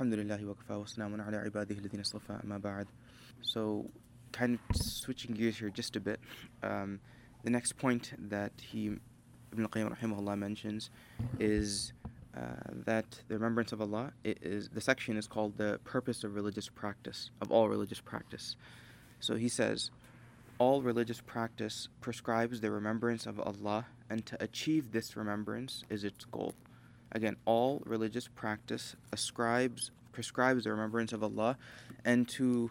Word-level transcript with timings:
Alhamdulillah 0.00 0.38
wa 0.46 0.54
ala 0.96 1.50
ibadihi 1.50 2.62
ba'd. 2.62 2.86
So, 3.42 3.84
kind 4.32 4.58
of 4.70 4.76
switching 4.76 5.34
gears 5.34 5.58
here 5.58 5.68
just 5.68 5.94
a 5.94 6.00
bit. 6.00 6.18
Um, 6.62 7.00
the 7.44 7.50
next 7.50 7.76
point 7.76 8.12
that 8.30 8.52
he, 8.58 8.96
Ibn 9.52 9.62
al-Qayyim 9.64 9.94
rahimahullah 9.94 10.38
mentions 10.38 10.88
is 11.38 11.92
uh, 12.34 12.40
that 12.86 13.04
the 13.28 13.34
remembrance 13.34 13.72
of 13.72 13.82
Allah 13.82 14.14
is, 14.24 14.70
the 14.70 14.80
section 14.80 15.18
is 15.18 15.26
called 15.26 15.58
the 15.58 15.78
purpose 15.84 16.24
of 16.24 16.34
religious 16.34 16.70
practice, 16.70 17.30
of 17.42 17.52
all 17.52 17.68
religious 17.68 18.00
practice. 18.00 18.56
So 19.20 19.34
he 19.36 19.50
says, 19.50 19.90
all 20.58 20.80
religious 20.80 21.20
practice 21.20 21.88
prescribes 22.00 22.62
the 22.62 22.70
remembrance 22.70 23.26
of 23.26 23.38
Allah, 23.38 23.84
and 24.08 24.24
to 24.24 24.42
achieve 24.42 24.92
this 24.92 25.14
remembrance 25.14 25.84
is 25.90 26.04
its 26.04 26.24
goal. 26.24 26.54
Again, 27.12 27.36
all 27.44 27.82
religious 27.86 28.28
practice 28.28 28.96
ascribes 29.12 29.90
prescribes 30.12 30.64
the 30.64 30.70
remembrance 30.70 31.12
of 31.12 31.22
Allah, 31.22 31.56
and 32.04 32.28
to 32.28 32.70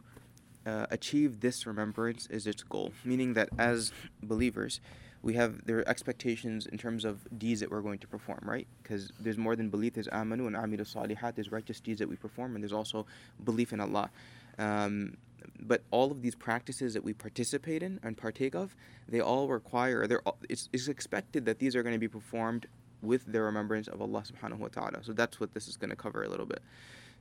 uh, 0.65 0.85
achieve 0.91 1.39
this 1.39 1.65
remembrance 1.65 2.27
is 2.29 2.45
its 2.47 2.63
goal. 2.63 2.91
Meaning 3.03 3.33
that 3.33 3.49
as 3.57 3.91
believers, 4.21 4.81
we 5.21 5.33
have 5.33 5.65
their 5.65 5.87
expectations 5.87 6.65
in 6.65 6.77
terms 6.77 7.05
of 7.05 7.27
deeds 7.37 7.59
that 7.59 7.71
we're 7.71 7.81
going 7.81 7.99
to 7.99 8.07
perform, 8.07 8.39
right? 8.43 8.67
Because 8.81 9.11
there's 9.19 9.37
more 9.37 9.55
than 9.55 9.69
belief. 9.69 9.93
There's 9.93 10.07
amanu 10.07 10.47
and 10.47 10.55
amilu 10.55 10.81
salihat. 10.81 11.35
There's 11.35 11.51
righteous 11.51 11.79
deeds 11.79 11.99
that 11.99 12.07
we 12.07 12.15
perform, 12.15 12.55
and 12.55 12.63
there's 12.63 12.73
also 12.73 13.05
belief 13.43 13.73
in 13.73 13.79
Allah. 13.79 14.09
Um, 14.57 15.17
but 15.61 15.83
all 15.91 16.11
of 16.11 16.21
these 16.21 16.35
practices 16.35 16.93
that 16.93 17.03
we 17.03 17.13
participate 17.13 17.83
in 17.83 17.99
and 18.03 18.17
partake 18.17 18.55
of, 18.55 18.75
they 19.07 19.19
all 19.19 19.47
require. 19.47 20.07
They're. 20.07 20.21
all, 20.21 20.37
It's, 20.47 20.69
it's 20.71 20.87
expected 20.87 21.45
that 21.45 21.59
these 21.59 21.75
are 21.75 21.83
going 21.83 21.95
to 21.95 21.99
be 21.99 22.07
performed 22.07 22.67
with 23.02 23.30
the 23.30 23.40
remembrance 23.40 23.88
of 23.88 24.00
Allah 24.00 24.22
subhanahu 24.22 24.58
wa 24.58 24.68
ta'ala. 24.68 25.04
So 25.04 25.12
that's 25.12 25.38
what 25.40 25.52
this 25.52 25.68
is 25.68 25.76
going 25.76 25.90
to 25.90 25.96
cover 25.96 26.22
a 26.22 26.28
little 26.28 26.46
bit. 26.46 26.62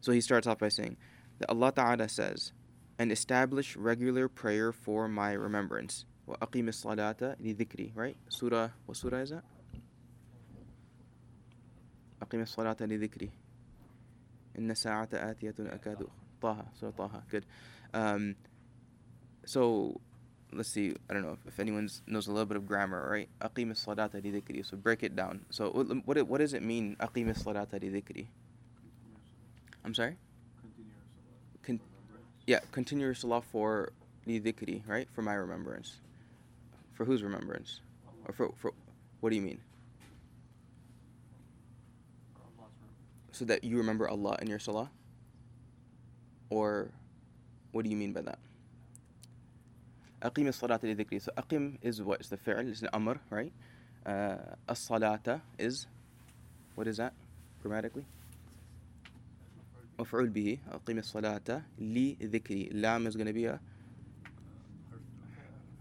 So 0.01 0.11
he 0.11 0.21
starts 0.21 0.47
off 0.47 0.59
by 0.59 0.69
saying 0.69 0.97
that 1.39 1.49
Allah 1.49 1.71
ta'ala 1.71 2.09
says, 2.09 2.53
and 2.99 3.11
establish 3.11 3.75
regular 3.75 4.29
prayer 4.29 4.71
for 4.71 5.07
my 5.07 5.33
remembrance. 5.33 6.05
وَأَقِيمِ 6.29 6.69
الصَّلَاةَ 6.69 7.41
لِذِكْرِ 7.41 7.91
Right? 7.95 8.15
Surah, 8.29 8.69
what 8.85 8.97
surah 8.97 9.17
is 9.17 9.31
that? 9.31 9.43
أقيم 12.23 12.41
الصلاة 12.41 12.77
لذكري 12.81 13.29
إن 14.57 14.73
ساعة 14.73 15.09
آتية 15.13 15.55
أكاد 15.59 16.07
طه 16.41 16.65
Surah 16.79 16.91
طه 16.91 17.21
good 17.29 17.45
um, 17.93 18.35
so 19.45 19.99
let's 20.51 20.69
see, 20.69 20.95
I 21.09 21.13
don't 21.13 21.23
know 21.23 21.33
if, 21.33 21.53
if 21.53 21.59
anyone 21.59 21.89
knows 22.07 22.27
a 22.27 22.31
little 22.31 22.45
bit 22.45 22.57
of 22.57 22.67
grammar, 22.67 23.09
right? 23.09 23.29
أقيم 23.41 23.71
الصلاة 23.71 24.11
لذكري. 24.21 24.65
So 24.65 24.77
break 24.77 25.03
it 25.03 25.15
down. 25.15 25.45
So 25.49 25.69
what, 25.69 25.87
what, 26.05 26.27
what 26.27 26.37
does 26.39 26.53
it 26.53 26.63
mean, 26.63 26.95
أقيم 26.99 27.29
الصلاة 27.29 27.67
لذكري? 27.71 28.27
I'm 29.83 29.93
sorry? 29.93 30.17
Con- 31.63 31.79
yeah, 32.47 32.59
continue 32.71 33.05
your 33.05 33.15
salah 33.15 33.41
for 33.41 33.91
lidhikri, 34.27 34.87
right? 34.87 35.07
For 35.13 35.21
my 35.21 35.33
remembrance. 35.33 35.99
For 36.93 37.05
whose 37.05 37.23
remembrance? 37.23 37.81
Or 38.25 38.33
for, 38.33 38.53
for 38.57 38.73
what 39.19 39.31
do 39.31 39.35
you 39.35 39.41
mean? 39.41 39.59
So 43.31 43.45
that 43.45 43.63
you 43.63 43.77
remember 43.77 44.07
Allah 44.07 44.37
in 44.41 44.47
your 44.47 44.59
salah? 44.59 44.89
Or 46.49 46.91
what 47.71 47.83
do 47.83 47.89
you 47.89 47.97
mean 47.97 48.13
by 48.13 48.21
that? 48.21 48.37
أقيم 50.23 50.47
الصلاة 50.47 50.79
لذكري. 50.83 51.19
So 51.19 51.31
أقيم 51.37 51.79
is 51.81 52.01
what? 52.01 52.19
It's 52.19 52.29
the 52.29 52.37
fi'l, 52.37 52.67
it's 52.67 52.81
an 52.81 52.89
amr, 52.93 53.19
right? 53.29 53.51
Uh, 54.05 54.37
الصلاة 54.69 55.41
is, 55.59 55.87
what 56.75 56.87
is 56.87 56.97
that 56.97 57.13
grammatically? 57.61 58.05
مفعول 59.99 60.29
به 60.29 60.57
أقيم 60.71 60.97
الصلاة 60.99 61.61
لذكري. 61.79 62.69
لام 62.73 63.07
is 63.07 63.15
going 63.15 63.27
to 63.27 63.33
be 63.33 63.45
a 63.45 63.59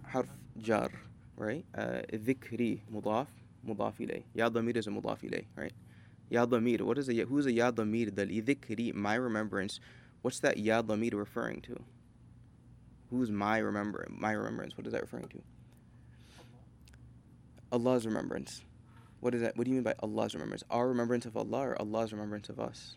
حرف 0.04 0.28
جار, 0.56 0.90
right? 1.36 1.64
Uh, 1.74 2.02
ذكري 2.14 2.80
مضاف 2.90 3.28
مضاف 3.64 4.00
إليه. 4.00 4.22
يا 4.34 4.48
ضمير 4.48 4.82
is 4.82 4.86
a 4.86 4.90
مضاف 4.90 5.24
إليه, 5.24 5.44
right? 5.56 5.72
يا 6.30 6.44
ضمير. 6.44 6.84
What 6.84 6.98
is 6.98 7.08
a, 7.08 7.24
who's 7.24 7.46
a 7.46 7.52
يا 7.52 7.70
ضمير? 7.70 8.10
The 8.10 8.26
لذكري, 8.26 8.92
my 8.94 9.14
remembrance. 9.14 9.80
What's 10.22 10.40
that 10.40 10.56
يا 10.56 10.80
ضمير 10.80 11.14
referring 11.14 11.60
to? 11.62 11.80
Who's 13.09 13.31
my 13.31 13.59
remember 13.59 14.05
my 14.09 14.31
remembrance? 14.33 14.77
What 14.77 14.85
is 14.85 14.93
that 14.93 15.01
referring 15.01 15.27
to? 15.29 15.41
Allah's 17.71 18.05
remembrance. 18.05 18.61
What 19.19 19.33
is 19.33 19.41
that? 19.41 19.57
What 19.57 19.65
do 19.65 19.71
you 19.71 19.75
mean 19.75 19.83
by 19.83 19.95
Allah's 19.99 20.33
remembrance? 20.33 20.63
Our 20.69 20.87
remembrance 20.87 21.25
of 21.25 21.35
Allah 21.37 21.69
or 21.69 21.81
Allah's 21.81 22.11
remembrance 22.11 22.49
of 22.49 22.59
us? 22.59 22.95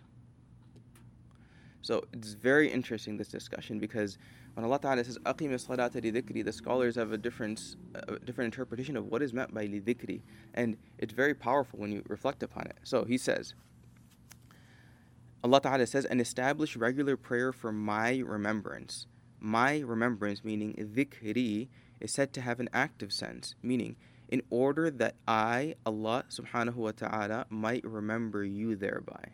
So 1.82 2.04
it's 2.12 2.34
very 2.34 2.70
interesting 2.70 3.16
this 3.16 3.28
discussion 3.28 3.78
because 3.78 4.18
when 4.54 4.64
Allah 4.64 4.78
Ta'ala 4.78 5.02
says 5.04 5.18
salata 5.18 6.02
dhikri, 6.02 6.44
the 6.44 6.52
scholars 6.52 6.96
have 6.96 7.12
a 7.12 7.18
different 7.18 7.76
a 7.94 8.18
different 8.18 8.52
interpretation 8.52 8.96
of 8.96 9.06
what 9.06 9.22
is 9.22 9.32
meant 9.32 9.54
by 9.54 9.66
dhikri. 9.66 10.20
And 10.54 10.76
it's 10.98 11.14
very 11.14 11.34
powerful 11.34 11.78
when 11.78 11.90
you 11.90 12.02
reflect 12.08 12.42
upon 12.42 12.66
it. 12.66 12.76
So 12.82 13.04
he 13.04 13.16
says 13.16 13.54
Allah 15.42 15.60
Ta'ala 15.60 15.86
says, 15.86 16.04
and 16.04 16.20
establish 16.20 16.76
regular 16.76 17.16
prayer 17.16 17.52
for 17.52 17.72
my 17.72 18.18
remembrance 18.18 19.06
my 19.40 19.78
remembrance, 19.80 20.44
meaning 20.44 20.74
dhikri, 20.74 21.68
is 22.00 22.12
said 22.12 22.32
to 22.34 22.40
have 22.40 22.60
an 22.60 22.68
active 22.72 23.12
sense, 23.12 23.54
meaning 23.62 23.96
in 24.28 24.42
order 24.48 24.90
that 24.90 25.16
I, 25.26 25.74
Allah 25.84 26.24
subhanahu 26.30 26.76
wa 26.76 26.92
ta'ala, 26.92 27.46
might 27.50 27.84
remember 27.84 28.44
you 28.44 28.76
thereby. 28.76 29.32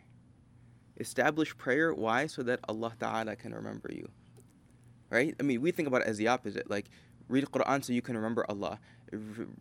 Establish 0.99 1.55
prayer, 1.55 1.93
why? 1.93 2.25
So 2.25 2.41
that 2.43 2.59
Allah 2.67 2.93
ta'ala 2.99 3.35
can 3.35 3.53
remember 3.53 3.91
you. 3.93 4.09
Right? 5.11 5.35
I 5.39 5.43
mean, 5.43 5.61
we 5.61 5.71
think 5.71 5.87
about 5.87 6.01
it 6.01 6.07
as 6.07 6.17
the 6.17 6.27
opposite. 6.27 6.69
Like, 6.69 6.89
read 7.29 7.45
Quran 7.45 7.83
so 7.83 7.93
you 7.93 8.01
can 8.01 8.17
remember 8.17 8.43
Allah. 8.49 8.79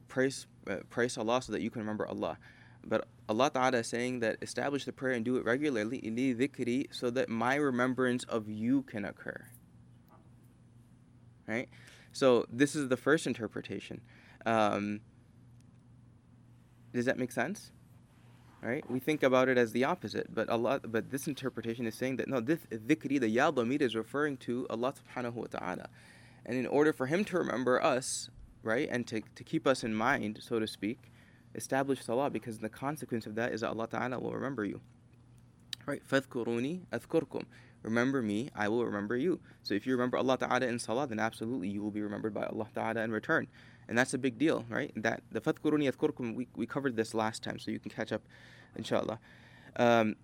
Praise, 0.08 0.46
uh, 0.68 0.76
praise 0.88 1.18
Allah 1.18 1.42
so 1.42 1.52
that 1.52 1.60
you 1.60 1.70
can 1.70 1.82
remember 1.82 2.06
Allah. 2.06 2.38
But 2.82 3.06
Allah 3.28 3.50
Ta'ala 3.50 3.78
is 3.78 3.88
saying 3.88 4.20
that 4.20 4.38
establish 4.40 4.84
the 4.84 4.92
prayer 4.92 5.12
and 5.14 5.24
do 5.24 5.36
it 5.36 5.44
regularly, 5.44 6.00
dhikri, 6.00 6.86
so 6.92 7.10
that 7.10 7.28
my 7.28 7.56
remembrance 7.56 8.24
of 8.24 8.48
you 8.48 8.82
can 8.82 9.04
occur 9.04 9.44
right? 11.47 11.69
So 12.11 12.45
this 12.51 12.75
is 12.75 12.89
the 12.89 12.97
first 12.97 13.27
interpretation. 13.27 14.01
Um, 14.45 15.01
does 16.93 17.05
that 17.05 17.17
make 17.17 17.31
sense? 17.31 17.71
Right? 18.61 18.89
We 18.91 18.99
think 18.99 19.23
about 19.23 19.49
it 19.49 19.57
as 19.57 19.71
the 19.71 19.85
opposite, 19.85 20.33
but 20.33 20.47
Allah, 20.49 20.81
but 20.83 21.09
this 21.09 21.27
interpretation 21.27 21.87
is 21.87 21.95
saying 21.95 22.17
that 22.17 22.27
no, 22.27 22.39
this 22.39 22.59
dhikri, 22.71 23.19
the 23.19 23.27
ya 23.27 23.51
is 23.55 23.95
referring 23.95 24.37
to 24.37 24.67
Allah 24.69 24.93
subhanahu 24.93 25.33
wa 25.33 25.47
ta'ala. 25.47 25.89
And 26.45 26.57
in 26.57 26.67
order 26.67 26.93
for 26.93 27.07
Him 27.07 27.25
to 27.25 27.37
remember 27.37 27.83
us, 27.83 28.29
right, 28.61 28.87
and 28.91 29.07
to, 29.07 29.21
to 29.35 29.43
keep 29.43 29.65
us 29.65 29.83
in 29.83 29.95
mind, 29.95 30.39
so 30.41 30.59
to 30.59 30.67
speak, 30.67 31.11
establish 31.55 32.03
salah 32.03 32.29
because 32.29 32.59
the 32.59 32.69
consequence 32.69 33.25
of 33.25 33.33
that 33.35 33.51
is 33.51 33.61
that 33.61 33.69
Allah 33.69 33.87
ta'ala 33.87 34.19
will 34.19 34.33
remember 34.33 34.63
you. 34.63 34.79
Right? 35.87 36.07
فَاذْكُرُونِي 36.07 36.81
أَذْكُرْكُمْ 36.93 37.45
Remember 37.86 38.20
me, 38.20 38.50
I 38.54 38.68
will 38.68 38.84
remember 38.84 39.16
you. 39.16 39.38
So 39.62 39.72
if 39.74 39.86
you 39.86 39.92
remember 39.92 40.18
Allah 40.18 40.36
Ta'ala 40.36 40.66
in 40.66 40.78
salah, 40.78 41.06
then 41.06 41.20
absolutely 41.20 41.68
you 41.68 41.80
will 41.82 41.92
be 41.92 42.02
remembered 42.02 42.34
by 42.34 42.44
Allah 42.44 42.66
Ta'ala 42.74 43.00
in 43.00 43.12
return. 43.12 43.46
And 43.88 43.96
that's 43.96 44.12
a 44.12 44.18
big 44.18 44.38
deal, 44.38 44.64
right? 44.68 44.92
That 44.96 45.22
the 45.30 45.40
Fathkuruni 45.40 45.90
Athkurkum, 45.90 46.34
we, 46.34 46.48
we 46.56 46.66
covered 46.66 46.96
this 46.96 47.14
last 47.14 47.44
time, 47.44 47.60
so 47.60 47.70
you 47.70 47.78
can 47.78 47.92
catch 47.92 48.10
up, 48.10 48.22
inshallah. 48.74 49.20
Um, 49.76 50.16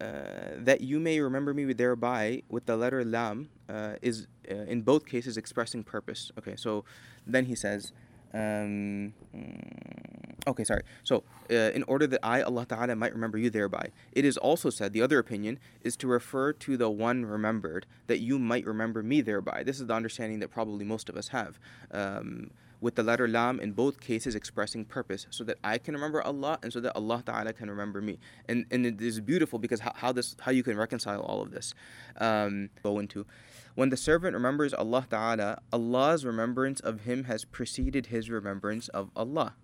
uh, 0.00 0.54
that 0.58 0.80
you 0.82 1.00
may 1.00 1.18
remember 1.20 1.52
me 1.52 1.72
thereby 1.72 2.42
with 2.48 2.66
the 2.66 2.76
letter 2.76 3.04
lam 3.04 3.48
uh, 3.68 3.94
is 4.02 4.26
uh, 4.48 4.54
in 4.54 4.82
both 4.82 5.06
cases 5.06 5.36
expressing 5.36 5.82
purpose. 5.82 6.30
Okay, 6.38 6.54
so 6.54 6.84
then 7.26 7.46
he 7.46 7.56
says, 7.56 7.92
um, 8.32 9.12
mm, 9.34 10.15
okay, 10.46 10.64
sorry. 10.64 10.82
So, 11.04 11.24
uh, 11.50 11.54
in 11.54 11.82
order 11.84 12.06
that 12.06 12.20
I, 12.22 12.42
Allah 12.42 12.66
Ta'ala, 12.66 12.96
might 12.96 13.12
remember 13.12 13.38
you 13.38 13.50
thereby. 13.50 13.90
It 14.12 14.24
is 14.24 14.36
also 14.36 14.70
said, 14.70 14.92
the 14.92 15.02
other 15.02 15.18
opinion 15.18 15.58
is 15.82 15.96
to 15.98 16.06
refer 16.06 16.52
to 16.52 16.76
the 16.76 16.90
one 16.90 17.24
remembered, 17.24 17.86
that 18.06 18.20
you 18.20 18.38
might 18.38 18.64
remember 18.64 19.02
me 19.02 19.20
thereby. 19.20 19.62
This 19.64 19.80
is 19.80 19.86
the 19.86 19.94
understanding 19.94 20.40
that 20.40 20.50
probably 20.50 20.84
most 20.84 21.08
of 21.08 21.16
us 21.16 21.28
have. 21.28 21.58
Um, 21.90 22.50
with 22.80 22.94
the 22.94 23.02
letter 23.02 23.26
lam 23.26 23.58
in 23.58 23.72
both 23.72 24.00
cases 24.00 24.34
expressing 24.34 24.84
purpose 24.84 25.26
so 25.30 25.42
that 25.44 25.56
I 25.64 25.78
can 25.78 25.94
remember 25.94 26.22
Allah 26.22 26.58
and 26.62 26.70
so 26.70 26.78
that 26.80 26.94
Allah 26.94 27.22
Ta'ala 27.24 27.54
can 27.54 27.70
remember 27.70 28.02
me. 28.02 28.18
And 28.48 28.66
and 28.70 28.84
it 28.84 29.00
is 29.00 29.18
beautiful 29.20 29.58
because 29.58 29.80
how, 29.80 29.92
how 29.94 30.12
this 30.12 30.36
how 30.40 30.52
you 30.52 30.62
can 30.62 30.76
reconcile 30.76 31.20
all 31.22 31.40
of 31.40 31.52
this. 31.52 31.72
Um, 32.18 32.68
go 32.82 32.98
into 32.98 33.24
when 33.74 33.90
the 33.90 33.96
servant 33.96 34.34
remembers 34.34 34.72
Allah 34.72 35.06
Ta'ala, 35.08 35.60
Allah's 35.72 36.24
remembrance 36.24 36.80
of 36.80 37.00
him 37.00 37.24
has 37.24 37.44
preceded 37.44 38.06
his 38.06 38.30
remembrance 38.30 38.88
of 38.88 39.10
Allah. 39.16 39.54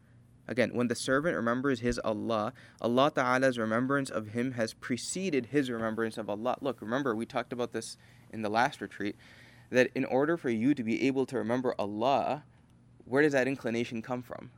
Again, 0.49 0.71
when 0.75 0.89
the 0.89 0.95
servant 0.95 1.37
remembers 1.37 1.81
his 1.81 2.01
Allah, 2.05 2.53
Allah 2.81 3.13
Ta'ala's 3.15 3.59
remembrance 3.59 4.11
of 4.11 4.29
him 4.29 4.53
has 4.53 4.75
preceded 4.75 5.47
his 5.47 5.71
remembrance 5.71 6.19
of 6.19 6.29
Allah. 6.29 6.57
Look, 6.61 6.81
remember, 6.81 7.15
we 7.15 7.27
talked 7.27 7.53
about 7.53 7.73
this 7.73 7.97
in 8.33 8.43
the 8.43 8.51
last 8.51 8.81
retreat 8.81 9.17
that 9.71 9.91
in 9.95 10.05
order 10.05 10.37
for 10.37 10.51
you 10.51 10.75
to 10.75 10.83
be 10.83 11.07
able 11.07 11.27
to 11.27 11.39
remember 11.39 11.75
Allah, 11.79 12.45
where 13.05 13.23
does 13.23 13.33
that 13.33 13.49
inclination 13.49 14.03
come 14.03 14.23
from? 14.23 14.51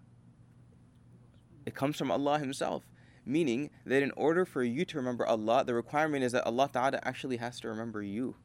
It 1.66 1.74
comes 1.74 1.96
from 1.96 2.10
Allah 2.10 2.38
Himself. 2.38 2.84
Meaning 3.26 3.70
that 3.86 4.02
in 4.02 4.10
order 4.16 4.44
for 4.44 4.62
you 4.62 4.84
to 4.84 4.98
remember 4.98 5.24
Allah, 5.24 5.64
the 5.64 5.72
requirement 5.72 6.24
is 6.24 6.32
that 6.32 6.46
Allah 6.46 6.68
Ta'ala 6.70 7.00
actually 7.04 7.38
has 7.38 7.58
to 7.60 7.68
remember 7.68 8.02
you. 8.02 8.36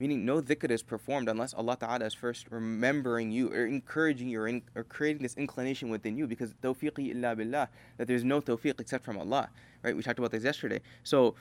Meaning 0.00 0.24
no 0.24 0.40
dhikr 0.40 0.70
is 0.70 0.82
performed 0.82 1.28
unless 1.28 1.52
Allah 1.52 1.76
Ta'ala 1.78 2.06
is 2.06 2.14
first 2.14 2.46
remembering 2.50 3.30
you 3.30 3.52
or 3.52 3.66
encouraging 3.66 4.28
you 4.30 4.40
or, 4.40 4.48
in, 4.48 4.62
or 4.74 4.82
creating 4.82 5.22
this 5.22 5.36
inclination 5.36 5.90
within 5.90 6.16
you 6.16 6.26
because 6.26 6.54
tawfiqi 6.62 7.14
illa 7.14 7.36
billah, 7.36 7.68
that 7.98 8.08
there's 8.08 8.24
no 8.24 8.40
tawfiq 8.40 8.80
except 8.80 9.04
from 9.04 9.18
Allah. 9.18 9.50
Right? 9.82 9.94
We 9.94 10.02
talked 10.02 10.18
about 10.18 10.30
this 10.30 10.42
yesterday. 10.42 10.80
So 11.04 11.34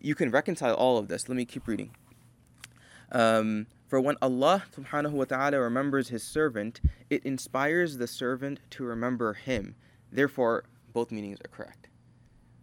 you 0.00 0.14
can 0.14 0.30
reconcile 0.30 0.74
all 0.74 0.98
of 0.98 1.08
this. 1.08 1.30
Let 1.30 1.36
me 1.36 1.46
keep 1.46 1.66
reading. 1.66 1.90
Um, 3.10 3.66
for 3.88 4.00
when 4.00 4.16
Allah 4.20 4.64
subhanahu 4.76 5.12
wa 5.12 5.24
ta'ala 5.24 5.58
remembers 5.58 6.08
his 6.08 6.22
servant, 6.22 6.82
it 7.08 7.24
inspires 7.24 7.96
the 7.96 8.06
servant 8.06 8.60
to 8.70 8.84
remember 8.84 9.32
him. 9.32 9.76
Therefore, 10.12 10.64
both 10.92 11.10
meanings 11.10 11.38
are 11.42 11.48
correct. 11.48 11.88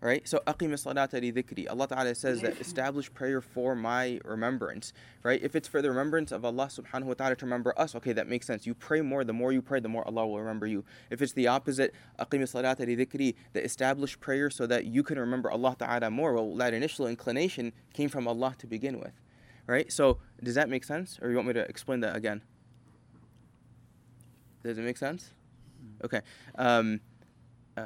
Right? 0.02 0.28
So 0.28 0.42
aqim 0.48 0.72
salata 0.72 1.22
li 1.22 1.32
dhikri. 1.32 1.70
Allah 1.70 1.88
Ta'ala 1.88 2.16
says 2.16 2.42
that 2.42 2.60
establish 2.60 3.14
prayer 3.14 3.40
for 3.40 3.76
my 3.76 4.20
remembrance. 4.26 4.94
Right? 5.22 5.40
If 5.44 5.56
it's 5.56 5.68
for 5.68 5.80
the 5.84 5.90
remembrance 5.90 6.32
of 6.32 6.44
Allah 6.44 6.66
subhanahu 6.66 7.04
wa 7.04 7.14
ta'ala 7.14 7.36
to 7.36 7.46
remember 7.46 7.80
us, 7.80 7.94
okay, 7.94 8.12
that 8.14 8.28
makes 8.28 8.48
sense. 8.48 8.66
You 8.66 8.74
pray 8.74 9.02
more, 9.02 9.24
the 9.24 9.34
more 9.34 9.52
you 9.52 9.62
pray, 9.62 9.80
the 9.80 9.90
more 9.90 10.04
Allah 10.08 10.26
will 10.26 10.40
remember 10.40 10.66
you. 10.66 10.84
If 11.12 11.22
it's 11.22 11.34
the 11.34 11.48
opposite, 11.48 11.94
aqim 12.20 12.42
salata 12.42 12.86
li 12.88 12.96
dhikri, 12.96 13.36
the 13.54 13.64
establish 13.64 14.20
prayer 14.20 14.50
so 14.50 14.66
that 14.66 14.86
you 14.86 15.04
can 15.04 15.20
remember 15.20 15.52
Allah 15.52 15.76
Ta'ala 15.78 16.10
more. 16.10 16.34
Well, 16.34 16.56
that 16.56 16.74
initial 16.74 17.06
inclination 17.06 17.72
came 17.94 18.10
from 18.10 18.28
Allah 18.28 18.56
to 18.58 18.66
begin 18.66 19.00
with. 19.00 19.14
Right? 19.68 19.92
So 19.92 20.18
does 20.44 20.56
that 20.56 20.68
make 20.68 20.84
sense? 20.84 21.20
Or 21.22 21.30
you 21.30 21.36
want 21.36 21.48
me 21.48 21.54
to 21.54 21.62
explain 21.62 22.00
that 22.00 22.16
again? 22.16 22.42
Does 24.64 24.78
it 24.78 24.82
make 24.82 24.98
sense? 24.98 25.32
Mm. 25.84 26.06
Okay. 26.06 26.22
Um, 26.56 27.02
uh, 27.78 27.84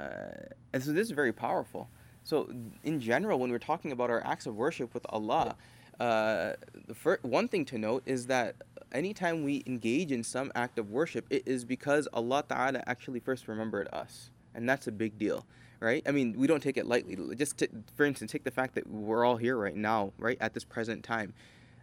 and 0.74 0.84
so 0.84 0.92
this 0.92 1.08
is 1.08 1.12
very 1.12 1.34
powerful. 1.34 1.90
So, 2.26 2.50
in 2.84 3.00
general, 3.00 3.38
when 3.38 3.52
we're 3.52 3.60
talking 3.60 3.92
about 3.92 4.10
our 4.10 4.26
acts 4.26 4.48
of 4.48 4.56
worship 4.56 4.96
with 4.96 5.06
Allah, 5.10 5.56
uh, 6.00 6.54
the 6.88 6.96
first, 6.96 7.24
one 7.24 7.48
thing 7.48 7.66
to 7.66 7.78
note 7.78 8.02
is 8.08 8.26
that 8.26 8.56
anytime 8.92 9.44
we 9.44 9.64
engage 9.68 10.12
in 10.12 10.24
some 10.24 10.52
act 10.56 10.80
of 10.80 10.90
worship, 10.90 11.28
it 11.30 11.44
is 11.46 11.64
because 11.64 12.08
Allah 12.14 12.44
Ta'ala 12.50 12.84
actually 12.88 13.20
first 13.20 13.48
remembered 13.48 13.88
us. 13.94 14.32
And 14.56 14.68
that's 14.68 14.88
a 14.88 14.92
big 14.92 15.20
deal, 15.20 15.46
right? 15.80 16.02
I 16.08 16.12
mean, 16.12 16.34
we 16.36 16.48
don't 16.48 16.64
take 16.64 16.78
it 16.78 16.88
lightly. 16.88 17.16
Just 17.36 17.60
to, 17.60 17.70
for 17.96 18.08
instance, 18.08 18.32
take 18.32 18.44
the 18.44 18.50
fact 18.50 18.74
that 18.74 18.90
we're 18.90 19.24
all 19.24 19.38
here 19.38 19.56
right 19.56 19.76
now, 19.76 20.12
right, 20.18 20.38
at 20.42 20.56
this 20.56 20.64
present 20.64 21.04
time. 21.04 21.32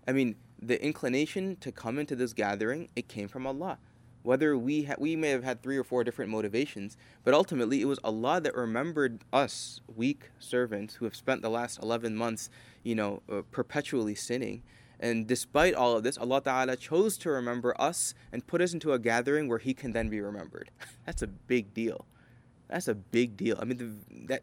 I 0.09 0.13
mean, 0.13 0.35
the 0.61 0.85
inclination 0.85 1.55
to 1.61 1.71
come 1.71 2.01
into 2.01 2.17
this 2.17 2.33
gathering, 2.33 2.89
it 2.97 3.07
came 3.07 3.29
from 3.29 3.47
Allah 3.47 3.79
whether 4.23 4.57
we 4.57 4.85
ha- 4.85 4.95
we 4.99 5.17
may 5.17 5.31
have 5.31 5.45
had 5.45 5.63
three 5.63 5.77
or 5.77 5.85
four 5.85 6.05
different 6.05 6.31
motivations, 6.31 6.97
but 7.25 7.35
ultimately 7.35 7.81
it 7.81 7.87
was 7.87 7.99
Allah 8.05 8.41
that 8.41 8.55
remembered 8.55 9.25
us, 9.33 9.81
weak 9.95 10.31
servants 10.39 10.95
who 10.95 11.05
have 11.05 11.17
spent 11.17 11.43
the 11.43 11.51
last 11.51 11.83
11 11.83 12.17
months, 12.17 12.49
you 12.83 12.95
know, 12.95 13.23
uh, 13.31 13.43
perpetually 13.51 14.15
sinning. 14.15 14.63
And 15.01 15.27
despite 15.27 15.75
all 15.75 15.97
of 15.97 16.05
this, 16.05 16.17
Allah 16.17 16.41
Ta'ala 16.41 16.77
chose 16.77 17.19
to 17.19 17.31
remember 17.31 17.75
us 17.81 18.15
and 18.33 18.47
put 18.47 18.61
us 18.61 18.73
into 18.73 18.93
a 18.93 18.99
gathering 18.99 19.49
where 19.49 19.59
He 19.59 19.75
can 19.75 19.93
then 19.93 20.09
be 20.09 20.21
remembered. 20.21 20.71
That's 21.07 21.23
a 21.23 21.27
big 21.27 21.75
deal. 21.75 22.07
That's 22.69 22.89
a 22.89 22.95
big 22.95 23.37
deal. 23.37 23.59
I 23.61 23.65
mean, 23.65 23.77
the, 23.77 24.27
that 24.29 24.43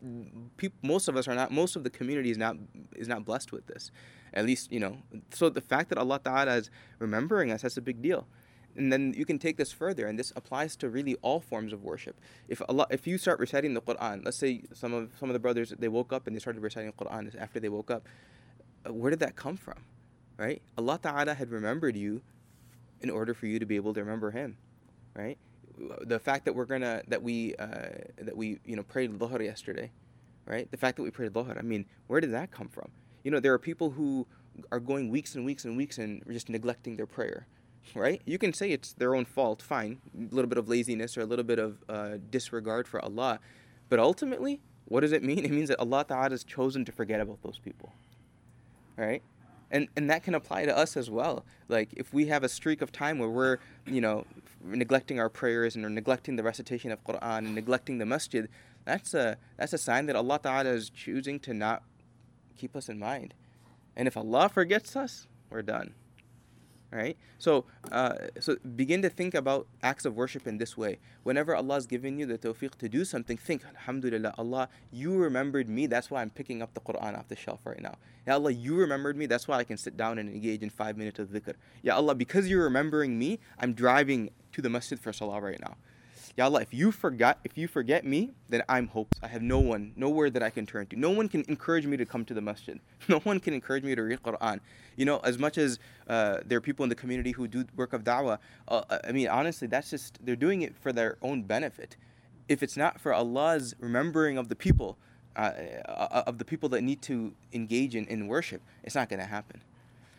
most 0.83 1.07
of 1.07 1.15
us 1.15 1.27
are 1.27 1.33
not. 1.33 1.51
Most 1.51 1.75
of 1.75 1.83
the 1.83 1.89
community 1.89 2.29
is 2.29 2.37
not 2.37 2.57
is 2.95 3.07
not 3.07 3.25
blessed 3.25 3.51
with 3.51 3.65
this. 3.65 3.89
At 4.33 4.45
least, 4.45 4.71
you 4.71 4.79
know. 4.79 4.97
So 5.33 5.49
the 5.49 5.61
fact 5.61 5.89
that 5.89 5.97
Allah 5.97 6.19
Ta'ala 6.23 6.57
is 6.57 6.69
remembering 6.99 7.49
us, 7.51 7.63
that's 7.63 7.77
a 7.77 7.81
big 7.81 8.03
deal 8.03 8.27
and 8.75 8.92
then 8.92 9.13
you 9.16 9.25
can 9.25 9.39
take 9.39 9.57
this 9.57 9.71
further 9.71 10.07
and 10.07 10.18
this 10.18 10.31
applies 10.36 10.75
to 10.77 10.89
really 10.89 11.16
all 11.21 11.39
forms 11.39 11.74
of 11.74 11.83
worship. 11.83 12.19
If 12.48 12.62
Allah, 12.69 12.88
if 12.89 13.07
you 13.07 13.18
start 13.18 13.39
reciting 13.39 13.74
the 13.74 13.81
Quran 13.81 14.24
let's 14.25 14.38
say 14.38 14.63
some 14.74 14.94
of 14.94 15.12
some 15.19 15.30
of 15.30 15.33
the 15.33 15.39
brothers 15.39 15.74
they 15.77 15.88
woke 15.88 16.13
up 16.13 16.27
and 16.27 16.36
they 16.36 16.39
started 16.39 16.62
reciting 16.62 16.92
the 16.95 17.06
Quran 17.06 17.39
after 17.39 17.60
they 17.60 17.69
woke 17.69 17.92
up 17.92 18.07
uh, 18.88 18.94
where 18.94 19.10
did 19.10 19.19
that 19.19 19.36
come 19.36 19.57
from 19.57 19.77
right? 20.38 20.62
Allah 20.77 21.00
Ta'ala 21.01 21.33
had 21.33 21.51
remembered 21.51 21.95
you 21.95 22.21
in 23.01 23.10
order 23.10 23.33
for 23.33 23.45
you 23.45 23.60
to 23.60 23.66
be 23.66 23.75
able 23.75 23.94
to 23.94 24.00
remember 24.00 24.31
him 24.31 24.57
right? 25.16 25.38
The 26.01 26.19
fact 26.19 26.45
that 26.45 26.54
we're 26.54 26.66
gonna 26.66 27.04
that 27.07 27.24
we 27.24 27.56
uh, 27.56 27.89
that 28.18 28.36
we 28.36 28.60
you 28.66 28.75
know 28.75 28.83
prayed 28.83 29.18
Dhuhr 29.18 29.44
yesterday 29.44 29.92
right? 30.45 30.69
The 30.71 30.77
fact 30.77 30.98
that 30.98 31.04
we 31.04 31.12
prayed 31.12 31.33
Dhuhr 31.33 31.57
I 31.57 31.62
mean 31.62 31.86
where 32.07 32.21
did 32.21 32.31
that 32.33 32.51
come 32.51 32.68
from? 32.68 32.89
You 33.24 33.31
know 33.31 33.39
there 33.39 33.54
are 33.54 33.60
people 33.60 33.92
who 33.92 34.27
are 34.71 34.80
going 34.80 35.10
weeks 35.10 35.36
and 35.36 35.45
weeks 35.45 35.66
and 35.66 35.77
weeks 35.77 35.98
and 35.98 36.24
just 36.27 36.50
neglecting 36.50 36.95
their 36.98 37.06
prayer 37.06 37.48
right? 37.95 38.21
You 38.25 38.37
can 38.37 38.53
say 38.53 38.71
it's 38.71 38.93
their 38.93 39.15
own 39.15 39.25
fault, 39.25 39.61
fine, 39.61 39.99
a 40.15 40.33
little 40.33 40.49
bit 40.49 40.57
of 40.57 40.67
laziness 40.67 41.17
or 41.17 41.21
a 41.21 41.25
little 41.25 41.45
bit 41.45 41.59
of 41.59 41.83
uh, 41.89 42.17
disregard 42.29 42.87
for 42.87 43.03
Allah, 43.03 43.39
but 43.89 43.99
ultimately, 43.99 44.61
what 44.85 45.01
does 45.01 45.11
it 45.11 45.23
mean? 45.23 45.45
It 45.45 45.51
means 45.51 45.69
that 45.69 45.79
Allah 45.79 46.05
Ta'ala 46.07 46.31
has 46.31 46.43
chosen 46.43 46.85
to 46.85 46.91
forget 46.91 47.19
about 47.19 47.41
those 47.43 47.59
people, 47.59 47.93
right? 48.97 49.21
And 49.71 49.87
and 49.95 50.09
that 50.09 50.23
can 50.23 50.33
apply 50.33 50.65
to 50.65 50.75
us 50.75 50.97
as 50.97 51.09
well. 51.11 51.45
Like 51.67 51.89
if 51.93 52.11
we 52.11 52.27
have 52.27 52.43
a 52.43 52.49
streak 52.49 52.81
of 52.81 52.91
time 52.91 53.19
where 53.19 53.29
we're, 53.29 53.57
you 53.85 54.01
know, 54.01 54.25
neglecting 54.63 55.19
our 55.19 55.29
prayers 55.29 55.75
and 55.75 55.87
neglecting 55.93 56.37
the 56.37 56.43
recitation 56.43 56.91
of 56.91 57.03
Quran 57.03 57.39
and 57.39 57.55
neglecting 57.55 57.99
the 57.99 58.05
masjid, 58.05 58.49
that's 58.85 59.13
a 59.13 59.37
that's 59.57 59.73
a 59.73 59.77
sign 59.77 60.07
that 60.07 60.15
Allah 60.15 60.39
Ta'ala 60.41 60.69
is 60.69 60.89
choosing 60.89 61.39
to 61.41 61.53
not 61.53 61.83
keep 62.57 62.75
us 62.75 62.89
in 62.89 62.97
mind. 62.97 63.35
And 63.95 64.07
if 64.07 64.17
Allah 64.17 64.49
forgets 64.49 64.95
us, 64.95 65.27
we're 65.51 65.61
done 65.61 65.93
right? 66.91 67.18
So 67.38 67.65
uh, 67.91 68.15
so 68.39 68.57
begin 68.75 69.01
to 69.01 69.09
think 69.09 69.33
about 69.33 69.68
acts 69.83 70.06
of 70.06 70.15
worship 70.15 70.47
in 70.47 70.57
this 70.57 70.77
way. 70.77 71.00
Whenever 71.24 71.56
allah 71.56 71.75
has 71.75 71.86
given 71.86 72.18
you 72.18 72.25
the 72.25 72.38
tawfiq 72.38 72.75
to 72.75 72.89
do 72.89 73.06
something 73.06 73.38
think 73.38 73.63
alhamdulillah 73.65 74.33
allah 74.38 74.69
you 74.91 75.15
remembered 75.15 75.69
me. 75.69 75.88
That's 75.88 76.09
why 76.09 76.21
i'm 76.21 76.30
picking 76.30 76.62
up 76.62 76.74
the 76.74 76.81
quran 76.81 77.18
off 77.18 77.27
the 77.27 77.36
shelf 77.36 77.65
right 77.65 77.81
now. 77.81 77.95
Ya 78.27 78.33
allah 78.33 78.51
you 78.51 78.75
remembered 78.75 79.18
me. 79.18 79.25
That's 79.25 79.47
why 79.47 79.57
i 79.57 79.63
can 79.63 79.77
sit 79.77 79.95
down 79.97 80.18
and 80.18 80.30
engage 80.30 80.62
in 80.62 80.69
five 80.69 80.97
minutes 80.97 81.19
of 81.19 81.30
dhikr. 81.30 81.56
Ya 81.83 81.95
allah 81.95 82.15
because 82.15 82.50
you're 82.50 82.63
remembering 82.63 83.18
me 83.18 83.39
i'm 83.59 83.74
driving 83.74 84.30
to 84.51 84.62
the 84.62 84.69
masjid 84.69 85.00
for 85.00 85.13
salah 85.13 85.39
right 85.42 85.59
now 85.62 85.75
Ya 86.37 86.45
Allah, 86.45 86.61
if 86.61 86.73
you 86.73 86.91
forgot, 86.91 87.39
if 87.43 87.57
you 87.57 87.67
forget 87.67 88.05
me, 88.05 88.31
then 88.47 88.63
I'm 88.69 88.87
hopeless. 88.87 89.19
I 89.23 89.27
have 89.27 89.41
no 89.41 89.59
one, 89.59 89.93
nowhere 89.95 90.29
that 90.29 90.43
I 90.43 90.49
can 90.49 90.65
turn 90.65 90.87
to. 90.87 90.95
No 90.95 91.09
one 91.09 91.27
can 91.27 91.43
encourage 91.47 91.85
me 91.85 91.97
to 91.97 92.05
come 92.05 92.25
to 92.25 92.33
the 92.33 92.41
masjid. 92.41 92.79
No 93.07 93.19
one 93.19 93.39
can 93.39 93.53
encourage 93.53 93.83
me 93.83 93.95
to 93.95 94.01
read 94.03 94.21
Quran. 94.21 94.59
You 94.95 95.05
know, 95.05 95.19
as 95.19 95.37
much 95.37 95.57
as 95.57 95.79
uh, 96.07 96.39
there 96.45 96.57
are 96.57 96.61
people 96.61 96.83
in 96.83 96.89
the 96.89 96.95
community 96.95 97.31
who 97.31 97.47
do 97.47 97.65
work 97.75 97.93
of 97.93 98.03
da'wah, 98.03 98.37
uh, 98.67 98.81
uh, 98.89 98.99
I 99.07 99.11
mean, 99.11 99.27
honestly, 99.27 99.67
that's 99.67 99.89
just 99.89 100.23
they're 100.23 100.35
doing 100.35 100.61
it 100.61 100.77
for 100.77 100.93
their 100.93 101.17
own 101.21 101.43
benefit. 101.43 101.97
If 102.47 102.61
it's 102.63 102.77
not 102.77 102.99
for 102.99 103.13
Allah's 103.13 103.75
remembering 103.79 104.37
of 104.37 104.47
the 104.49 104.55
people, 104.55 104.97
uh, 105.35 105.51
uh 105.87 106.23
of 106.27 106.37
the 106.37 106.45
people 106.45 106.69
that 106.69 106.81
need 106.81 107.01
to 107.03 107.33
engage 107.53 107.95
in, 107.95 108.05
in 108.05 108.27
worship, 108.27 108.61
it's 108.83 108.95
not 108.95 109.09
going 109.09 109.19
to 109.19 109.25
happen. 109.25 109.61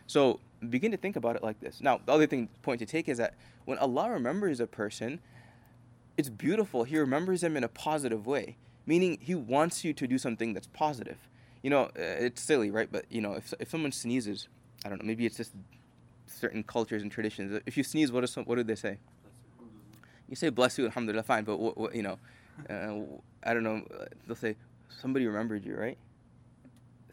So 0.07 0.39
begin 0.69 0.91
to 0.91 0.97
think 0.97 1.15
about 1.15 1.35
it 1.35 1.43
like 1.43 1.59
this. 1.59 1.81
Now, 1.81 2.01
the 2.05 2.11
other 2.11 2.27
thing 2.27 2.49
point 2.61 2.79
to 2.79 2.85
take 2.85 3.07
is 3.07 3.17
that 3.17 3.35
when 3.65 3.77
Allah 3.77 4.09
remembers 4.11 4.59
a 4.59 4.67
person, 4.67 5.19
it's 6.21 6.29
beautiful. 6.29 6.83
He 6.83 6.99
remembers 6.99 7.41
them 7.41 7.57
in 7.57 7.63
a 7.63 7.67
positive 7.67 8.27
way, 8.27 8.55
meaning 8.85 9.17
he 9.19 9.33
wants 9.33 9.83
you 9.83 9.91
to 9.91 10.05
do 10.05 10.19
something 10.19 10.53
that's 10.53 10.67
positive. 10.67 11.17
You 11.63 11.71
know, 11.71 11.85
uh, 11.85 12.25
it's 12.27 12.39
silly, 12.39 12.69
right? 12.69 12.89
But 12.91 13.05
you 13.09 13.21
know, 13.21 13.33
if 13.33 13.55
if 13.59 13.71
someone 13.71 13.91
sneezes, 13.91 14.47
I 14.85 14.89
don't 14.89 15.01
know, 15.01 15.07
maybe 15.07 15.25
it's 15.25 15.37
just 15.37 15.53
certain 16.27 16.61
cultures 16.61 17.01
and 17.01 17.11
traditions. 17.11 17.59
If 17.65 17.75
you 17.75 17.83
sneeze, 17.83 18.11
what 18.11 18.23
is 18.23 18.35
what 18.35 18.55
do 18.55 18.63
they 18.63 18.75
say? 18.75 18.99
You 20.29 20.35
say 20.35 20.49
bless 20.49 20.77
you, 20.77 20.85
alhamdulillah, 20.85 21.23
fine. 21.23 21.43
But 21.43 21.57
what, 21.57 21.75
what 21.75 21.95
you 21.95 22.03
know, 22.03 22.19
uh, 22.69 23.01
I 23.43 23.55
don't 23.55 23.63
know. 23.63 23.81
Uh, 23.91 24.05
they'll 24.27 24.35
say 24.35 24.55
somebody 25.01 25.25
remembered 25.25 25.65
you, 25.65 25.75
right? 25.75 25.97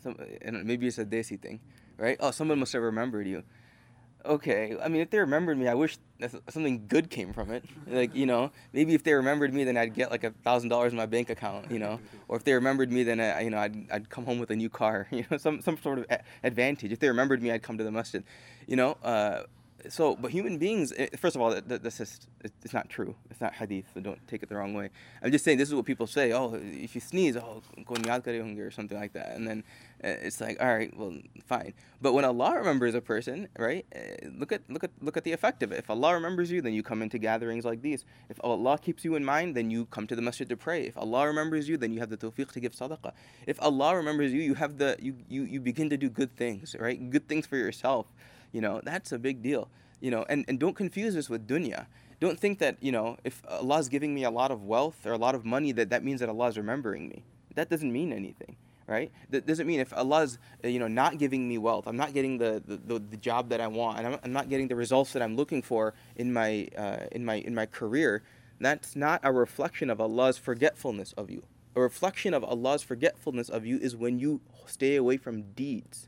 Some, 0.02 0.16
and 0.42 0.64
maybe 0.66 0.86
it's 0.86 0.98
a 0.98 1.06
desi 1.06 1.40
thing, 1.40 1.60
right? 1.96 2.18
Oh, 2.20 2.30
someone 2.30 2.58
must 2.58 2.74
have 2.74 2.82
remembered 2.82 3.26
you 3.26 3.42
okay. 4.24 4.76
I 4.82 4.88
mean, 4.88 5.00
if 5.00 5.10
they 5.10 5.18
remembered 5.18 5.58
me, 5.58 5.68
I 5.68 5.74
wish 5.74 5.98
something 6.48 6.86
good 6.88 7.10
came 7.10 7.32
from 7.32 7.50
it. 7.50 7.64
Like, 7.86 8.14
you 8.14 8.26
know, 8.26 8.50
maybe 8.72 8.94
if 8.94 9.02
they 9.04 9.14
remembered 9.14 9.52
me, 9.54 9.64
then 9.64 9.76
I'd 9.76 9.94
get 9.94 10.10
like 10.10 10.24
a 10.24 10.30
thousand 10.44 10.68
dollars 10.68 10.92
in 10.92 10.98
my 10.98 11.06
bank 11.06 11.30
account, 11.30 11.70
you 11.70 11.78
know. 11.78 12.00
Or 12.28 12.36
if 12.36 12.44
they 12.44 12.52
remembered 12.52 12.90
me, 12.92 13.02
then 13.02 13.20
I, 13.20 13.40
you 13.42 13.50
know, 13.50 13.58
I'd, 13.58 13.90
I'd 13.90 14.10
come 14.10 14.24
home 14.24 14.38
with 14.38 14.50
a 14.50 14.56
new 14.56 14.68
car, 14.68 15.06
you 15.12 15.24
know, 15.30 15.36
some 15.36 15.60
some 15.60 15.78
sort 15.78 15.98
of 15.98 16.06
advantage. 16.42 16.92
If 16.92 16.98
they 16.98 17.08
remembered 17.08 17.42
me, 17.42 17.50
I'd 17.50 17.62
come 17.62 17.78
to 17.78 17.84
the 17.84 17.92
masjid, 17.92 18.24
you 18.66 18.76
know. 18.76 18.98
Uh, 19.02 19.42
so, 19.88 20.16
but 20.16 20.32
human 20.32 20.58
beings, 20.58 20.92
eh, 20.96 21.08
first 21.16 21.36
of 21.36 21.42
all, 21.42 21.50
this 21.60 22.00
is 22.00 22.20
it's 22.42 22.72
not 22.72 22.88
true. 22.88 23.14
It's 23.30 23.40
not 23.40 23.54
hadith, 23.54 23.86
so 23.94 24.00
don't 24.00 24.26
take 24.26 24.42
it 24.42 24.48
the 24.48 24.56
wrong 24.56 24.74
way. 24.74 24.90
I'm 25.22 25.30
just 25.30 25.44
saying 25.44 25.58
this 25.58 25.68
is 25.68 25.74
what 25.74 25.84
people 25.84 26.06
say. 26.06 26.32
Oh, 26.32 26.54
if 26.54 26.94
you 26.94 27.00
sneeze, 27.00 27.36
oh, 27.36 27.62
or 27.86 28.70
something 28.70 28.98
like 28.98 29.12
that, 29.12 29.36
and 29.36 29.46
then 29.46 29.62
eh, 30.02 30.16
it's 30.22 30.40
like, 30.40 30.60
all 30.60 30.74
right, 30.74 30.96
well, 30.96 31.16
fine. 31.46 31.74
But 32.02 32.12
when 32.12 32.24
Allah 32.24 32.54
remembers 32.56 32.94
a 32.94 33.00
person, 33.00 33.48
right? 33.56 33.86
Eh, 33.92 34.28
look 34.36 34.50
at 34.50 34.62
look 34.68 34.82
at 34.82 34.90
look 35.00 35.16
at 35.16 35.24
the 35.24 35.32
effect 35.32 35.62
of 35.62 35.70
it. 35.70 35.78
If 35.78 35.90
Allah 35.90 36.14
remembers 36.14 36.50
you, 36.50 36.60
then 36.60 36.72
you 36.72 36.82
come 36.82 37.00
into 37.00 37.18
gatherings 37.18 37.64
like 37.64 37.80
these. 37.80 38.04
If 38.28 38.40
Allah 38.42 38.78
keeps 38.78 39.04
you 39.04 39.14
in 39.14 39.24
mind, 39.24 39.56
then 39.56 39.70
you 39.70 39.86
come 39.86 40.08
to 40.08 40.16
the 40.16 40.22
masjid 40.22 40.48
to 40.48 40.56
pray. 40.56 40.84
If 40.86 40.96
Allah 40.96 41.26
remembers 41.26 41.68
you, 41.68 41.76
then 41.76 41.92
you 41.92 42.00
have 42.00 42.10
the 42.10 42.16
tawfiq 42.16 42.50
to 42.52 42.60
give 42.60 42.72
sadaqah. 42.72 43.12
If 43.46 43.62
Allah 43.62 43.94
remembers 43.94 44.32
you, 44.32 44.42
you 44.42 44.54
have 44.54 44.78
the 44.78 44.96
you 45.00 45.14
you, 45.28 45.44
you 45.44 45.60
begin 45.60 45.88
to 45.90 45.96
do 45.96 46.10
good 46.10 46.36
things, 46.36 46.74
right? 46.78 47.10
Good 47.10 47.28
things 47.28 47.46
for 47.46 47.56
yourself 47.56 48.12
you 48.52 48.60
know, 48.60 48.80
that's 48.84 49.12
a 49.12 49.18
big 49.18 49.42
deal. 49.42 49.68
You 50.00 50.10
know, 50.10 50.24
and, 50.28 50.44
and 50.48 50.58
don't 50.58 50.76
confuse 50.76 51.14
this 51.14 51.28
with 51.28 51.46
dunya. 51.48 51.86
Don't 52.20 52.38
think 52.38 52.58
that, 52.58 52.76
you 52.80 52.92
know, 52.92 53.16
if 53.24 53.42
Allah 53.48 53.78
is 53.78 53.88
giving 53.88 54.14
me 54.14 54.24
a 54.24 54.30
lot 54.30 54.50
of 54.50 54.64
wealth 54.64 55.06
or 55.06 55.12
a 55.12 55.18
lot 55.18 55.34
of 55.34 55.44
money, 55.44 55.72
that 55.72 55.90
that 55.90 56.04
means 56.04 56.20
that 56.20 56.28
Allah 56.28 56.48
is 56.48 56.56
remembering 56.56 57.08
me. 57.08 57.24
that 57.54 57.68
doesn't 57.70 57.92
mean 57.92 58.12
anything 58.12 58.56
right? 58.88 59.12
That 59.30 59.46
doesn't 59.46 59.66
mean 59.66 59.78
if 59.78 59.92
Allah's 59.92 60.38
uh, 60.64 60.68
you 60.68 60.80
know 60.80 60.88
not 60.88 61.18
giving 61.18 61.46
me 61.46 61.58
wealth, 61.58 61.86
I'm 61.86 61.96
not 61.96 62.14
getting 62.14 62.38
the 62.38 62.62
the, 62.66 62.98
the 62.98 63.16
job 63.18 63.50
that 63.50 63.60
I 63.60 63.68
want, 63.68 63.98
and 63.98 64.06
I'm, 64.06 64.18
I'm, 64.24 64.32
not 64.32 64.48
getting 64.48 64.66
the 64.66 64.74
results 64.74 65.12
that 65.12 65.22
I'm 65.22 65.36
looking 65.36 65.62
for 65.62 65.94
in 66.16 66.32
my 66.32 66.68
uh, 66.76 67.06
in 67.12 67.24
my 67.24 67.34
in 67.34 67.54
my 67.54 67.66
career. 67.66 68.22
That's 68.60 68.96
not 68.96 69.20
a 69.22 69.30
reflection 69.30 69.88
of 69.88 70.00
Allah's 70.00 70.36
forgetfulness 70.36 71.12
of 71.12 71.30
you. 71.30 71.44
A 71.76 71.80
reflection 71.80 72.34
of 72.34 72.42
Allah's 72.42 72.82
forgetfulness 72.82 73.48
of 73.48 73.64
you 73.64 73.78
is 73.78 73.94
when 73.94 74.18
you 74.18 74.40
stay 74.66 74.96
away 74.96 75.16
from 75.16 75.42
deeds, 75.52 76.07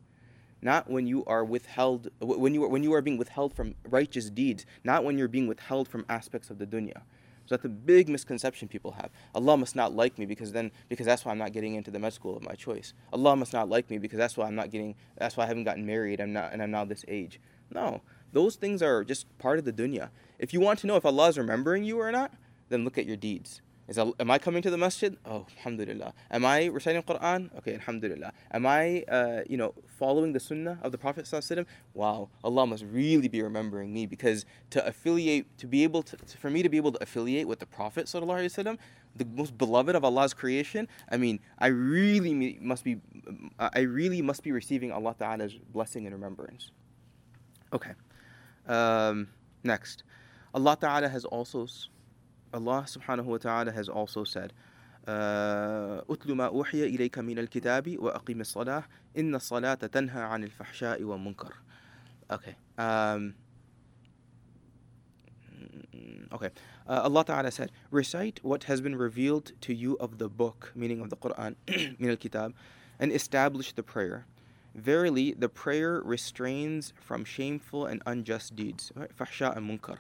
not 0.63 0.91
when 0.91 1.07
you 1.07 1.25
are 1.27 1.45
withheld 1.45 2.09
when 2.21 2.55
you 2.55 2.65
are, 2.65 2.69
when 2.69 2.83
you 2.83 2.93
are 2.93 3.03
being 3.03 3.19
withheld 3.19 3.55
from 3.55 3.75
righteous 3.89 4.31
deeds, 4.31 4.67
not 4.85 5.05
when 5.05 5.19
you're 5.19 5.29
being 5.29 5.47
withheld 5.47 5.89
from 5.89 6.05
aspects 6.09 6.51
of 6.51 6.59
the 6.59 6.67
dunya. 6.67 7.03
So 7.47 7.57
that's 7.57 7.65
a 7.65 7.69
big 7.69 8.09
misconception 8.09 8.69
people 8.69 8.93
have. 8.93 9.11
Allah 9.35 9.57
must 9.57 9.75
not 9.75 9.93
like 9.93 10.19
me 10.19 10.27
because 10.27 10.53
then 10.53 10.71
because 10.89 11.07
that's 11.07 11.25
why 11.25 11.33
I'm 11.33 11.39
not 11.39 11.53
getting 11.53 11.75
into 11.75 11.91
the 11.91 11.99
med 11.99 12.13
school 12.13 12.37
of 12.37 12.45
my 12.45 12.55
choice. 12.55 12.93
Allah 13.13 13.35
must 13.35 13.53
not 13.53 13.69
like 13.69 13.91
me 13.91 13.99
because 13.99 14.19
that's 14.19 14.37
why 14.37 14.47
I'm 14.47 14.55
not 14.55 14.71
getting 14.71 14.95
that's 15.17 15.37
why 15.37 15.45
I 15.45 15.47
haven't 15.47 15.65
gotten 15.65 15.85
married. 15.85 16.21
I'm 16.21 16.33
not 16.33 16.53
and 16.53 16.63
I'm 16.63 16.71
now 16.71 16.85
this 16.85 17.05
age. 17.09 17.41
No, 17.73 18.03
those 18.33 18.57
things 18.57 18.83
are 18.83 19.03
just 19.05 19.27
part 19.39 19.59
of 19.59 19.65
the 19.65 19.73
dunya. 19.73 20.11
If 20.39 20.53
you 20.53 20.61
want 20.61 20.79
to 20.81 20.87
know 20.87 20.97
if 20.97 21.05
Allah 21.05 21.29
is 21.29 21.39
remembering 21.39 21.85
you 21.85 22.01
or 22.01 22.13
not, 22.13 22.33
then 22.69 22.85
look 22.85 22.99
at 22.99 23.07
your 23.07 23.17
deeds. 23.17 23.61
Is 23.91 23.99
am 23.99 24.31
I 24.31 24.39
coming 24.39 24.63
to 24.63 24.71
the 24.71 24.79
masjid? 24.79 25.17
Oh, 25.27 25.47
alhamdulillah. 25.59 26.15
Am 26.31 26.45
I 26.45 26.67
reciting 26.67 27.03
Quran? 27.03 27.53
Okay, 27.59 27.75
alhamdulillah. 27.75 28.33
Am 28.53 28.65
I, 28.65 29.03
uh, 29.09 29.41
you 29.49 29.57
know, 29.57 29.75
following 29.99 30.33
the 30.33 30.39
sunnah 30.39 30.79
of 30.85 30.93
the 30.93 30.99
Prophet 30.99 31.25
sallallahu 31.25 31.67
Wow, 31.93 32.29
Allah 32.45 32.69
must 32.69 32.85
really 32.85 33.27
be 33.27 33.43
remembering 33.43 33.93
me 33.93 34.07
because 34.07 34.47
to 34.71 34.87
affiliate, 34.87 35.59
to 35.59 35.67
be 35.67 35.83
able 35.83 36.05
to, 36.05 36.17
for 36.39 36.51
me 36.51 36.63
to 36.63 36.69
be 36.69 36.77
able 36.77 36.93
to 36.93 37.03
affiliate 37.03 37.49
with 37.49 37.59
the 37.59 37.67
Prophet 37.67 38.07
sallallahu 38.07 38.79
the 39.17 39.25
most 39.25 39.59
beloved 39.59 39.97
of 39.97 40.05
Allah's 40.05 40.35
creation. 40.35 40.87
I 41.11 41.17
mean, 41.17 41.41
I 41.59 41.67
really 41.67 42.61
must 42.61 42.85
be, 42.85 43.01
I 43.59 43.81
really 43.81 44.23
must 44.23 44.45
be 44.45 44.53
receiving 44.53 44.93
Allah 44.93 45.17
Taala's 45.19 45.59
blessing 45.73 46.07
and 46.07 46.15
remembrance. 46.15 46.71
Okay. 47.73 47.91
Um, 48.69 49.27
next, 49.65 50.05
Allah 50.55 50.77
Taala 50.77 51.11
has 51.11 51.25
also 51.25 51.67
Allah 52.54 52.86
subhanahu 52.88 53.26
wa 53.26 53.38
ta'ala 53.38 53.72
has 53.72 53.90
also 53.90 54.24
said, 54.24 54.54
أتل 55.08 56.34
ما 56.34 56.48
أوحي 56.48 56.84
إليك 56.84 57.20
من 57.20 57.40
الكتاب 57.40 58.00
وأقيم 58.00 58.42
الصلاة 58.42 58.84
إن 59.18 59.36
الصلاة 59.36 59.76
تنهى 59.76 60.22
عن 60.22 60.44
الفحشاء 60.44 61.04
والمنكر. 61.04 61.52
Okay. 62.32 62.56
Um, 62.80 63.36
okay. 66.34 66.50
Uh, 66.88 67.02
Allah 67.04 67.24
Ta'ala 67.24 67.52
said, 67.52 67.72
Recite 67.92 68.40
what 68.42 68.64
has 68.64 68.82
been 68.82 68.96
revealed 68.96 69.52
to 69.62 69.74
you 69.74 69.96
of 70.00 70.18
the 70.18 70.28
book, 70.28 70.72
meaning 70.76 71.02
of 71.02 71.10
the 71.12 71.18
Quran, 71.18 71.56
min 72.00 72.10
al-kitab, 72.10 72.56
and 73.00 73.12
establish 73.12 73.74
the 73.74 73.84
prayer. 73.84 74.26
Verily, 74.74 75.34
the 75.38 75.50
prayer 75.50 76.02
restrains 76.04 76.94
from 77.00 77.24
shameful 77.24 77.86
and 77.86 78.02
unjust 78.08 78.56
deeds. 78.56 78.92
Fahsha 79.18 79.56
and 79.56 79.70
munkar 79.70 79.98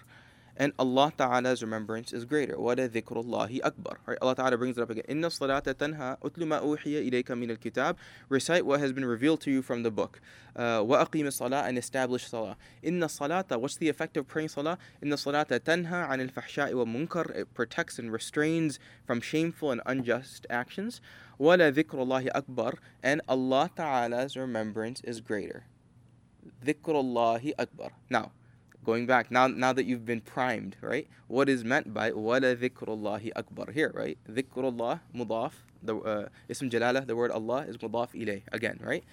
and 0.59 0.71
Allah 0.79 1.11
Ta'ala's 1.15 1.61
remembrance 1.61 2.13
is 2.13 2.23
greater. 2.23 2.55
وَلَا 2.55 2.87
ذِكْرُ 2.87 3.25
اللَّهِ 3.25 3.61
أَكْبَرُ 3.61 3.97
right? 4.05 4.17
Allah 4.21 4.35
Ta'ala 4.35 4.57
brings 4.57 4.77
it 4.77 4.81
up 4.81 4.89
again. 4.89 5.03
إِنَّ 5.09 5.25
الصَّلَاةَ 5.25 5.61
تَنْهَى 5.61 6.17
أُتْلُ 6.21 6.47
مَا 6.47 6.61
أُوحِيَ 6.61 7.11
إِلَيْكَ 7.11 7.27
مِنَ 7.31 7.57
الْكِتَابِ 7.57 7.97
Recite 8.29 8.65
what 8.65 8.79
has 8.79 8.93
been 8.93 9.03
revealed 9.03 9.41
to 9.41 9.51
you 9.51 9.61
from 9.61 9.83
the 9.83 9.91
book. 9.91 10.21
Uh, 10.55 10.79
وَأَقِيمِ 10.79 11.27
الصَّلَاةَ 11.27 11.67
and 11.67 11.77
establish 11.77 12.27
salah. 12.27 12.55
إِنَّ 12.83 13.03
الصَّلَاةَ 13.03 13.59
What's 13.59 13.75
the 13.75 13.89
effect 13.89 14.15
of 14.15 14.27
praying 14.27 14.47
salah? 14.47 14.77
إِنَّ 15.03 15.11
الصَّلَاةَ 15.11 15.59
تَنْهَى 15.59 16.07
عَنِ 16.09 16.29
الْفَحْشَاءِ 16.29 16.71
وَالْمُنكَرِ 16.71 17.35
It 17.35 17.53
protects 17.53 17.99
and 17.99 18.11
restrains 18.11 18.79
from 19.05 19.19
shameful 19.19 19.71
and 19.71 19.81
unjust 19.85 20.47
actions. 20.49 21.01
وَلَا 21.37 21.73
ذِكْرُ 21.73 21.95
اللَّهِ 21.95 22.31
أَكْبَرُ 22.31 22.77
And 23.03 23.21
Allah 23.27 23.69
Ta'ala's 23.75 24.37
remembrance 24.37 25.01
is 25.01 25.19
greater. 25.19 25.65
ذِكْرُ 26.63 26.95
اللَّهِ 26.95 27.55
أَكْبَرُ 27.59 27.89
Now, 28.09 28.31
going 28.84 29.06
back 29.06 29.30
now 29.30 29.46
now 29.46 29.72
that 29.72 29.84
you've 29.84 30.04
been 30.04 30.20
primed 30.20 30.76
right? 30.80 31.08
What 31.28 31.48
is 31.48 31.64
meant 31.64 31.92
by 31.92 32.12
wala 32.12 32.56
dhikrullahi 32.56 33.32
akbar 33.36 33.70
here 33.72 33.92
right? 33.94 34.18
Dhikrullah 34.28 35.00
mudaf 35.14 35.52
the 35.82 35.96
uh, 35.96 36.28
ism 36.48 36.70
jalala 36.70 37.06
the 37.06 37.16
word 37.16 37.30
allah 37.30 37.64
is 37.68 37.76
mudaf 37.78 38.14
ilay 38.14 38.42
again 38.52 38.78
right? 38.82 39.04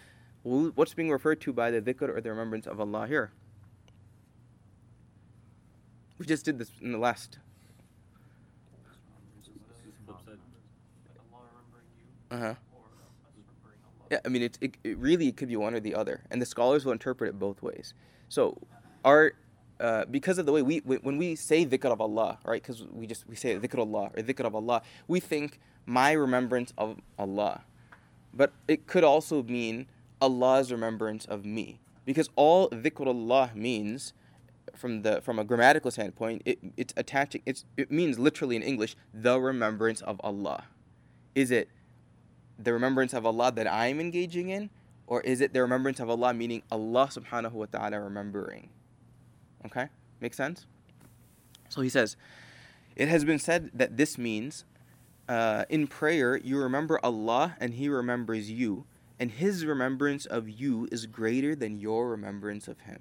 What's 0.44 0.94
being 0.94 1.12
referred 1.12 1.42
to 1.42 1.54
by 1.54 1.72
the 1.72 1.82
dhikr 1.82 2.16
or 2.16 2.22
the 2.22 2.30
remembrance 2.30 2.68
of 2.68 2.80
allah 2.80 3.08
here? 3.08 3.32
We 6.18 6.26
just 6.26 6.46
did 6.46 6.58
this 6.58 6.72
in 6.82 6.92
the 6.92 6.98
last. 6.98 7.40
Uh-huh. 12.30 12.56
Yeah, 14.12 14.20
I 14.26 14.30
mean, 14.30 14.42
it, 14.42 14.58
it, 14.62 14.78
it 14.84 14.98
really 14.98 15.32
could 15.32 15.50
be 15.50 15.56
one 15.56 15.74
or 15.74 15.80
the 15.80 15.96
other, 15.96 16.24
and 16.32 16.42
the 16.42 16.46
scholars 16.46 16.86
will 16.86 16.94
interpret 16.94 17.30
it 17.30 17.40
both 17.40 17.62
ways. 17.62 17.94
So, 18.30 18.58
our 19.04 19.34
uh, 19.80 20.06
because 20.06 20.38
of 20.38 20.46
the 20.46 20.52
way 20.52 20.62
we, 20.62 20.80
when 20.80 21.18
we 21.18 21.36
say 21.36 21.66
dhikr 21.66 21.92
of 21.92 22.02
Allah, 22.02 22.40
right? 22.44 22.62
Because 22.62 22.84
we 22.92 23.06
just 23.06 23.28
we 23.28 23.36
say 23.36 23.58
dhikr 23.58 23.80
Allah 23.80 24.12
or 24.16 24.24
dhikr 24.24 24.46
of 24.46 24.56
Allah, 24.56 24.82
we 25.08 25.20
think 25.20 25.60
my 25.86 26.12
remembrance 26.12 26.74
of 26.78 26.98
Allah, 27.18 27.62
but 28.34 28.54
it 28.68 28.88
could 28.88 29.04
also 29.04 29.44
mean 29.44 29.88
Allah's 30.22 30.72
remembrance 30.72 31.26
of 31.26 31.46
me, 31.46 31.80
because 32.06 32.30
all 32.36 32.70
dhikr 32.70 33.06
Allah 33.08 33.52
means, 33.54 34.14
from 34.76 35.04
the 35.04 35.22
from 35.22 35.38
a 35.40 35.44
grammatical 35.44 35.92
standpoint, 35.92 36.42
it, 36.46 36.60
it's 36.76 36.94
attaching. 36.98 37.42
It's 37.46 37.66
it 37.78 37.92
means 37.92 38.18
literally 38.18 38.56
in 38.56 38.64
English 38.64 38.96
the 39.14 39.40
remembrance 39.40 40.02
of 40.02 40.20
Allah. 40.24 40.66
Is 41.36 41.52
it 41.52 41.70
the 42.58 42.74
remembrance 42.74 43.14
of 43.14 43.26
Allah 43.26 43.52
that 43.52 43.72
I'm 43.72 44.00
engaging 44.00 44.50
in, 44.50 44.72
or 45.06 45.22
is 45.22 45.40
it 45.40 45.54
the 45.54 45.62
remembrance 45.62 46.00
of 46.00 46.10
Allah 46.10 46.34
meaning 46.34 46.64
Allah 46.72 47.08
Subhanahu 47.12 47.52
wa 47.52 47.66
Taala 47.68 48.04
remembering? 48.04 48.70
Okay? 49.68 49.88
Make 50.20 50.34
sense? 50.34 50.66
So 51.70 51.82
he 51.82 51.90
says, 51.90 52.18
It 52.96 53.08
has 53.08 53.24
been 53.24 53.40
said 53.40 53.72
that 53.74 53.98
this 53.98 54.18
means 54.18 54.66
uh, 55.28 55.66
in 55.70 55.88
prayer 55.88 56.38
you 56.38 56.58
remember 56.58 57.00
Allah 57.04 57.56
and 57.60 57.74
He 57.74 57.90
remembers 57.90 58.50
you, 58.50 58.86
and 59.20 59.32
His 59.32 59.66
remembrance 59.66 60.26
of 60.26 60.50
you 60.50 60.88
is 60.92 61.06
greater 61.06 61.56
than 61.56 61.80
your 61.80 62.10
remembrance 62.10 62.68
of 62.68 62.82
Him. 62.82 63.00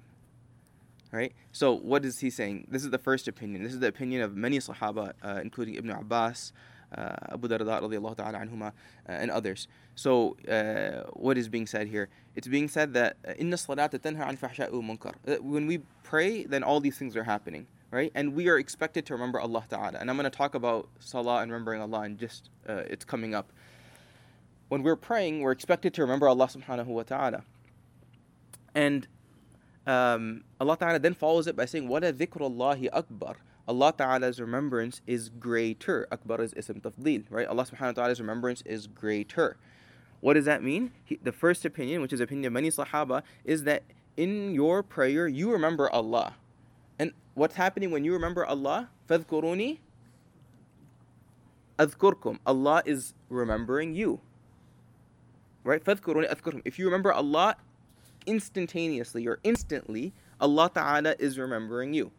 Right? 1.11 1.33
So 1.53 1.73
what 1.73 2.03
is 2.03 2.19
he 2.19 2.29
saying? 2.29 2.67
This 2.69 2.83
is 2.83 2.91
the 2.91 2.97
first 2.97 3.29
opinion. 3.29 3.63
This 3.63 3.73
is 3.73 3.79
the 3.79 3.87
opinion 3.87 4.21
of 4.21 4.35
many 4.35 4.59
Sahaba, 4.59 5.13
uh, 5.23 5.39
including 5.41 5.75
Ibn 5.75 5.89
Abbas, 5.89 6.51
uh, 6.96 7.14
Abu 7.30 7.48
Darda 7.48 7.80
radiallahu 7.80 8.16
ta'ala 8.16 8.38
anhuma, 8.38 8.68
uh, 8.68 8.72
and 9.08 9.30
others. 9.30 9.68
So, 9.94 10.36
uh, 10.48 11.08
what 11.14 11.38
is 11.38 11.48
being 11.48 11.66
said 11.66 11.86
here? 11.86 12.08
It's 12.34 12.48
being 12.48 12.68
said 12.68 12.94
that 12.94 13.16
in 13.38 13.50
the 13.50 13.56
salat 13.56 13.92
tanha 13.92 14.28
an 14.28 14.36
munkar. 14.36 15.40
When 15.42 15.66
we 15.66 15.80
pray, 16.02 16.44
then 16.44 16.62
all 16.62 16.80
these 16.80 16.98
things 16.98 17.16
are 17.16 17.24
happening, 17.24 17.66
right? 17.90 18.12
And 18.14 18.34
we 18.34 18.48
are 18.48 18.58
expected 18.58 19.06
to 19.06 19.14
remember 19.14 19.40
Allah 19.40 19.64
Ta'ala. 19.68 19.98
And 19.98 20.10
I'm 20.10 20.16
going 20.16 20.30
to 20.30 20.36
talk 20.36 20.54
about 20.54 20.88
salah 20.98 21.42
and 21.42 21.50
remembering 21.50 21.80
Allah, 21.80 22.00
and 22.00 22.18
just 22.18 22.50
uh, 22.68 22.82
it's 22.88 23.04
coming 23.04 23.34
up. 23.34 23.52
When 24.68 24.82
we're 24.82 24.96
praying, 24.96 25.40
we're 25.40 25.52
expected 25.52 25.92
to 25.94 26.02
remember 26.02 26.28
Allah 26.28 26.46
Subhanahu 26.46 26.86
wa 26.86 27.02
Ta'ala. 27.02 27.42
And 28.74 29.06
um, 29.86 30.44
Allah 30.60 30.76
Ta'ala 30.78 30.98
then 30.98 31.14
follows 31.14 31.46
it 31.46 31.56
by 31.56 31.66
saying, 31.66 31.88
وَلَا 31.88 32.12
ذِكْرُ 32.12 32.40
اللَّهِ 32.40 32.90
أَكْبَرُ 32.90 33.36
Allah 33.68 33.94
Ta'ala's 33.96 34.40
remembrance 34.40 35.00
is 35.06 35.28
greater. 35.28 36.08
Akbar 36.10 36.40
is 36.42 36.52
ism 36.54 36.80
tafdeel, 36.80 37.24
right? 37.30 37.46
Allah 37.46 37.64
Subhanahu 37.64 37.96
wa 37.96 38.02
Ta'ala's 38.02 38.20
remembrance 38.20 38.62
is 38.66 38.86
greater. 38.86 39.56
What 40.20 40.34
does 40.34 40.44
that 40.44 40.62
mean? 40.62 40.92
He, 41.04 41.18
the 41.22 41.32
first 41.32 41.64
opinion, 41.64 42.00
which 42.00 42.12
is 42.12 42.20
opinion 42.20 42.46
of 42.46 42.52
many 42.52 42.70
Sahaba, 42.70 43.22
is 43.44 43.64
that 43.64 43.82
in 44.16 44.52
your 44.52 44.82
prayer 44.82 45.26
you 45.26 45.50
remember 45.50 45.90
Allah. 45.90 46.34
And 46.98 47.12
what's 47.34 47.56
happening 47.56 47.90
when 47.90 48.04
you 48.04 48.12
remember 48.12 48.44
Allah? 48.44 48.90
فَذْكُرُونِي 49.08 49.78
أذكركم. 51.78 52.38
Allah 52.46 52.82
is 52.84 53.14
remembering 53.28 53.94
you. 53.94 54.20
Right? 55.64 55.82
فَذْكُرُونِي 55.82 56.32
أذكركم. 56.32 56.62
If 56.64 56.78
you 56.78 56.84
remember 56.84 57.12
Allah 57.12 57.56
instantaneously 58.26 59.26
or 59.26 59.38
instantly, 59.42 60.12
Allah 60.40 60.70
Ta'ala 60.72 61.14
is 61.18 61.38
remembering 61.38 61.94
you. 61.94 62.12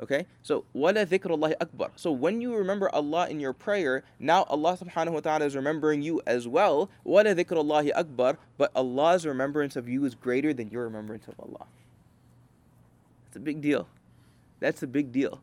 Okay? 0.00 0.26
So, 0.42 0.64
وَلَا 0.74 1.06
ذِكْرُ 1.06 1.30
اللَّهِ 1.30 1.56
أَكْبَرُ 1.56 1.90
So, 1.96 2.12
when 2.12 2.40
you 2.40 2.54
remember 2.54 2.88
Allah 2.90 3.28
in 3.28 3.40
your 3.40 3.52
prayer, 3.52 4.04
now 4.18 4.44
Allah 4.44 4.76
subhanahu 4.76 5.12
wa 5.12 5.20
ta'ala 5.20 5.46
is 5.46 5.56
remembering 5.56 6.02
you 6.02 6.20
as 6.26 6.46
well. 6.46 6.90
وَلَا 7.06 7.34
ذِكْرُ 7.34 7.56
اللَّهِ 7.56 7.92
أَكْبَرُ 7.92 8.36
But 8.58 8.72
Allah's 8.74 9.26
remembrance 9.26 9.74
of 9.76 9.88
you 9.88 10.04
is 10.04 10.14
greater 10.14 10.52
than 10.52 10.68
your 10.68 10.84
remembrance 10.84 11.26
of 11.28 11.34
Allah. 11.40 11.66
It's 13.28 13.36
a 13.36 13.40
big 13.40 13.60
deal. 13.60 13.88
That's 14.60 14.82
a 14.82 14.86
big 14.86 15.12
deal. 15.12 15.40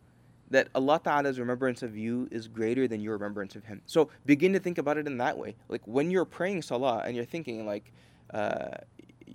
That 0.51 0.67
Allah 0.75 1.01
Ta'ala's 1.03 1.39
remembrance 1.39 1.81
of 1.81 1.97
you 1.97 2.27
is 2.31 2.47
greater 2.47 2.88
than 2.88 3.01
your 3.01 3.13
remembrance 3.13 3.55
of 3.55 3.65
Him. 3.65 3.81
So, 3.88 4.09
begin 4.25 4.53
to 4.53 4.59
think 4.59 4.77
about 4.77 4.97
it 4.97 5.07
in 5.07 5.17
that 5.17 5.35
way. 5.38 5.55
Like, 5.67 5.81
when 5.85 6.12
you're 6.12 6.25
praying 6.25 6.62
salah 6.62 7.01
and 7.05 7.15
you're 7.15 7.25
thinking, 7.25 7.65
like, 7.65 7.91
uh, 8.31 8.77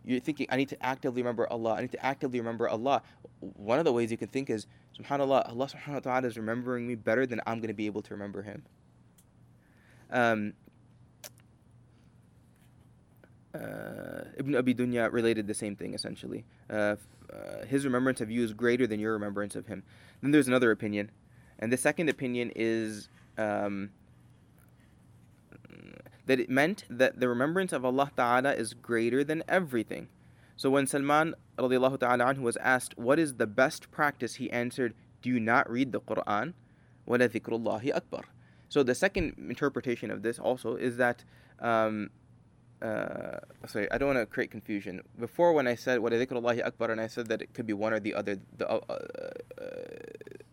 you're 0.05 0.21
thinking, 0.21 0.47
I 0.50 0.57
need 0.57 0.69
to 0.71 0.83
actively 0.85 1.23
remember 1.23 1.47
Allah. 1.53 1.75
I 1.75 1.81
need 1.83 1.93
to 1.93 2.05
actively 2.05 2.38
remember 2.38 2.69
Allah. 2.69 3.03
One 3.41 3.79
of 3.79 3.85
the 3.85 3.93
ways 3.93 4.11
you 4.11 4.17
can 4.17 4.29
think 4.29 4.49
is, 4.49 4.67
SubhanAllah, 5.00 5.50
Allah 5.50 5.68
subhanahu 5.68 5.94
wa 5.94 6.00
ta'ala 6.00 6.28
is 6.28 6.38
remembering 6.38 6.88
me 6.88 6.96
better 6.96 7.26
than 7.26 7.42
I'm 7.48 7.60
going 7.60 7.70
to 7.70 7.74
be 7.74 7.88
able 7.88 8.02
to 8.04 8.14
remember 8.14 8.44
Him. 8.44 8.64
Um, 10.12 10.54
uh, 13.54 14.26
Ibn 14.38 14.56
Abi 14.56 14.74
Dunya 14.74 15.12
related 15.12 15.48
the 15.48 15.54
same 15.54 15.76
thing 15.76 15.94
essentially. 15.94 16.46
Uh, 16.70 16.96
uh, 17.32 17.66
his 17.68 17.86
remembrance 17.86 18.22
of 18.22 18.30
you 18.30 18.44
is 18.44 18.54
greater 18.54 18.88
than 18.88 19.00
your 19.00 19.14
remembrance 19.14 19.56
of 19.56 19.66
him. 19.68 19.84
Then 20.22 20.32
there's 20.32 20.48
another 20.48 20.72
opinion, 20.72 21.12
and 21.60 21.72
the 21.72 21.78
second 21.78 22.10
opinion 22.10 22.52
is 22.56 23.10
um, 23.38 23.90
that 26.26 26.40
it 26.40 26.50
meant 26.50 26.84
that 26.90 27.20
the 27.20 27.28
remembrance 27.28 27.74
of 27.74 27.84
Allah 27.84 28.12
Ta'ala 28.16 28.54
is 28.54 28.74
greater 28.74 29.24
than 29.24 29.44
everything. 29.48 30.10
So 30.57 30.71
when 30.71 30.87
Salman 30.87 31.35
radiallahu 31.57 32.00
ta'ala 32.00 32.25
anhu 32.35 32.41
was 32.41 32.57
asked, 32.59 32.99
What 32.99 33.19
is 33.19 33.35
the 33.35 33.47
best 33.47 33.91
practice? 33.91 34.37
he 34.37 34.50
answered, 34.50 34.95
Do 35.23 35.29
you 35.31 35.41
not 35.41 35.71
read 35.71 35.93
the 35.93 36.00
Quran? 36.00 36.55
وَلَا 37.07 37.29
ذِكْرُ 37.29 37.62
اللَّهِ 37.62 37.93
أَكْبَرُ 37.95 38.25
So 38.69 38.83
the 38.83 38.95
second 38.95 39.35
interpretation 39.38 40.11
of 40.11 40.23
this 40.23 40.38
also 40.38 40.77
is 40.77 40.97
that 40.97 41.25
um, 41.61 42.11
uh, 42.81 43.38
sorry, 43.67 43.91
I 43.91 43.99
don't 43.99 44.15
want 44.15 44.21
to 44.21 44.27
create 44.27 44.50
confusion. 44.50 45.03
Before, 45.19 45.53
when 45.53 45.67
I 45.67 45.75
said 45.75 45.99
what 45.99 46.12
Allahi 46.12 46.62
Akbar, 46.62 46.91
and 46.91 47.00
I 47.00 47.09
said 47.09 47.27
that 47.29 47.43
it 47.43 47.53
could 47.53 47.67
be 47.67 47.73
one 47.73 47.93
or 47.93 48.00
the 48.00 48.15
other. 48.15 48.38
The 48.57 48.69
uh, 48.69 48.81
uh, 48.88 48.99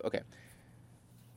okay. 0.06 0.22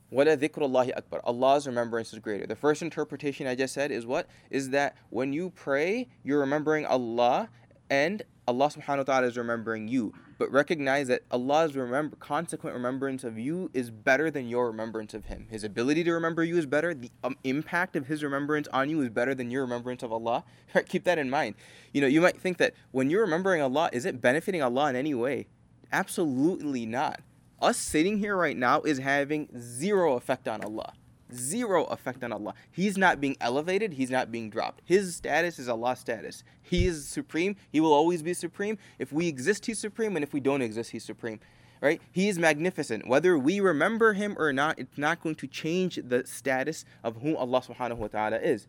What 0.09 0.27
Allahi 0.27 0.93
Akbar? 0.93 1.21
Allah's 1.23 1.67
remembrance 1.67 2.13
is 2.13 2.19
greater. 2.19 2.47
The 2.47 2.55
first 2.55 2.81
interpretation 2.81 3.45
I 3.45 3.53
just 3.53 3.75
said 3.75 3.91
is 3.91 4.07
what 4.07 4.27
is 4.49 4.71
that 4.71 4.95
when 5.11 5.33
you 5.33 5.51
pray, 5.51 6.07
you're 6.23 6.39
remembering 6.39 6.87
Allah, 6.87 7.49
and 7.91 8.23
Allah 8.46 8.68
Subhanahu 8.68 9.06
wa 9.06 9.20
Taala 9.20 9.24
is 9.24 9.36
remembering 9.36 9.88
you 9.88 10.12
but 10.38 10.50
recognize 10.50 11.08
that 11.08 11.22
Allah's 11.30 11.76
remember, 11.76 12.16
consequent 12.16 12.74
remembrance 12.74 13.24
of 13.24 13.38
you 13.38 13.70
is 13.72 13.90
better 13.90 14.30
than 14.30 14.48
your 14.48 14.66
remembrance 14.66 15.14
of 15.14 15.26
Him. 15.26 15.46
His 15.50 15.64
ability 15.64 16.04
to 16.04 16.12
remember 16.12 16.42
you 16.44 16.58
is 16.58 16.66
better. 16.66 16.94
The 16.94 17.10
um, 17.22 17.36
impact 17.44 17.96
of 17.96 18.06
His 18.06 18.22
remembrance 18.22 18.68
on 18.68 18.90
you 18.90 19.00
is 19.02 19.10
better 19.10 19.34
than 19.34 19.50
your 19.50 19.62
remembrance 19.62 20.02
of 20.02 20.12
Allah. 20.12 20.44
Keep 20.88 21.04
that 21.04 21.18
in 21.18 21.30
mind. 21.30 21.54
You 21.92 22.00
know, 22.00 22.06
you 22.06 22.20
might 22.20 22.40
think 22.40 22.58
that 22.58 22.74
when 22.90 23.10
you're 23.10 23.22
remembering 23.22 23.62
Allah, 23.62 23.90
is 23.92 24.04
it 24.04 24.20
benefiting 24.20 24.62
Allah 24.62 24.90
in 24.90 24.96
any 24.96 25.14
way? 25.14 25.46
Absolutely 25.92 26.86
not. 26.86 27.20
Us 27.62 27.78
sitting 27.78 28.18
here 28.18 28.36
right 28.36 28.56
now 28.56 28.82
is 28.82 28.98
having 28.98 29.48
zero 29.58 30.16
effect 30.16 30.48
on 30.48 30.62
Allah 30.64 30.92
zero 31.32 31.84
effect 31.84 32.22
on 32.24 32.32
Allah. 32.32 32.54
He's 32.70 32.98
not 32.98 33.20
being 33.20 33.36
elevated, 33.40 33.94
he's 33.94 34.10
not 34.10 34.32
being 34.32 34.50
dropped. 34.50 34.82
His 34.84 35.16
status 35.16 35.58
is 35.58 35.68
Allah's 35.68 35.98
status. 35.98 36.44
He 36.62 36.86
is 36.86 37.06
supreme, 37.06 37.56
he 37.70 37.80
will 37.80 37.92
always 37.92 38.22
be 38.22 38.34
supreme. 38.34 38.78
If 38.98 39.12
we 39.12 39.28
exist, 39.28 39.66
he's 39.66 39.78
supreme, 39.78 40.16
and 40.16 40.22
if 40.22 40.32
we 40.32 40.40
don't 40.40 40.62
exist, 40.62 40.90
he's 40.90 41.04
supreme. 41.04 41.40
Right? 41.80 42.00
He 42.12 42.28
is 42.28 42.38
magnificent. 42.38 43.06
Whether 43.06 43.36
we 43.36 43.60
remember 43.60 44.14
him 44.14 44.36
or 44.38 44.52
not, 44.54 44.78
it's 44.78 44.96
not 44.96 45.22
going 45.22 45.34
to 45.34 45.46
change 45.46 46.00
the 46.02 46.26
status 46.26 46.86
of 47.02 47.16
who 47.20 47.36
Allah 47.36 47.60
subhanahu 47.60 47.96
wa 47.96 48.06
ta'ala 48.06 48.38
is. 48.38 48.66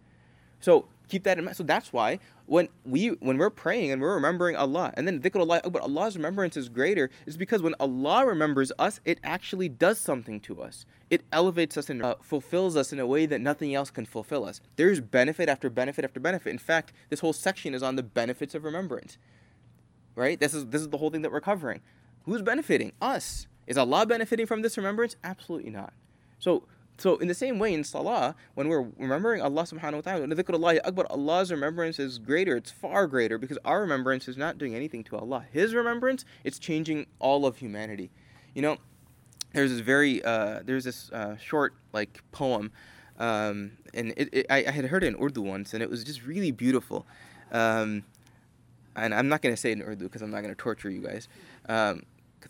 So 0.65 0.87
keep 1.09 1.23
that 1.25 1.37
in 1.37 1.45
mind. 1.45 1.55
So 1.55 1.63
that's 1.63 1.93
why 1.93 2.17
when 2.47 2.69
we 2.85 3.09
when 3.09 3.37
we're 3.37 3.51
praying 3.51 3.91
and 3.91 4.01
we're 4.01 4.15
remembering 4.15 4.55
Allah, 4.55 4.91
and 4.97 5.07
then 5.07 5.21
dhikrullah 5.21 5.71
but 5.71 5.83
Allah's 5.83 6.15
remembrance 6.15 6.57
is 6.57 6.69
greater, 6.69 7.11
is 7.27 7.37
because 7.37 7.61
when 7.61 7.75
Allah 7.79 8.25
remembers 8.25 8.71
us, 8.79 8.99
it 9.05 9.19
actually 9.23 9.69
does 9.69 9.99
something 9.99 10.39
to 10.39 10.63
us. 10.63 10.87
It 11.11 11.21
elevates 11.31 11.77
us 11.77 11.91
and 11.91 12.01
uh, 12.01 12.15
fulfills 12.19 12.75
us 12.75 12.91
in 12.91 12.99
a 12.99 13.05
way 13.05 13.27
that 13.27 13.41
nothing 13.41 13.75
else 13.75 13.91
can 13.91 14.07
fulfill 14.07 14.43
us. 14.43 14.59
There's 14.75 15.01
benefit 15.01 15.49
after 15.49 15.69
benefit 15.69 16.03
after 16.03 16.19
benefit. 16.19 16.49
In 16.49 16.57
fact, 16.57 16.93
this 17.09 17.19
whole 17.19 17.33
section 17.33 17.75
is 17.75 17.83
on 17.83 17.95
the 17.95 18.01
benefits 18.01 18.55
of 18.55 18.63
remembrance. 18.63 19.19
Right? 20.15 20.39
This 20.39 20.55
is 20.55 20.65
this 20.65 20.81
is 20.81 20.89
the 20.89 20.97
whole 20.97 21.11
thing 21.11 21.21
that 21.21 21.31
we're 21.31 21.41
covering. 21.41 21.81
Who's 22.23 22.41
benefiting? 22.41 22.91
Us. 23.03 23.45
Is 23.67 23.77
Allah 23.77 24.07
benefiting 24.07 24.47
from 24.47 24.63
this 24.63 24.77
remembrance? 24.77 25.15
Absolutely 25.23 25.69
not. 25.69 25.93
So 26.39 26.63
so 26.97 27.17
in 27.17 27.27
the 27.27 27.33
same 27.33 27.59
way 27.59 27.73
in 27.73 27.83
salah, 27.83 28.35
when 28.53 28.69
we're 28.69 28.87
remembering 28.97 29.41
Allah 29.41 29.63
subhanahu 29.63 29.95
wa 29.95 30.01
ta'ala, 30.01 30.27
dhikrullah 30.27 30.79
akbar, 30.85 31.05
Allah's 31.09 31.51
remembrance 31.51 31.99
is 31.99 32.19
greater, 32.19 32.55
it's 32.55 32.71
far 32.71 33.07
greater 33.07 33.37
because 33.37 33.57
our 33.65 33.81
remembrance 33.81 34.27
is 34.27 34.37
not 34.37 34.57
doing 34.57 34.75
anything 34.75 35.03
to 35.05 35.17
Allah. 35.17 35.45
His 35.51 35.73
remembrance, 35.73 36.23
it's 36.43 36.57
changing 36.57 37.07
all 37.19 37.45
of 37.45 37.57
humanity. 37.57 38.11
You 38.53 38.61
know, 38.61 38.77
there's 39.53 39.71
this 39.71 39.81
very 39.81 40.23
uh, 40.23 40.61
there's 40.63 40.85
this 40.85 41.11
uh, 41.11 41.35
short 41.37 41.73
like 41.91 42.21
poem, 42.31 42.71
um, 43.19 43.71
and 43.93 44.13
it, 44.15 44.29
it, 44.31 44.45
I, 44.49 44.65
I, 44.67 44.71
had 44.71 44.85
heard 44.85 45.03
it 45.03 45.07
in 45.07 45.21
Urdu 45.21 45.41
once, 45.41 45.73
and 45.73 45.83
it 45.83 45.89
was 45.89 46.03
just 46.03 46.25
really 46.25 46.51
beautiful. 46.51 47.05
Um, 47.51 48.03
and 48.95 49.13
I'm 49.13 49.27
not 49.27 49.41
gonna 49.41 49.57
say 49.57 49.71
it 49.71 49.79
in 49.79 49.83
Urdu 49.83 50.05
because 50.05 50.21
I'm 50.21 50.31
not 50.31 50.41
gonna 50.41 50.55
torture 50.55 50.89
you 50.89 51.01
guys, 51.01 51.27
because 51.61 51.93
um, 51.93 52.01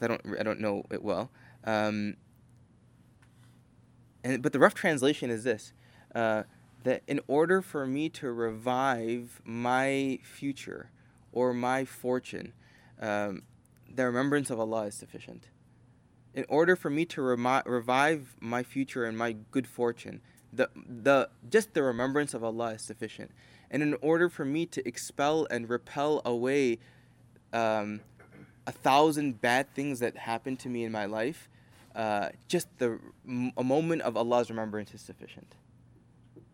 I 0.02 0.08
don't 0.08 0.22
I 0.40 0.44
don't 0.44 0.60
know 0.60 0.84
it 0.92 1.04
well. 1.04 1.32
Um, 1.64 2.16
and 4.26 4.42
but 4.42 4.52
the 4.52 4.60
rough 4.60 4.74
translation 4.74 5.30
is 5.30 5.44
this: 5.44 5.72
uh, 6.16 6.44
that 6.84 7.04
in 7.08 7.22
order 7.28 7.62
for 7.62 7.86
me 7.86 8.10
to 8.10 8.32
revive 8.32 9.42
my 9.46 10.20
future 10.24 10.90
or 11.32 11.54
my 11.54 11.86
fortune, 11.86 12.54
um, 13.00 13.44
the 13.94 14.06
remembrance 14.06 14.50
of 14.50 14.60
Allah 14.60 14.88
is 14.88 14.96
sufficient. 14.96 15.48
In 16.34 16.46
order 16.50 16.76
for 16.76 16.90
me 16.90 17.06
to 17.06 17.22
remi- 17.22 17.62
revive 17.66 18.36
my 18.42 18.64
future 18.64 19.06
and 19.06 19.18
my 19.18 19.38
good 19.52 19.68
fortune, 19.68 20.22
the 20.52 20.70
the 20.76 21.30
just 21.50 21.74
the 21.74 21.84
remembrance 21.84 22.34
of 22.34 22.44
Allah 22.44 22.74
is 22.74 22.82
sufficient. 22.82 23.32
And 23.70 23.84
in 23.84 23.96
order 24.02 24.28
for 24.28 24.46
me 24.46 24.66
to 24.68 24.88
expel 24.88 25.48
and 25.52 25.70
repel 25.70 26.22
away 26.26 26.80
um, 27.54 28.02
a 28.66 28.72
thousand 28.72 29.42
bad 29.42 29.74
things 29.76 30.00
that 30.00 30.18
happened 30.18 30.60
to 30.60 30.70
me 30.70 30.84
in 30.84 30.92
my 30.92 31.06
life, 31.06 31.50
uh, 31.96 32.30
just 32.48 32.68
the 32.78 33.00
a 33.58 33.64
moment 33.64 34.02
of 34.02 34.18
Allah's 34.18 34.50
remembrance 34.50 34.94
is 34.94 35.02
sufficient. 35.02 35.56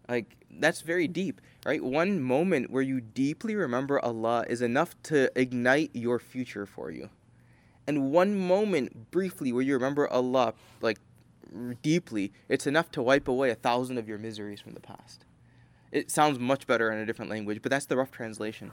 Like 0.07 0.37
that's 0.49 0.81
very 0.81 1.07
deep, 1.07 1.41
right? 1.65 1.83
One 1.83 2.21
moment 2.21 2.69
where 2.69 2.83
you 2.83 3.01
deeply 3.01 3.55
remember 3.55 3.99
Allah 3.99 4.45
is 4.47 4.61
enough 4.61 5.01
to 5.03 5.31
ignite 5.39 5.91
your 5.93 6.19
future 6.19 6.65
for 6.65 6.91
you. 6.91 7.09
And 7.87 8.11
one 8.11 8.37
moment 8.37 9.09
briefly 9.09 9.51
where 9.51 9.63
you 9.63 9.73
remember 9.73 10.07
Allah 10.07 10.53
like 10.81 10.99
deeply, 11.81 12.31
it's 12.47 12.67
enough 12.67 12.91
to 12.91 13.01
wipe 13.01 13.27
away 13.27 13.49
a 13.49 13.55
thousand 13.55 13.97
of 13.97 14.07
your 14.07 14.17
miseries 14.17 14.61
from 14.61 14.73
the 14.73 14.79
past. 14.79 15.25
It 15.91 16.09
sounds 16.09 16.39
much 16.39 16.67
better 16.67 16.91
in 16.91 16.99
a 16.99 17.05
different 17.05 17.31
language, 17.31 17.61
but 17.61 17.69
that's 17.69 17.85
the 17.85 17.97
rough 17.97 18.11
translation. 18.11 18.71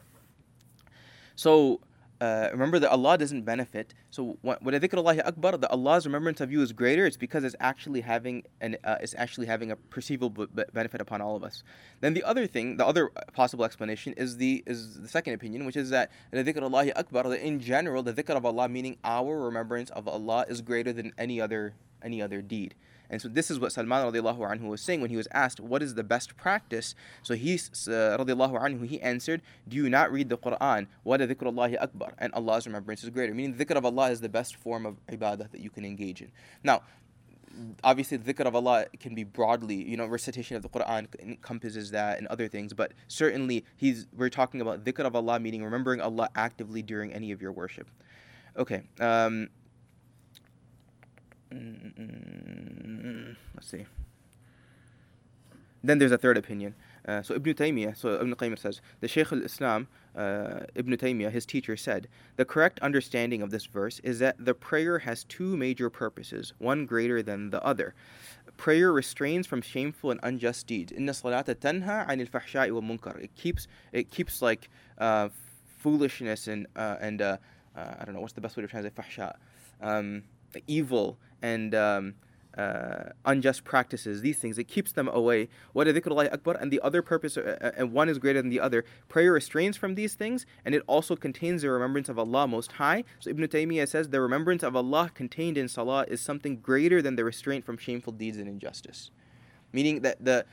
So 1.34 1.80
uh, 2.20 2.48
remember 2.52 2.78
that 2.78 2.90
Allah 2.90 3.16
doesn't 3.16 3.42
benefit. 3.42 3.94
So 4.10 4.38
what 4.42 4.60
Allah 4.62 5.22
akbar, 5.24 5.56
that 5.56 5.70
Allah's 5.70 6.06
remembrance 6.06 6.40
of 6.40 6.50
you 6.50 6.62
is 6.62 6.72
greater. 6.72 7.06
It's 7.06 7.16
because 7.16 7.44
it's 7.44 7.56
actually 7.60 8.00
having 8.00 8.44
an 8.60 8.76
uh, 8.84 8.96
it's 9.00 9.14
actually 9.16 9.46
having 9.46 9.70
a 9.70 9.76
perceivable 9.76 10.30
benefit 10.72 11.00
upon 11.00 11.20
all 11.20 11.36
of 11.36 11.44
us. 11.44 11.62
Then 12.00 12.14
the 12.14 12.24
other 12.24 12.46
thing, 12.46 12.76
the 12.76 12.86
other 12.86 13.10
possible 13.32 13.64
explanation 13.64 14.14
is 14.14 14.36
the 14.36 14.64
is 14.66 15.00
the 15.00 15.08
second 15.08 15.34
opinion, 15.34 15.64
which 15.64 15.76
is 15.76 15.90
that 15.90 16.10
Allah 16.32 16.90
akbar, 16.96 17.24
that 17.24 17.46
in 17.46 17.60
general 17.60 18.02
the 18.02 18.12
dhikr 18.12 18.36
of 18.36 18.44
Allah, 18.44 18.68
meaning 18.68 18.96
our 19.04 19.38
remembrance 19.38 19.90
of 19.90 20.08
Allah, 20.08 20.44
is 20.48 20.60
greater 20.60 20.92
than 20.92 21.12
any 21.18 21.40
other 21.40 21.74
any 22.02 22.20
other 22.22 22.42
deed. 22.42 22.74
And 23.10 23.20
so 23.22 23.28
this 23.28 23.50
is 23.50 23.58
what 23.58 23.72
Salman 23.72 24.12
radiallahu 24.12 24.38
anhu 24.38 24.68
was 24.68 24.80
saying 24.80 25.00
when 25.00 25.10
he 25.10 25.16
was 25.16 25.28
asked, 25.32 25.60
what 25.60 25.82
is 25.82 25.94
the 25.94 26.04
best 26.04 26.36
practice? 26.36 26.94
So 27.22 27.34
he, 27.34 27.54
uh, 27.54 27.56
radiallahu 27.56 28.60
anhu, 28.60 28.86
he 28.86 29.00
answered, 29.00 29.42
do 29.66 29.76
you 29.76 29.88
not 29.88 30.12
read 30.12 30.28
the 30.28 30.38
Quran? 30.38 30.86
What 31.02 31.20
dhikrullahi 31.20 31.80
akbar? 31.80 32.12
And 32.18 32.32
Allah's 32.34 32.66
remembrance 32.66 33.02
is 33.02 33.10
greater. 33.10 33.34
Meaning 33.34 33.56
the 33.56 33.64
dhikr 33.64 33.76
of 33.76 33.84
Allah 33.84 34.10
is 34.10 34.20
the 34.20 34.28
best 34.28 34.56
form 34.56 34.86
of 34.86 34.96
ibadah 35.06 35.50
that 35.50 35.60
you 35.60 35.70
can 35.70 35.84
engage 35.84 36.20
in. 36.20 36.30
Now, 36.62 36.82
obviously 37.82 38.16
the 38.16 38.32
dhikr 38.32 38.46
of 38.46 38.54
Allah 38.54 38.86
can 39.00 39.14
be 39.14 39.24
broadly, 39.24 39.76
you 39.76 39.96
know, 39.96 40.06
recitation 40.06 40.56
of 40.56 40.62
the 40.62 40.68
Quran 40.68 41.08
encompasses 41.20 41.90
that 41.90 42.18
and 42.18 42.26
other 42.28 42.48
things, 42.48 42.72
but 42.72 42.92
certainly 43.08 43.64
he's 43.76 44.06
we're 44.16 44.28
talking 44.28 44.60
about 44.60 44.84
dhikr 44.84 45.04
of 45.04 45.16
Allah 45.16 45.40
meaning 45.40 45.64
remembering 45.64 46.00
Allah 46.00 46.28
actively 46.34 46.82
during 46.82 47.12
any 47.12 47.32
of 47.32 47.40
your 47.42 47.52
worship. 47.52 47.88
Okay. 48.56 48.82
Um, 49.00 49.48
Mm, 51.52 53.36
let's 53.54 53.68
see. 53.68 53.86
Then 55.82 55.98
there's 55.98 56.12
a 56.12 56.18
third 56.18 56.36
opinion. 56.36 56.74
Uh, 57.06 57.22
so 57.22 57.34
Ibn 57.34 57.54
Taymiyyah, 57.54 57.96
so 57.96 58.16
Ibn 58.16 58.34
Qayyim 58.34 58.58
says, 58.58 58.80
the 59.00 59.08
Shaykh 59.08 59.32
al-Islam, 59.32 59.88
uh, 60.14 60.60
Ibn 60.74 60.96
Taymiyyah, 60.96 61.30
his 61.30 61.46
teacher 61.46 61.76
said, 61.76 62.08
the 62.36 62.44
correct 62.44 62.80
understanding 62.80 63.40
of 63.40 63.50
this 63.50 63.64
verse 63.64 64.00
is 64.00 64.18
that 64.18 64.44
the 64.44 64.52
prayer 64.52 64.98
has 64.98 65.24
two 65.24 65.56
major 65.56 65.88
purposes, 65.88 66.52
one 66.58 66.84
greater 66.84 67.22
than 67.22 67.50
the 67.50 67.62
other. 67.64 67.94
Prayer 68.56 68.92
restrains 68.92 69.46
from 69.46 69.62
shameful 69.62 70.10
and 70.10 70.20
unjust 70.22 70.66
deeds. 70.66 70.92
Inna 70.92 71.12
salata 71.12 71.54
tanha 71.54 72.06
anil 72.08 72.28
fahsha'i 72.28 72.72
wa 72.72 72.80
munkar. 72.80 73.18
It 73.22 73.34
keeps, 73.36 73.68
it 73.92 74.10
keeps 74.10 74.42
like 74.42 74.68
uh, 74.98 75.28
foolishness 75.78 76.48
and, 76.48 76.66
uh, 76.76 76.96
and 77.00 77.22
uh, 77.22 77.36
uh, 77.76 77.94
I 78.00 78.04
don't 78.04 78.14
know, 78.14 78.20
what's 78.20 78.34
the 78.34 78.40
best 78.40 78.56
way 78.56 78.62
to 78.62 78.68
translate 78.68 78.96
fahsha? 78.96 79.36
Um, 79.80 80.24
evil 80.66 81.18
and 81.42 81.74
um, 81.74 82.14
uh, 82.58 83.10
unjust 83.24 83.64
practices, 83.64 84.20
these 84.20 84.38
things, 84.38 84.58
it 84.58 84.64
keeps 84.64 84.92
them 84.92 85.08
away. 85.08 85.48
What 85.72 85.86
dhikrullah 85.86 86.32
akbar, 86.32 86.56
and 86.60 86.72
the 86.72 86.80
other 86.82 87.02
purpose, 87.02 87.36
uh, 87.36 87.56
uh, 87.60 87.70
and 87.76 87.92
one 87.92 88.08
is 88.08 88.18
greater 88.18 88.42
than 88.42 88.50
the 88.50 88.58
other. 88.58 88.84
Prayer 89.08 89.32
restrains 89.32 89.76
from 89.76 89.94
these 89.94 90.14
things, 90.14 90.44
and 90.64 90.74
it 90.74 90.82
also 90.88 91.14
contains 91.14 91.62
the 91.62 91.70
remembrance 91.70 92.08
of 92.08 92.18
Allah 92.18 92.48
Most 92.48 92.72
High. 92.72 93.04
So 93.20 93.30
Ibn 93.30 93.46
Taymiyyah 93.46 93.88
says 93.88 94.08
the 94.08 94.20
remembrance 94.20 94.64
of 94.64 94.74
Allah 94.74 95.10
contained 95.14 95.56
in 95.56 95.68
salah 95.68 96.04
is 96.08 96.20
something 96.20 96.56
greater 96.56 97.00
than 97.00 97.14
the 97.14 97.24
restraint 97.24 97.64
from 97.64 97.78
shameful 97.78 98.12
deeds 98.12 98.38
and 98.38 98.48
injustice. 98.48 99.12
Meaning 99.72 100.00
that 100.00 100.24
the 100.24 100.44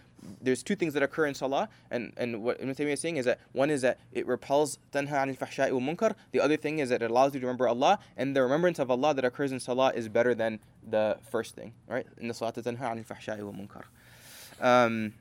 there's 0.41 0.63
two 0.63 0.75
things 0.75 0.93
that 0.93 1.03
occur 1.03 1.25
in 1.25 1.33
salah, 1.33 1.69
and, 1.91 2.13
and 2.17 2.43
what 2.43 2.59
Ibn 2.61 2.73
Taymiyyah 2.73 2.93
is 2.93 2.99
saying 2.99 3.17
is 3.17 3.25
that 3.25 3.39
one 3.51 3.69
is 3.69 3.81
that 3.81 3.99
it 4.11 4.27
repels 4.27 4.79
tanha 4.91 5.09
anil 5.09 5.38
fahsha'i 5.38 5.71
wa 5.71 5.79
munkar. 5.79 6.15
The 6.31 6.39
other 6.39 6.57
thing 6.57 6.79
is 6.79 6.89
that 6.89 7.01
it 7.01 7.11
allows 7.11 7.33
you 7.33 7.39
to 7.39 7.45
remember 7.45 7.67
Allah, 7.67 7.99
and 8.17 8.35
the 8.35 8.41
remembrance 8.41 8.79
of 8.79 8.91
Allah 8.91 9.13
that 9.13 9.25
occurs 9.25 9.51
in 9.51 9.59
salah 9.59 9.91
is 9.95 10.09
better 10.09 10.35
than 10.35 10.59
the 10.88 11.17
first 11.29 11.55
thing, 11.55 11.73
right? 11.88 12.05
In 12.17 12.27
the 12.27 12.33
salah 12.33 12.53
tanha 12.53 12.77
anil 12.77 13.05
fahsha'i 13.05 13.41
wa 13.41 13.51
munkar. 13.51 13.83
Um, 14.61 15.13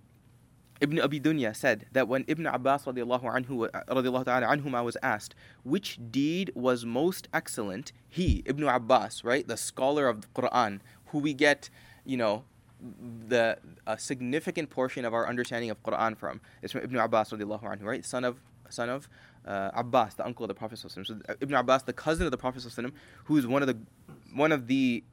Ibn 0.80 1.00
Abi 1.00 1.20
Dunya 1.20 1.54
said 1.54 1.86
that 1.92 2.08
when 2.08 2.24
Ibn 2.26 2.46
Abbas 2.46 2.84
radiallahu 2.84 3.22
anhu, 3.22 3.70
radiallahu 3.88 4.24
ta'ala 4.24 4.46
anhuma 4.46 4.84
was 4.84 4.96
asked 5.02 5.34
which 5.62 5.98
deed 6.10 6.50
was 6.54 6.84
most 6.84 7.28
excellent, 7.32 7.92
he, 8.08 8.42
Ibn 8.44 8.64
Abbas, 8.64 9.24
right, 9.24 9.46
the 9.46 9.56
scholar 9.56 10.08
of 10.08 10.22
the 10.22 10.26
Quran, 10.34 10.80
who 11.06 11.20
we 11.20 11.32
get, 11.32 11.70
you 12.04 12.16
know, 12.16 12.44
the 13.28 13.58
a 13.86 13.98
significant 13.98 14.70
portion 14.70 15.04
of 15.04 15.14
our 15.14 15.26
understanding 15.28 15.70
of 15.70 15.82
Quran 15.82 16.16
from 16.16 16.40
is 16.62 16.72
from 16.72 16.82
Ibn 16.82 16.96
Abbas 16.96 17.30
radiallahu 17.30 17.62
anhu, 17.62 17.84
right? 17.84 18.04
Son 18.04 18.24
of 18.24 18.40
son 18.68 18.88
of 18.88 19.08
uh, 19.46 19.70
Abbas, 19.74 20.14
the 20.14 20.24
uncle 20.24 20.44
of 20.44 20.48
the 20.48 20.54
Prophet 20.54 20.78
So 20.78 20.88
Ibn 21.40 21.54
Abbas, 21.54 21.82
the 21.82 21.92
cousin 21.92 22.24
of 22.24 22.30
the 22.30 22.38
Prophet 22.38 22.64
who 23.24 23.36
is 23.36 23.46
one 23.46 23.62
of 23.62 23.68
the 23.68 23.78
one 24.34 24.52
of 24.52 24.66
the 24.66 25.04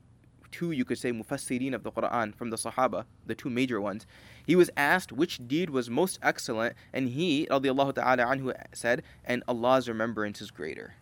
two 0.52 0.72
you 0.72 0.84
could 0.84 0.98
say 0.98 1.12
mufassirin 1.12 1.74
of 1.74 1.84
the 1.84 1.92
Quran 1.92 2.36
from 2.36 2.50
the 2.50 2.58
Sahaba, 2.58 3.06
the 3.26 3.36
two 3.36 3.50
major 3.50 3.80
ones. 3.80 4.06
He 4.46 4.56
was 4.56 4.70
asked 4.76 5.12
which 5.12 5.48
deed 5.48 5.70
was 5.70 5.90
most 5.90 6.20
excellent, 6.22 6.76
and 6.92 7.10
he, 7.10 7.48
radiallahu 7.50 7.96
ta'ala 7.96 8.24
anhu, 8.24 8.54
said, 8.74 9.04
and 9.24 9.44
Allah's 9.48 9.88
remembrance 9.88 10.42
is 10.42 10.52
greater. 10.52 10.96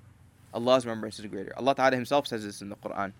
Allah's 0.53 0.86
remembrance 0.86 1.19
is 1.19 1.25
greater. 1.25 1.53
Allah 1.58 1.75
Ta'ala 1.75 1.95
Himself 1.95 2.27
says 2.27 2.43
this 2.43 2.62
in 2.62 2.69
the 2.69 2.75
Quran. 2.75 3.13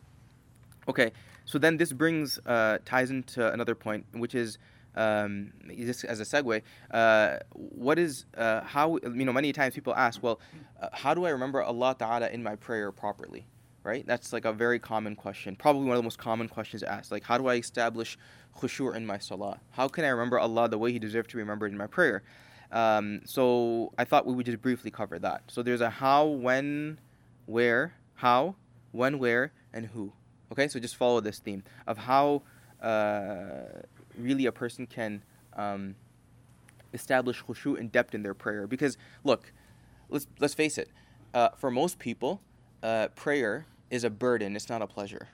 Okay, 0.88 1.12
so 1.49 1.57
then 1.57 1.77
this 1.77 1.91
brings 1.91 2.38
uh, 2.45 2.77
ties 2.85 3.09
into 3.09 3.51
another 3.51 3.73
point, 3.73 4.05
which 4.12 4.35
is 4.35 4.59
um, 4.93 5.51
just 5.75 6.05
as 6.05 6.19
a 6.19 6.23
segue. 6.23 6.62
Uh, 6.91 7.38
what 7.53 7.97
is 7.97 8.25
uh, 8.38 8.62
how 8.62 8.97
you 8.97 9.25
know? 9.25 9.33
Many 9.33 9.51
times 9.51 9.73
people 9.73 9.95
ask, 9.95 10.21
well, 10.21 10.39
uh, 10.79 10.89
how 10.93 11.15
do 11.15 11.25
I 11.25 11.31
remember 11.31 11.63
Allah 11.63 11.95
Taala 11.99 12.31
in 12.31 12.43
my 12.43 12.55
prayer 12.55 12.91
properly? 12.91 13.47
Right? 13.81 14.05
That's 14.05 14.31
like 14.31 14.45
a 14.45 14.53
very 14.53 14.77
common 14.77 15.15
question. 15.15 15.55
Probably 15.55 15.85
one 15.85 15.93
of 15.93 15.97
the 15.97 16.03
most 16.03 16.19
common 16.19 16.47
questions 16.47 16.83
asked. 16.83 17.12
Like, 17.12 17.23
how 17.23 17.39
do 17.39 17.47
I 17.47 17.55
establish 17.55 18.15
khushu' 18.55 18.95
in 18.95 19.07
my 19.07 19.17
salah? 19.17 19.59
How 19.71 19.88
can 19.88 20.05
I 20.05 20.09
remember 20.09 20.38
Allah 20.38 20.69
the 20.69 20.77
way 20.77 20.91
He 20.91 20.99
deserves 20.99 21.29
to 21.29 21.38
be 21.38 21.41
remembered 21.41 21.71
in 21.71 21.79
my 21.79 21.88
prayer? 21.88 22.21
Um, 22.71 23.21
so 23.25 23.91
I 23.97 24.05
thought 24.05 24.27
we 24.27 24.35
would 24.35 24.45
just 24.45 24.62
briefly 24.62 24.91
cover 24.91 25.17
that. 25.17 25.45
So 25.47 25.63
there's 25.63 25.81
a 25.81 25.89
how, 25.89 26.27
when, 26.27 26.99
where, 27.47 27.95
how, 28.13 28.55
when, 28.91 29.17
where, 29.17 29.51
and 29.73 29.88
who. 29.88 30.13
Okay, 30.51 30.67
so 30.67 30.79
just 30.79 30.95
follow 30.95 31.19
this 31.19 31.39
theme 31.39 31.63
of 31.85 31.97
how 31.97 32.41
uh, 32.81 33.81
really 34.17 34.45
a 34.45 34.51
person 34.51 34.88
can 34.88 35.21
um, 35.55 35.95
establish 36.93 37.43
khushu 37.43 37.77
and 37.79 37.91
depth 37.91 38.15
in 38.15 38.23
their 38.23 38.33
prayer. 38.33 38.67
Because 38.67 38.97
look, 39.23 39.51
let's 40.09 40.27
let's 40.39 40.53
face 40.53 40.77
it, 40.77 40.89
uh, 41.33 41.49
for 41.57 41.69
most 41.69 41.99
people, 41.99 42.41
uh, 42.81 43.09
prayer 43.15 43.65
is 43.91 44.03
a 44.03 44.09
burden. 44.09 44.55
It's 44.55 44.69
not 44.69 44.81
a 44.81 44.88
pleasure. 44.88 45.27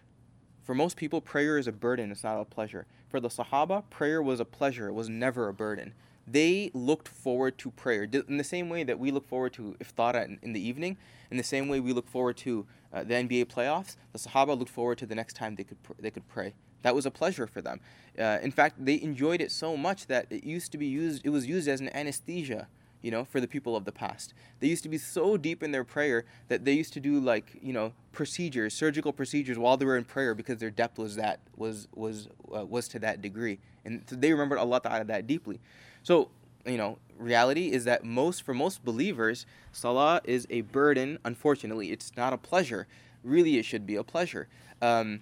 For 0.63 0.73
most 0.73 0.97
people, 0.97 1.21
prayer 1.21 1.57
is 1.57 1.67
a 1.67 1.71
burden. 1.71 2.11
It's 2.11 2.23
not 2.23 2.39
a 2.39 2.45
pleasure. 2.45 2.87
For 3.07 3.19
the 3.19 3.29
Sahaba, 3.29 3.83
prayer 3.89 4.21
was 4.21 4.39
a 4.39 4.45
pleasure. 4.45 4.87
It 4.87 4.93
was 4.93 5.09
never 5.09 5.47
a 5.47 5.53
burden 5.53 5.93
they 6.27 6.71
looked 6.73 7.07
forward 7.07 7.57
to 7.59 7.71
prayer 7.71 8.07
in 8.27 8.37
the 8.37 8.43
same 8.43 8.69
way 8.69 8.83
that 8.83 8.97
we 8.97 9.11
look 9.11 9.27
forward 9.27 9.53
to 9.53 9.75
iftar 9.79 10.25
in, 10.25 10.39
in 10.41 10.53
the 10.53 10.59
evening 10.67 10.97
in 11.29 11.37
the 11.37 11.43
same 11.43 11.67
way 11.67 11.79
we 11.79 11.93
look 11.93 12.07
forward 12.07 12.37
to 12.37 12.65
uh, 12.95 13.03
the 13.03 13.13
NBA 13.13 13.45
playoffs 13.45 13.97
the 14.13 14.19
sahaba 14.19 14.57
looked 14.57 14.71
forward 14.71 14.97
to 14.97 15.05
the 15.05 15.15
next 15.15 15.33
time 15.35 15.55
they 15.55 15.63
could 15.63 15.81
pr- 15.83 15.93
they 15.99 16.09
could 16.09 16.27
pray 16.27 16.53
that 16.81 16.95
was 16.95 17.05
a 17.05 17.11
pleasure 17.11 17.45
for 17.45 17.61
them 17.61 17.79
uh, 18.17 18.39
in 18.41 18.51
fact 18.51 18.83
they 18.83 18.99
enjoyed 19.01 19.41
it 19.41 19.51
so 19.51 19.77
much 19.77 20.07
that 20.07 20.25
it 20.31 20.43
used 20.43 20.71
to 20.71 20.77
be 20.77 20.87
used 20.87 21.23
it 21.23 21.29
was 21.29 21.45
used 21.45 21.67
as 21.67 21.81
an 21.81 21.95
anesthesia 21.95 22.67
you 23.05 23.11
know, 23.11 23.23
for 23.23 23.39
the 23.39 23.47
people 23.47 23.75
of 23.75 23.85
the 23.85 23.91
past. 23.91 24.33
They 24.59 24.67
used 24.67 24.81
to 24.81 24.89
be 24.89 24.97
so 24.97 25.37
deep 25.37 25.61
in 25.61 25.71
their 25.71 25.83
prayer 25.83 26.25
that 26.47 26.65
they 26.65 26.73
used 26.73 26.91
to 26.93 26.99
do 26.99 27.19
like, 27.19 27.55
you 27.61 27.71
know, 27.71 27.93
procedures, 28.11 28.73
surgical 28.73 29.13
procedures 29.13 29.59
while 29.59 29.77
they 29.77 29.85
were 29.85 29.95
in 29.95 30.05
prayer 30.05 30.33
because 30.33 30.57
their 30.57 30.71
depth 30.71 30.97
was 30.97 31.15
that 31.17 31.39
was 31.55 31.87
was 31.93 32.29
uh, 32.51 32.65
was 32.65 32.87
to 32.87 32.99
that 32.99 33.21
degree, 33.21 33.59
and 33.85 34.01
so 34.09 34.15
they 34.15 34.31
remembered 34.31 34.57
Allah 34.57 34.81
Taala 34.81 35.05
that 35.05 35.27
deeply. 35.27 35.59
So, 36.01 36.29
you 36.65 36.77
know, 36.77 36.97
reality 37.17 37.71
is 37.71 37.85
that 37.85 38.03
most 38.03 38.43
for 38.43 38.53
most 38.53 38.83
believers, 38.83 39.45
salah 39.71 40.21
is 40.23 40.47
a 40.49 40.61
burden. 40.61 41.19
Unfortunately, 41.23 41.91
it's 41.91 42.15
not 42.17 42.33
a 42.33 42.37
pleasure. 42.37 42.87
Really, 43.23 43.57
it 43.57 43.65
should 43.65 43.85
be 43.85 43.95
a 43.95 44.03
pleasure. 44.03 44.47
Um, 44.81 45.21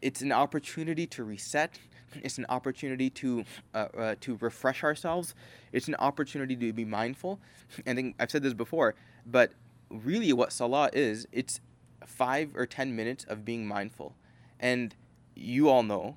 it's 0.00 0.20
an 0.20 0.32
opportunity 0.32 1.06
to 1.08 1.24
reset. 1.24 1.78
It's 2.22 2.38
an 2.38 2.46
opportunity 2.48 3.10
to 3.10 3.44
uh, 3.74 3.86
uh, 3.96 4.14
to 4.20 4.36
refresh 4.40 4.84
ourselves. 4.84 5.34
It's 5.72 5.88
an 5.88 5.94
opportunity 5.96 6.56
to 6.56 6.72
be 6.72 6.84
mindful. 6.84 7.40
And 7.86 8.14
I've 8.18 8.30
said 8.30 8.42
this 8.42 8.54
before, 8.54 8.94
but 9.26 9.52
really, 9.90 10.32
what 10.32 10.52
salah 10.52 10.90
is, 10.92 11.26
it's 11.32 11.60
five 12.06 12.54
or 12.54 12.66
ten 12.66 12.94
minutes 12.94 13.24
of 13.24 13.44
being 13.44 13.66
mindful. 13.66 14.14
And 14.60 14.94
you 15.34 15.68
all 15.68 15.82
know 15.82 16.16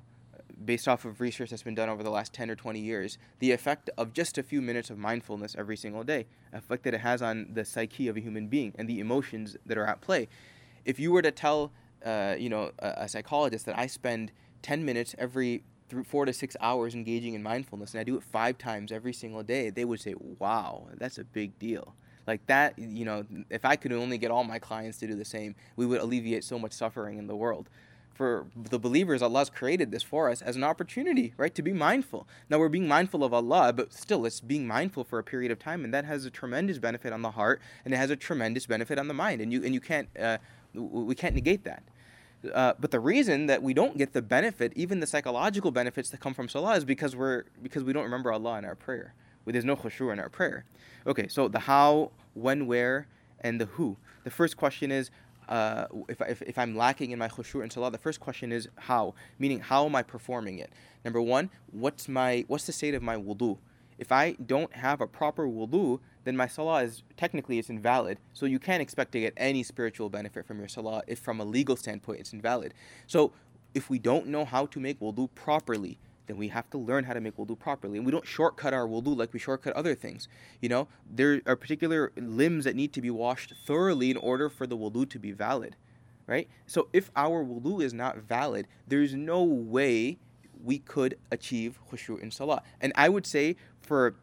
based 0.64 0.88
off 0.88 1.04
of 1.04 1.20
research 1.20 1.50
that's 1.50 1.62
been 1.62 1.74
done 1.74 1.88
over 1.88 2.02
the 2.02 2.10
last 2.10 2.32
10 2.32 2.50
or 2.50 2.54
20 2.54 2.80
years, 2.80 3.18
the 3.38 3.52
effect 3.52 3.90
of 3.98 4.12
just 4.12 4.38
a 4.38 4.42
few 4.42 4.62
minutes 4.62 4.90
of 4.90 4.98
mindfulness 4.98 5.54
every 5.58 5.76
single 5.76 6.02
day, 6.02 6.26
effect 6.52 6.84
that 6.84 6.94
it 6.94 7.00
has 7.00 7.22
on 7.22 7.48
the 7.52 7.64
psyche 7.64 8.08
of 8.08 8.16
a 8.16 8.20
human 8.20 8.48
being 8.48 8.72
and 8.78 8.88
the 8.88 9.00
emotions 9.00 9.56
that 9.66 9.76
are 9.76 9.86
at 9.86 10.00
play. 10.00 10.28
If 10.84 10.98
you 10.98 11.12
were 11.12 11.22
to 11.22 11.30
tell, 11.30 11.72
uh, 12.04 12.36
you 12.38 12.48
know, 12.48 12.72
a, 12.78 12.94
a, 12.98 13.08
psychologist 13.08 13.66
that 13.66 13.78
I 13.78 13.86
spend 13.86 14.32
10 14.62 14.84
minutes 14.84 15.14
every 15.18 15.64
th- 15.90 16.06
four 16.06 16.24
to 16.24 16.32
six 16.32 16.56
hours 16.60 16.94
engaging 16.94 17.34
in 17.34 17.42
mindfulness 17.42 17.92
and 17.92 18.00
I 18.00 18.04
do 18.04 18.16
it 18.16 18.22
five 18.22 18.56
times 18.56 18.92
every 18.92 19.12
single 19.12 19.42
day, 19.42 19.70
they 19.70 19.84
would 19.84 20.00
say, 20.00 20.14
wow, 20.38 20.88
that's 20.94 21.18
a 21.18 21.24
big 21.24 21.58
deal 21.58 21.94
like 22.26 22.44
that 22.46 22.76
you 22.78 23.04
know 23.04 23.24
if 23.50 23.64
i 23.64 23.76
could 23.76 23.92
only 23.92 24.18
get 24.18 24.30
all 24.30 24.44
my 24.44 24.58
clients 24.58 24.98
to 24.98 25.06
do 25.06 25.14
the 25.14 25.24
same 25.24 25.54
we 25.76 25.86
would 25.86 26.00
alleviate 26.00 26.42
so 26.42 26.58
much 26.58 26.72
suffering 26.72 27.18
in 27.18 27.26
the 27.26 27.36
world 27.36 27.68
for 28.16 28.46
the 28.56 28.78
believers, 28.78 29.22
Allah's 29.22 29.50
created 29.50 29.90
this 29.90 30.02
for 30.02 30.30
us 30.30 30.40
as 30.40 30.56
an 30.56 30.64
opportunity, 30.64 31.34
right, 31.36 31.54
to 31.54 31.62
be 31.62 31.72
mindful. 31.72 32.26
Now 32.48 32.58
we're 32.58 32.70
being 32.70 32.88
mindful 32.88 33.22
of 33.22 33.34
Allah, 33.34 33.72
but 33.72 33.92
still 33.92 34.24
it's 34.24 34.40
being 34.40 34.66
mindful 34.66 35.04
for 35.04 35.18
a 35.18 35.24
period 35.24 35.52
of 35.52 35.58
time, 35.58 35.84
and 35.84 35.92
that 35.92 36.04
has 36.04 36.24
a 36.24 36.30
tremendous 36.30 36.78
benefit 36.78 37.12
on 37.12 37.22
the 37.22 37.32
heart, 37.32 37.60
and 37.84 37.92
it 37.92 37.98
has 37.98 38.10
a 38.10 38.16
tremendous 38.16 38.66
benefit 38.66 38.98
on 38.98 39.08
the 39.08 39.14
mind, 39.14 39.40
and 39.40 39.52
you 39.52 39.62
and 39.62 39.74
you 39.74 39.80
can't 39.80 40.08
uh, 40.18 40.38
we 40.74 41.14
can't 41.14 41.34
negate 41.34 41.64
that. 41.64 41.82
Uh, 42.54 42.72
but 42.78 42.90
the 42.90 43.00
reason 43.00 43.46
that 43.46 43.62
we 43.62 43.74
don't 43.74 43.98
get 43.98 44.12
the 44.12 44.22
benefit, 44.22 44.72
even 44.76 45.00
the 45.00 45.06
psychological 45.06 45.70
benefits 45.70 46.10
that 46.10 46.20
come 46.20 46.34
from 46.34 46.48
salah, 46.48 46.76
is 46.76 46.84
because 46.84 47.14
we're 47.14 47.44
because 47.62 47.84
we 47.84 47.92
don't 47.92 48.04
remember 48.04 48.32
Allah 48.32 48.58
in 48.58 48.64
our 48.64 48.74
prayer. 48.74 49.14
There's 49.46 49.64
no 49.64 49.76
khushu 49.76 50.12
in 50.12 50.18
our 50.18 50.28
prayer. 50.28 50.64
Okay, 51.06 51.28
so 51.28 51.46
the 51.46 51.60
how, 51.60 52.10
when, 52.34 52.66
where, 52.66 53.06
and 53.40 53.60
the 53.60 53.66
who. 53.66 53.96
The 54.24 54.30
first 54.30 54.56
question 54.56 54.90
is 54.90 55.10
uh, 55.48 55.86
if, 56.08 56.20
if, 56.20 56.42
if 56.42 56.58
I'm 56.58 56.76
lacking 56.76 57.10
in 57.10 57.18
my 57.18 57.28
khushu' 57.28 57.62
and 57.62 57.72
salah, 57.72 57.90
the 57.90 57.98
first 57.98 58.20
question 58.20 58.52
is 58.52 58.68
how, 58.76 59.14
meaning 59.38 59.60
how 59.60 59.84
am 59.86 59.94
I 59.94 60.02
performing 60.02 60.58
it? 60.58 60.72
Number 61.04 61.22
one, 61.22 61.50
what's 61.70 62.08
my 62.08 62.44
what's 62.48 62.66
the 62.66 62.72
state 62.72 62.94
of 62.94 63.02
my 63.02 63.16
wudu? 63.16 63.58
If 63.98 64.12
I 64.12 64.32
don't 64.44 64.72
have 64.74 65.00
a 65.00 65.06
proper 65.06 65.46
wudu, 65.46 66.00
then 66.24 66.36
my 66.36 66.46
salah 66.46 66.82
is 66.82 67.02
technically 67.16 67.58
it's 67.58 67.70
invalid. 67.70 68.18
So 68.32 68.46
you 68.46 68.58
can't 68.58 68.82
expect 68.82 69.12
to 69.12 69.20
get 69.20 69.32
any 69.36 69.62
spiritual 69.62 70.10
benefit 70.10 70.46
from 70.46 70.58
your 70.58 70.68
salah 70.68 71.02
if 71.06 71.20
from 71.20 71.40
a 71.40 71.44
legal 71.44 71.76
standpoint 71.76 72.20
it's 72.20 72.32
invalid. 72.32 72.74
So 73.06 73.32
if 73.74 73.88
we 73.88 73.98
don't 73.98 74.26
know 74.26 74.44
how 74.44 74.66
to 74.66 74.80
make 74.80 75.00
wudu 75.00 75.28
properly, 75.34 75.98
then 76.26 76.36
we 76.36 76.48
have 76.48 76.68
to 76.70 76.78
learn 76.78 77.04
how 77.04 77.12
to 77.12 77.20
make 77.20 77.36
wudu 77.36 77.58
properly. 77.58 77.98
And 77.98 78.06
we 78.06 78.12
don't 78.12 78.26
shortcut 78.26 78.74
our 78.74 78.86
wudu 78.86 79.16
like 79.16 79.32
we 79.32 79.38
shortcut 79.38 79.72
other 79.74 79.94
things. 79.94 80.28
You 80.60 80.68
know, 80.68 80.88
there 81.10 81.40
are 81.46 81.56
particular 81.56 82.12
limbs 82.16 82.64
that 82.64 82.74
need 82.74 82.92
to 82.94 83.00
be 83.00 83.10
washed 83.10 83.54
thoroughly 83.64 84.10
in 84.10 84.16
order 84.16 84.48
for 84.48 84.66
the 84.66 84.76
wudu 84.76 85.08
to 85.10 85.18
be 85.18 85.32
valid, 85.32 85.76
right? 86.26 86.48
So 86.66 86.88
if 86.92 87.10
our 87.16 87.44
wudu 87.44 87.82
is 87.82 87.92
not 87.92 88.18
valid, 88.18 88.66
there's 88.86 89.14
no 89.14 89.42
way 89.42 90.18
we 90.64 90.78
could 90.78 91.18
achieve 91.30 91.78
khushu 91.90 92.20
in 92.20 92.30
salah. 92.30 92.62
And 92.80 92.92
I 92.96 93.08
would 93.08 93.26
say 93.26 93.56
for 93.80 94.16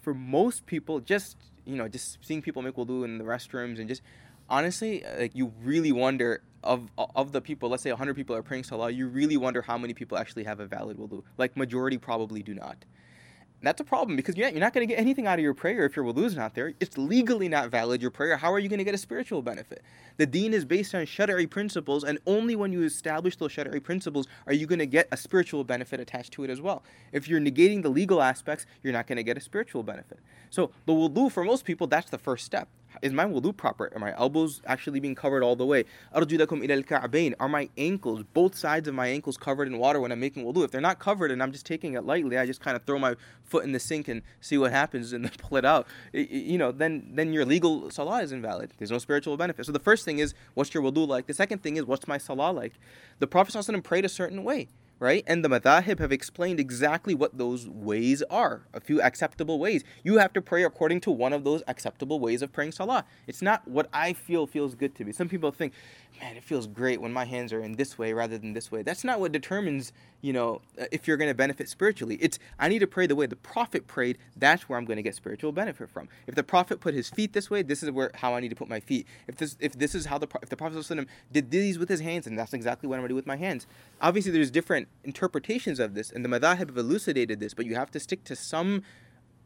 for 0.00 0.14
most 0.14 0.66
people, 0.66 1.00
just 1.00 1.36
you 1.64 1.76
know, 1.76 1.88
just 1.88 2.18
seeing 2.24 2.42
people 2.42 2.62
make 2.62 2.76
wudu 2.76 3.04
in 3.04 3.18
the 3.18 3.24
restrooms 3.24 3.78
and 3.78 3.88
just 3.88 4.02
honestly, 4.48 5.04
like 5.18 5.34
you 5.34 5.52
really 5.62 5.92
wonder 5.92 6.42
of 6.66 6.90
of 7.14 7.32
the 7.32 7.40
people, 7.40 7.68
let's 7.68 7.82
say 7.82 7.90
100 7.90 8.14
people 8.14 8.36
are 8.36 8.42
praying 8.42 8.64
salah, 8.64 8.90
you 8.90 9.08
really 9.08 9.36
wonder 9.36 9.62
how 9.62 9.78
many 9.78 9.94
people 9.94 10.18
actually 10.18 10.44
have 10.44 10.60
a 10.60 10.66
valid 10.66 10.98
wudu. 10.98 11.22
Like 11.38 11.56
majority 11.56 11.98
probably 11.98 12.42
do 12.42 12.54
not. 12.54 12.84
That's 13.62 13.80
a 13.80 13.84
problem 13.84 14.16
because 14.16 14.36
you're 14.36 14.50
not, 14.50 14.60
not 14.60 14.74
going 14.74 14.86
to 14.86 14.94
get 14.94 15.00
anything 15.00 15.26
out 15.26 15.38
of 15.38 15.42
your 15.42 15.54
prayer 15.54 15.86
if 15.86 15.96
your 15.96 16.04
wudu 16.04 16.24
is 16.24 16.36
not 16.36 16.54
there. 16.54 16.74
It's 16.78 16.98
legally 16.98 17.48
not 17.48 17.70
valid, 17.70 18.02
your 18.02 18.10
prayer. 18.10 18.36
How 18.36 18.52
are 18.52 18.58
you 18.58 18.68
going 18.68 18.78
to 18.78 18.84
get 18.84 18.94
a 18.94 18.98
spiritual 18.98 19.40
benefit? 19.40 19.82
The 20.18 20.26
deen 20.26 20.52
is 20.52 20.64
based 20.64 20.94
on 20.94 21.02
shari'i 21.02 21.48
principles, 21.48 22.04
and 22.04 22.18
only 22.26 22.54
when 22.54 22.72
you 22.72 22.82
establish 22.82 23.36
those 23.36 23.52
shari'i 23.52 23.82
principles 23.82 24.26
are 24.46 24.52
you 24.52 24.66
going 24.66 24.78
to 24.78 24.86
get 24.86 25.08
a 25.10 25.16
spiritual 25.16 25.64
benefit 25.64 26.00
attached 26.00 26.32
to 26.34 26.44
it 26.44 26.50
as 26.50 26.60
well. 26.60 26.82
If 27.12 27.28
you're 27.28 27.40
negating 27.40 27.82
the 27.82 27.88
legal 27.88 28.20
aspects, 28.22 28.66
you're 28.82 28.92
not 28.92 29.06
going 29.06 29.16
to 29.16 29.24
get 29.24 29.38
a 29.38 29.40
spiritual 29.40 29.82
benefit. 29.82 30.18
So 30.50 30.70
the 30.84 30.92
wudu, 30.92 31.32
for 31.32 31.42
most 31.42 31.64
people, 31.64 31.86
that's 31.86 32.10
the 32.10 32.18
first 32.18 32.44
step. 32.44 32.68
Is 33.02 33.12
my 33.12 33.24
wudu 33.24 33.56
proper? 33.56 33.90
Are 33.94 33.98
my 33.98 34.16
elbows 34.18 34.60
actually 34.66 35.00
being 35.00 35.14
covered 35.14 35.42
all 35.42 35.56
the 35.56 35.66
way? 35.66 35.84
Are 36.12 37.48
my 37.48 37.68
ankles, 37.76 38.22
both 38.32 38.56
sides 38.56 38.88
of 38.88 38.94
my 38.94 39.06
ankles, 39.06 39.36
covered 39.36 39.68
in 39.68 39.78
water 39.78 40.00
when 40.00 40.12
I'm 40.12 40.20
making 40.20 40.44
wudu? 40.44 40.64
If 40.64 40.70
they're 40.70 40.80
not 40.80 40.98
covered 40.98 41.30
and 41.30 41.42
I'm 41.42 41.52
just 41.52 41.66
taking 41.66 41.94
it 41.94 42.04
lightly, 42.04 42.38
I 42.38 42.46
just 42.46 42.60
kind 42.60 42.76
of 42.76 42.84
throw 42.84 42.98
my 42.98 43.14
foot 43.44 43.64
in 43.64 43.72
the 43.72 43.80
sink 43.80 44.08
and 44.08 44.22
see 44.40 44.58
what 44.58 44.72
happens 44.72 45.12
and 45.12 45.24
then 45.24 45.32
pull 45.38 45.58
it 45.58 45.64
out. 45.64 45.86
You 46.12 46.58
know, 46.58 46.72
then 46.72 47.10
then 47.12 47.32
your 47.32 47.44
legal 47.44 47.90
salah 47.90 48.22
is 48.22 48.32
invalid. 48.32 48.72
There's 48.78 48.90
no 48.90 48.98
spiritual 48.98 49.36
benefit. 49.36 49.66
So 49.66 49.72
the 49.72 49.78
first 49.78 50.04
thing 50.04 50.18
is, 50.18 50.34
what's 50.54 50.72
your 50.74 50.82
wudu 50.82 51.06
like? 51.06 51.26
The 51.26 51.34
second 51.34 51.62
thing 51.62 51.76
is, 51.76 51.84
what's 51.84 52.08
my 52.08 52.18
salah 52.18 52.52
like? 52.52 52.74
The 53.18 53.26
Prophet 53.26 53.56
prayed 53.84 54.04
a 54.04 54.08
certain 54.08 54.44
way 54.44 54.68
right? 54.98 55.24
And 55.26 55.44
the 55.44 55.48
madhahib 55.48 55.98
have 55.98 56.12
explained 56.12 56.58
exactly 56.58 57.14
what 57.14 57.36
those 57.36 57.68
ways 57.68 58.22
are, 58.30 58.66
a 58.72 58.80
few 58.80 59.00
acceptable 59.02 59.58
ways. 59.58 59.84
You 60.02 60.18
have 60.18 60.32
to 60.34 60.40
pray 60.40 60.64
according 60.64 61.00
to 61.02 61.10
one 61.10 61.32
of 61.32 61.44
those 61.44 61.62
acceptable 61.68 62.18
ways 62.18 62.42
of 62.42 62.52
praying 62.52 62.72
salah. 62.72 63.04
It's 63.26 63.42
not 63.42 63.66
what 63.68 63.88
I 63.92 64.12
feel 64.12 64.46
feels 64.46 64.74
good 64.74 64.94
to 64.96 65.04
me. 65.04 65.12
Some 65.12 65.28
people 65.28 65.50
think, 65.50 65.74
man, 66.20 66.36
it 66.36 66.44
feels 66.44 66.66
great 66.66 67.00
when 67.00 67.12
my 67.12 67.24
hands 67.24 67.52
are 67.52 67.60
in 67.60 67.76
this 67.76 67.98
way 67.98 68.12
rather 68.12 68.38
than 68.38 68.54
this 68.54 68.72
way. 68.72 68.82
That's 68.82 69.04
not 69.04 69.20
what 69.20 69.32
determines, 69.32 69.92
you 70.26 70.32
know, 70.32 70.60
uh, 70.76 70.86
if 70.90 71.06
you're 71.06 71.16
going 71.16 71.30
to 71.30 71.34
benefit 71.34 71.68
spiritually. 71.68 72.18
It's 72.20 72.40
I 72.58 72.66
need 72.66 72.80
to 72.80 72.86
pray 72.88 73.06
the 73.06 73.14
way 73.14 73.26
the 73.26 73.36
prophet 73.36 73.86
prayed. 73.86 74.18
That's 74.36 74.68
where 74.68 74.76
I'm 74.76 74.84
going 74.84 74.96
to 74.96 75.02
get 75.02 75.14
spiritual 75.14 75.52
benefit 75.52 75.88
from. 75.88 76.08
If 76.26 76.34
the 76.34 76.42
prophet 76.42 76.80
put 76.80 76.94
his 76.94 77.08
feet 77.08 77.32
this 77.32 77.48
way, 77.48 77.62
this 77.62 77.80
is 77.84 77.92
where 77.92 78.10
how 78.12 78.34
I 78.34 78.40
need 78.40 78.48
to 78.48 78.56
put 78.56 78.68
my 78.68 78.80
feet. 78.80 79.06
If 79.28 79.36
this 79.36 79.56
if 79.60 79.74
this 79.74 79.94
is 79.94 80.06
how 80.06 80.18
the 80.18 80.26
if 80.42 80.48
the 80.48 80.56
prophet 80.56 80.84
did 81.30 81.52
these 81.52 81.78
with 81.78 81.88
his 81.88 82.00
hands, 82.00 82.26
and 82.26 82.36
that's 82.36 82.52
exactly 82.52 82.88
what 82.88 82.96
I'm 82.96 83.02
going 83.02 83.10
to 83.10 83.12
do 83.12 83.14
with 83.14 83.26
my 83.28 83.36
hands. 83.36 83.68
Obviously, 84.00 84.32
there's 84.32 84.50
different 84.50 84.88
interpretations 85.04 85.78
of 85.78 85.94
this, 85.94 86.10
and 86.10 86.24
the 86.24 86.28
madhahib 86.28 86.70
have 86.70 86.76
elucidated 86.76 87.38
this, 87.38 87.54
but 87.54 87.64
you 87.64 87.76
have 87.76 87.92
to 87.92 88.00
stick 88.00 88.24
to 88.24 88.34
some 88.34 88.82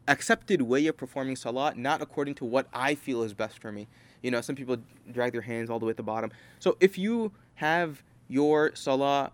accepted 0.07 0.63
way 0.63 0.87
of 0.87 0.97
performing 0.97 1.35
salah, 1.35 1.75
not 1.75 2.01
according 2.01 2.33
to 2.35 2.45
what 2.45 2.65
I 2.73 2.95
feel 2.95 3.21
is 3.21 3.35
best 3.35 3.59
for 3.59 3.71
me. 3.71 3.87
You 4.23 4.31
know, 4.31 4.41
some 4.41 4.55
people 4.55 4.77
drag 5.11 5.31
their 5.31 5.41
hands 5.41 5.69
all 5.69 5.77
the 5.77 5.85
way 5.85 5.91
at 5.91 5.97
the 5.97 6.03
bottom. 6.03 6.31
So 6.57 6.75
if 6.79 6.97
you 6.97 7.33
have 7.55 8.01
your 8.27 8.71
salah, 8.73 9.31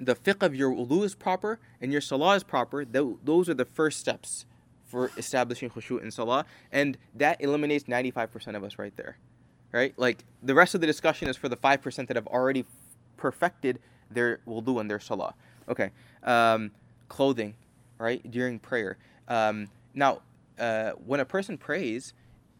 the 0.00 0.14
fiqh 0.14 0.42
of 0.42 0.54
your 0.54 0.70
wudu 0.70 1.04
is 1.04 1.14
proper 1.14 1.58
and 1.80 1.92
your 1.92 2.00
salah 2.00 2.36
is 2.36 2.42
proper, 2.42 2.84
those 2.84 3.48
are 3.48 3.54
the 3.54 3.64
first 3.64 4.00
steps 4.00 4.46
for 4.84 5.10
establishing 5.16 5.70
khushu 5.70 6.00
in 6.02 6.10
salah, 6.10 6.44
and 6.70 6.96
that 7.14 7.40
eliminates 7.40 7.84
95% 7.84 8.56
of 8.56 8.64
us 8.64 8.78
right 8.78 8.96
there. 8.96 9.16
Right? 9.72 9.92
Like 9.96 10.24
the 10.42 10.54
rest 10.54 10.74
of 10.74 10.80
the 10.80 10.86
discussion 10.86 11.28
is 11.28 11.36
for 11.36 11.48
the 11.48 11.56
5% 11.56 12.06
that 12.06 12.16
have 12.16 12.28
already 12.28 12.64
perfected 13.16 13.80
their 14.10 14.38
wudu 14.46 14.80
and 14.80 14.88
their 14.88 15.00
salah. 15.00 15.34
Okay. 15.68 15.90
Um, 16.22 16.70
clothing, 17.08 17.54
right? 17.98 18.28
During 18.30 18.58
prayer. 18.58 18.96
Um, 19.28 19.68
now, 19.94 20.20
uh, 20.58 20.92
when 21.04 21.20
a 21.20 21.24
person 21.24 21.58
prays, 21.58 22.12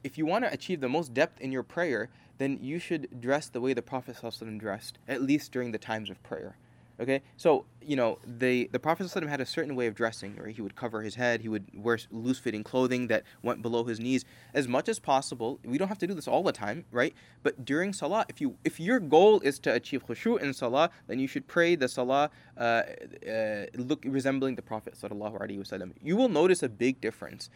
if 0.03 0.19
you 0.19 0.27
want 0.27 0.45
to 0.45 0.53
achieve 0.53 0.81
the 0.81 0.89
most 0.89 1.15
depth 1.15 1.41
in 1.41 1.53
your 1.53 1.63
prayer, 1.63 2.11
then 2.39 2.59
you 2.61 2.79
should 2.79 3.21
dress 3.21 3.49
the 3.49 3.61
way 3.61 3.75
the 3.75 3.83
Prophet 3.83 4.17
ﷺ 4.21 4.59
dressed, 4.59 4.99
at 5.07 5.23
least 5.23 5.53
during 5.53 5.71
the 5.71 5.79
times 5.79 6.11
of 6.11 6.23
prayer. 6.23 6.57
Okay, 7.01 7.23
so 7.37 7.65
you 7.83 7.97
know 7.97 8.19
the 8.25 8.69
the 8.71 8.79
Prophet 8.79 9.13
had 9.13 9.41
a 9.41 9.47
certain 9.47 9.75
way 9.75 9.89
of 9.89 9.97
dressing, 9.97 10.37
right? 10.37 10.55
He 10.55 10.63
would 10.63 10.77
cover 10.77 11.03
his 11.03 11.17
head, 11.17 11.41
he 11.41 11.49
would 11.49 11.67
wear 11.75 11.99
loose 12.13 12.39
fitting 12.39 12.63
clothing 12.63 13.09
that 13.09 13.25
went 13.43 13.63
below 13.63 13.83
his 13.83 13.99
knees 13.99 14.25
as 14.55 14.69
much 14.69 14.89
as 14.89 15.01
possible. 15.01 15.59
We 15.65 15.77
don't 15.77 15.89
have 15.89 15.99
to 15.99 16.07
do 16.07 16.15
this 16.15 16.29
all 16.29 16.45
the 16.45 16.53
time, 16.53 16.85
right? 16.93 17.13
But 17.43 17.65
during 17.65 17.93
salah, 17.93 18.27
if 18.29 18.41
you 18.41 18.59
if 18.65 18.79
your 18.79 19.01
goal 19.01 19.41
is 19.41 19.59
to 19.61 19.73
achieve 19.73 20.07
khushu 20.07 20.41
in 20.41 20.55
salah, 20.55 20.91
then 21.09 21.19
you 21.19 21.27
should 21.27 21.49
pray 21.49 21.75
the 21.75 21.89
salah 21.89 22.31
uh, 22.57 22.83
uh, 23.29 23.67
look 23.75 24.05
resembling 24.07 24.55
the 24.55 24.63
Prophet 24.63 24.95
sallallahu 24.95 25.41
alaihi 25.41 25.59
wasallam. 25.59 25.93
You 26.01 26.17
will 26.17 26.29
notice 26.29 26.63
a 26.63 26.69
big 26.69 27.01
difference 27.01 27.51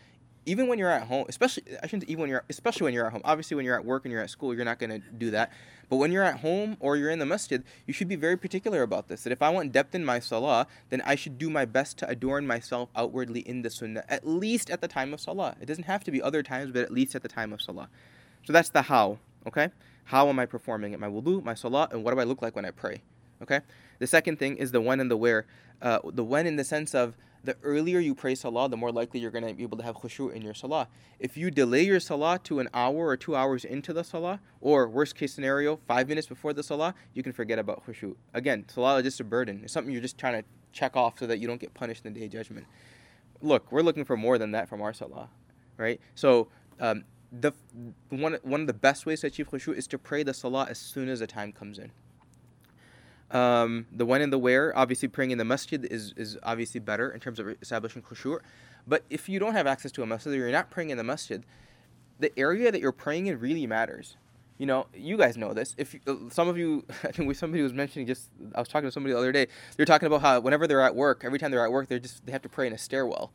even 0.48 0.66
when 0.66 0.78
you're 0.78 0.90
at 0.90 1.06
home, 1.06 1.26
especially 1.28 1.64
I 1.82 1.86
shouldn't 1.86 2.08
even 2.08 2.22
when 2.22 2.30
you're 2.30 2.44
especially 2.48 2.84
when 2.84 2.94
you're 2.94 3.06
at 3.06 3.12
home. 3.12 3.20
Obviously, 3.24 3.54
when 3.54 3.64
you're 3.64 3.76
at 3.76 3.84
work 3.84 4.04
and 4.04 4.12
you're 4.12 4.22
at 4.22 4.30
school, 4.30 4.54
you're 4.54 4.64
not 4.64 4.78
going 4.78 4.90
to 4.90 4.98
do 4.98 5.30
that. 5.30 5.52
But 5.90 5.96
when 5.96 6.10
you're 6.10 6.24
at 6.24 6.40
home 6.40 6.76
or 6.80 6.96
you're 6.96 7.10
in 7.10 7.18
the 7.18 7.26
masjid, 7.26 7.62
you 7.86 7.92
should 7.92 8.08
be 8.08 8.16
very 8.16 8.36
particular 8.36 8.82
about 8.82 9.08
this. 9.08 9.24
That 9.24 9.32
if 9.32 9.42
I 9.42 9.50
want 9.50 9.72
depth 9.72 9.94
in 9.94 10.04
my 10.04 10.20
salah, 10.20 10.66
then 10.88 11.02
I 11.04 11.14
should 11.14 11.38
do 11.38 11.50
my 11.50 11.64
best 11.64 11.98
to 11.98 12.08
adorn 12.08 12.46
myself 12.46 12.88
outwardly 12.96 13.40
in 13.40 13.62
the 13.62 13.70
sunnah, 13.70 14.04
at 14.08 14.26
least 14.26 14.70
at 14.70 14.80
the 14.80 14.88
time 14.88 15.12
of 15.12 15.20
salah. 15.20 15.56
It 15.60 15.66
doesn't 15.66 15.84
have 15.84 16.04
to 16.04 16.10
be 16.10 16.22
other 16.22 16.42
times, 16.42 16.72
but 16.72 16.82
at 16.82 16.90
least 16.90 17.14
at 17.14 17.22
the 17.22 17.28
time 17.28 17.52
of 17.52 17.60
salah. 17.60 17.88
So 18.46 18.52
that's 18.52 18.70
the 18.70 18.82
how. 18.82 19.18
Okay, 19.46 19.68
how 20.04 20.28
am 20.28 20.38
I 20.38 20.46
performing 20.46 20.92
it? 20.92 21.00
My 21.00 21.08
wudu, 21.08 21.44
my 21.44 21.54
salah, 21.54 21.88
and 21.92 22.02
what 22.02 22.14
do 22.14 22.20
I 22.20 22.24
look 22.24 22.42
like 22.42 22.56
when 22.56 22.64
I 22.64 22.70
pray? 22.70 23.02
Okay. 23.42 23.60
The 23.98 24.06
second 24.06 24.38
thing 24.38 24.56
is 24.56 24.72
the 24.72 24.80
when 24.80 25.00
and 25.00 25.10
the 25.10 25.16
where. 25.16 25.46
Uh, 25.80 26.00
the 26.04 26.24
when 26.24 26.46
in 26.46 26.56
the 26.56 26.64
sense 26.64 26.94
of 26.94 27.14
the 27.48 27.56
earlier 27.62 27.98
you 27.98 28.14
pray 28.14 28.34
salah, 28.34 28.68
the 28.68 28.76
more 28.76 28.92
likely 28.92 29.20
you're 29.20 29.30
going 29.30 29.46
to 29.46 29.54
be 29.54 29.62
able 29.62 29.78
to 29.78 29.82
have 29.82 29.96
khushu 29.96 30.30
in 30.32 30.42
your 30.42 30.52
salah. 30.52 30.86
If 31.18 31.36
you 31.36 31.50
delay 31.50 31.82
your 31.82 31.98
salah 31.98 32.38
to 32.44 32.60
an 32.60 32.68
hour 32.74 33.08
or 33.08 33.16
two 33.16 33.34
hours 33.34 33.64
into 33.64 33.92
the 33.92 34.04
salah, 34.04 34.40
or 34.60 34.86
worst 34.88 35.16
case 35.16 35.32
scenario, 35.32 35.76
five 35.88 36.08
minutes 36.08 36.26
before 36.26 36.52
the 36.52 36.62
salah, 36.62 36.94
you 37.14 37.22
can 37.22 37.32
forget 37.32 37.58
about 37.58 37.86
khushu. 37.86 38.16
Again, 38.34 38.66
salah 38.68 38.98
is 38.98 39.04
just 39.04 39.20
a 39.20 39.24
burden. 39.24 39.62
It's 39.64 39.72
something 39.72 39.92
you're 39.92 40.02
just 40.02 40.18
trying 40.18 40.42
to 40.42 40.48
check 40.72 40.94
off 40.94 41.18
so 41.18 41.26
that 41.26 41.38
you 41.38 41.46
don't 41.46 41.60
get 41.60 41.72
punished 41.72 42.04
in 42.04 42.12
the 42.12 42.20
day 42.20 42.26
of 42.26 42.32
judgment. 42.32 42.66
Look, 43.40 43.72
we're 43.72 43.82
looking 43.82 44.04
for 44.04 44.16
more 44.16 44.36
than 44.36 44.50
that 44.52 44.68
from 44.68 44.82
our 44.82 44.92
salah, 44.92 45.30
right? 45.78 46.00
So, 46.14 46.48
um, 46.78 47.04
the 47.32 47.52
one 48.10 48.38
one 48.42 48.60
of 48.60 48.66
the 48.66 48.72
best 48.72 49.06
ways 49.06 49.20
to 49.20 49.26
achieve 49.28 49.50
khushu 49.50 49.74
is 49.74 49.86
to 49.88 49.98
pray 49.98 50.22
the 50.22 50.34
salah 50.34 50.66
as 50.68 50.78
soon 50.78 51.08
as 51.08 51.20
the 51.20 51.26
time 51.26 51.52
comes 51.52 51.78
in. 51.78 51.92
Um, 53.30 53.86
the 53.92 54.06
when 54.06 54.22
and 54.22 54.32
the 54.32 54.38
where, 54.38 54.76
obviously 54.76 55.08
praying 55.08 55.32
in 55.32 55.38
the 55.38 55.44
masjid 55.44 55.84
is, 55.84 56.14
is 56.16 56.38
obviously 56.42 56.80
better 56.80 57.10
in 57.10 57.20
terms 57.20 57.38
of 57.38 57.48
establishing 57.60 58.02
khushu'. 58.02 58.40
But 58.86 59.04
if 59.10 59.28
you 59.28 59.38
don't 59.38 59.52
have 59.52 59.66
access 59.66 59.92
to 59.92 60.02
a 60.02 60.06
masjid 60.06 60.32
or 60.32 60.36
you're 60.36 60.50
not 60.50 60.70
praying 60.70 60.90
in 60.90 60.96
the 60.96 61.04
masjid, 61.04 61.44
the 62.18 62.36
area 62.38 62.72
that 62.72 62.80
you're 62.80 62.92
praying 62.92 63.26
in 63.26 63.38
really 63.38 63.66
matters. 63.66 64.16
You 64.56 64.66
know, 64.66 64.86
you 64.92 65.16
guys 65.16 65.36
know 65.36 65.52
this. 65.52 65.74
If 65.78 65.94
you, 65.94 66.00
uh, 66.06 66.30
some 66.30 66.48
of 66.48 66.58
you, 66.58 66.84
I 67.04 67.12
think 67.12 67.34
somebody 67.36 67.62
was 67.62 67.74
mentioning 67.74 68.06
just, 68.06 68.30
I 68.54 68.60
was 68.60 68.68
talking 68.68 68.88
to 68.88 68.92
somebody 68.92 69.12
the 69.12 69.18
other 69.18 69.30
day. 69.30 69.46
They're 69.76 69.86
talking 69.86 70.06
about 70.06 70.22
how 70.22 70.40
whenever 70.40 70.66
they're 70.66 70.80
at 70.80 70.96
work, 70.96 71.22
every 71.22 71.38
time 71.38 71.50
they're 71.50 71.64
at 71.64 71.70
work, 71.70 71.88
they 71.88 72.00
just 72.00 72.24
they 72.26 72.32
have 72.32 72.42
to 72.42 72.48
pray 72.48 72.66
in 72.66 72.72
a 72.72 72.78
stairwell 72.78 73.30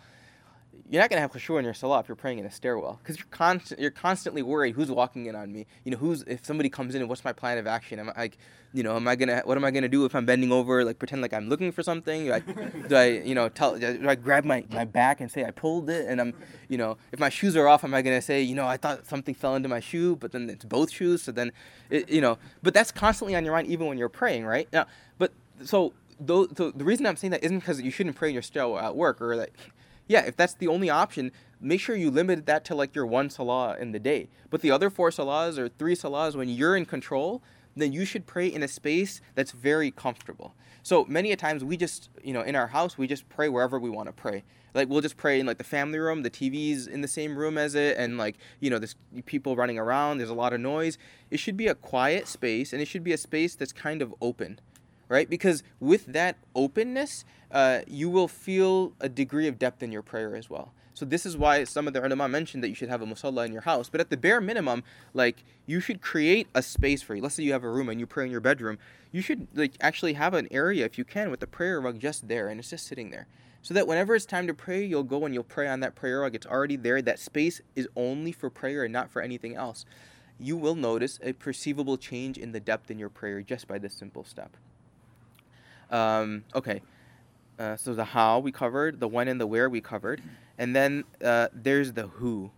you're 0.90 1.02
not 1.02 1.10
gonna 1.10 1.22
have 1.22 1.32
khushu 1.32 1.58
in 1.58 1.66
your 1.66 1.74
salah 1.74 2.00
if 2.00 2.08
you're 2.08 2.16
praying 2.16 2.40
in 2.40 2.46
a 2.46 2.52
stairwell 2.52 3.00
because 3.02 3.18
you're 3.18 3.28
constant 3.32 3.80
you're 3.80 3.92
constantly 3.92 4.42
worried 4.42 4.76
who's 4.76 4.92
walking 4.92 5.26
in 5.26 5.36
on 5.36 5.52
me. 5.52 5.66
You 5.84 5.92
know, 5.92 5.98
who's 5.98 6.24
if 6.24 6.46
somebody 6.46 6.70
comes 6.70 6.94
in 6.94 7.02
and 7.02 7.10
what's 7.10 7.24
my 7.24 7.34
plan 7.34 7.58
of 7.58 7.68
action? 7.68 8.00
Am 8.00 8.10
I 8.10 8.22
like, 8.22 8.38
you 8.74 8.84
know, 8.84 8.96
am 8.96 9.08
I 9.08 9.16
gonna 9.16 9.42
what 9.46 9.58
am 9.58 9.66
I 9.66 9.72
gonna 9.72 9.88
do 9.88 10.06
if 10.06 10.16
I'm 10.16 10.26
bending 10.26 10.52
over? 10.52 10.84
Like 10.84 11.00
pretend 11.00 11.22
like 11.22 11.34
I'm 11.34 11.50
looking 11.50 11.72
for 11.72 11.84
something? 11.84 12.32
I, 12.32 12.40
do 12.40 12.96
I 12.96 13.06
you 13.06 13.34
know 13.34 13.50
tell 13.50 13.78
do 13.78 14.08
I 14.08 14.16
grab 14.16 14.46
my, 14.46 14.66
my 14.70 14.86
back 14.86 15.22
and 15.22 15.32
say 15.32 15.46
I 15.46 15.52
pulled 15.52 15.90
it 15.90 16.08
and 16.08 16.20
I'm 16.22 16.34
you 16.70 16.78
know 16.78 16.98
if 17.12 17.20
my 17.20 17.30
shoes 17.30 17.56
are 17.56 17.68
off 17.68 17.84
am 17.84 17.94
I 17.94 18.02
gonna 18.02 18.22
say 18.22 18.42
you 18.42 18.56
know 18.56 18.68
I 18.68 18.78
thought 18.78 19.08
something 19.08 19.34
fell 19.34 19.56
into 19.56 19.70
my 19.70 19.80
shoe 19.80 20.16
but 20.16 20.32
then 20.32 20.50
it's 20.50 20.66
both 20.66 20.92
shoes 20.92 21.24
so 21.24 21.32
then 21.32 21.52
it, 21.90 22.10
you 22.10 22.22
know 22.22 22.38
but 22.62 22.74
that's 22.74 22.92
constantly 22.92 23.36
on 23.36 23.44
your 23.46 23.54
mind 23.54 23.68
even 23.68 23.88
when 23.88 23.98
you're 23.98 24.10
praying 24.10 24.46
right 24.46 24.68
now 24.72 24.86
but 25.18 25.32
so. 25.64 25.94
Though, 26.20 26.48
so 26.56 26.72
the 26.72 26.86
reason 26.86 27.06
I'm 27.08 27.18
saying 27.18 27.32
that 27.32 27.44
isn't 27.44 27.60
because 27.60 27.82
you 27.82 27.92
shouldn't 27.92 28.16
pray 28.16 28.30
in 28.30 28.34
your 28.34 28.44
stairwell 28.44 28.80
at 28.80 28.96
work 28.96 29.20
or 29.20 29.36
like 29.36 29.58
yeah, 30.14 30.22
if 30.28 30.38
that's 30.38 30.54
the 30.54 30.68
only 30.68 30.92
option, 30.92 31.32
make 31.60 31.80
sure 31.80 31.96
you 31.96 32.12
limit 32.12 32.46
that 32.46 32.64
to 32.66 32.76
like 32.76 32.94
your 32.94 33.08
one 33.08 33.32
salah 33.32 33.76
in 33.80 33.94
the 33.94 34.00
day. 34.00 34.30
But 34.52 34.62
the 34.62 34.70
other 34.70 34.92
four 34.92 35.10
salahs 35.10 35.58
or 35.58 35.70
three 35.70 35.96
salahs, 35.96 36.36
when 36.36 36.50
you're 36.50 36.76
in 36.76 36.86
control, 36.86 37.42
then 37.76 37.92
you 37.92 38.06
should 38.06 38.28
pray 38.28 38.46
in 38.46 38.62
a 38.62 38.68
space 38.68 39.22
that's 39.34 39.52
very 39.52 39.90
comfortable. 39.90 40.54
So 40.84 41.04
many 41.06 41.32
a 41.32 41.36
times 41.36 41.64
we 41.64 41.78
just, 41.78 42.10
you 42.24 42.32
know, 42.32 42.42
in 42.42 42.56
our 42.56 42.68
house, 42.68 42.96
we 42.96 43.08
just 43.08 43.28
pray 43.28 43.50
wherever 43.50 43.80
we 43.80 43.90
want 43.90 44.08
to 44.08 44.14
pray. 44.14 44.44
Like 44.76 44.88
we'll 44.88 45.02
just 45.02 45.18
pray 45.18 45.40
in 45.40 45.48
like 45.48 45.58
the 45.58 45.64
family 45.64 45.98
room, 45.98 46.22
the 46.22 46.30
TV's 46.30 46.86
in 46.86 47.02
the 47.02 47.08
same 47.08 47.36
room 47.36 47.58
as 47.58 47.74
it, 47.74 47.98
and 47.98 48.16
like, 48.16 48.38
you 48.60 48.70
know, 48.70 48.78
there's 48.78 48.96
people 49.26 49.56
running 49.56 49.80
around, 49.80 50.20
there's 50.20 50.30
a 50.30 50.36
lot 50.36 50.54
of 50.54 50.60
noise. 50.60 51.00
It 51.32 51.38
should 51.40 51.58
be 51.58 51.66
a 51.66 51.74
quiet 51.74 52.28
space 52.28 52.72
and 52.72 52.84
it 52.84 52.88
should 52.88 53.04
be 53.04 53.14
a 53.14 53.18
space 53.18 53.56
that's 53.56 53.74
kind 53.74 54.04
of 54.04 54.14
open 54.22 54.60
right? 55.10 55.30
Because 55.30 55.64
with 55.80 56.06
that 56.08 56.38
openness, 56.56 57.26
uh, 57.52 57.82
you 57.88 58.10
will 58.10 58.28
feel 58.28 58.94
a 59.00 59.10
degree 59.10 59.48
of 59.48 59.60
depth 59.60 59.84
in 59.84 59.92
your 59.92 60.02
prayer 60.02 60.36
as 60.36 60.50
well. 60.50 60.74
So 60.96 61.06
this 61.06 61.26
is 61.26 61.36
why 61.36 61.64
some 61.64 61.88
of 61.88 61.94
the 61.94 62.06
ulama 62.06 62.30
mentioned 62.30 62.64
that 62.64 62.70
you 62.70 62.76
should 62.76 62.90
have 62.90 63.02
a 63.02 63.06
musalla 63.06 63.46
in 63.46 63.52
your 63.52 63.64
house. 63.64 63.90
But 63.90 64.00
at 64.00 64.10
the 64.10 64.18
bare 64.18 64.40
minimum, 64.40 64.84
like 65.14 65.44
you 65.66 65.80
should 65.80 66.02
create 66.02 66.48
a 66.54 66.62
space 66.62 67.02
for 67.02 67.16
you. 67.16 67.22
Let's 67.22 67.36
say 67.36 67.44
you 67.44 67.54
have 67.54 67.64
a 67.64 67.70
room 67.70 67.90
and 67.90 68.00
you 68.00 68.06
pray 68.06 68.26
in 68.26 68.32
your 68.32 68.42
bedroom. 68.42 68.78
You 69.12 69.22
should 69.22 69.48
like 69.56 69.74
actually 69.82 70.14
have 70.14 70.34
an 70.34 70.48
area 70.52 70.86
if 70.86 70.98
you 70.98 71.04
can 71.04 71.32
with 71.32 71.40
the 71.40 71.48
prayer 71.48 71.82
rug 71.82 72.00
just 72.00 72.28
there 72.28 72.48
and 72.48 72.60
it's 72.60 72.70
just 72.70 72.86
sitting 72.86 73.10
there. 73.10 73.28
So 73.64 73.74
that 73.74 73.88
whenever 73.88 74.14
it's 74.14 74.26
time 74.26 74.46
to 74.48 74.54
pray, 74.54 74.84
you'll 74.84 75.04
go 75.04 75.26
and 75.26 75.34
you'll 75.34 75.44
pray 75.44 75.68
on 75.68 75.80
that 75.80 75.96
prayer 75.96 76.20
rug. 76.20 76.36
It's 76.36 76.46
already 76.46 76.76
there. 76.76 77.02
That 77.02 77.18
space 77.18 77.62
is 77.76 77.88
only 77.96 78.32
for 78.32 78.50
prayer 78.50 78.84
and 78.84 78.94
not 78.94 79.10
for 79.10 79.22
anything 79.22 79.56
else. 79.56 79.86
You 80.38 80.58
will 80.58 80.76
notice 80.76 81.20
a 81.24 81.34
perceivable 81.34 81.98
change 81.98 82.38
in 82.38 82.52
the 82.52 82.60
depth 82.60 82.92
in 82.92 83.00
your 83.00 83.10
prayer 83.10 83.42
just 83.42 83.68
by 83.68 83.80
this 83.80 83.94
simple 83.94 84.26
step. 84.26 84.58
Um, 85.94 86.44
okay. 86.56 86.82
Uh, 87.60 87.78
so 87.78 87.94
the 87.94 88.04
how 88.04 88.40
we 88.40 88.52
covered, 88.52 89.00
the 89.00 89.08
when 89.08 89.28
and 89.28 89.40
the 89.40 89.46
where 89.48 89.70
we 89.70 89.80
covered, 89.80 90.22
and 90.58 90.76
then 90.76 91.04
uh, 91.24 91.48
there's 91.54 91.94
the 91.94 92.08
who, 92.08 92.52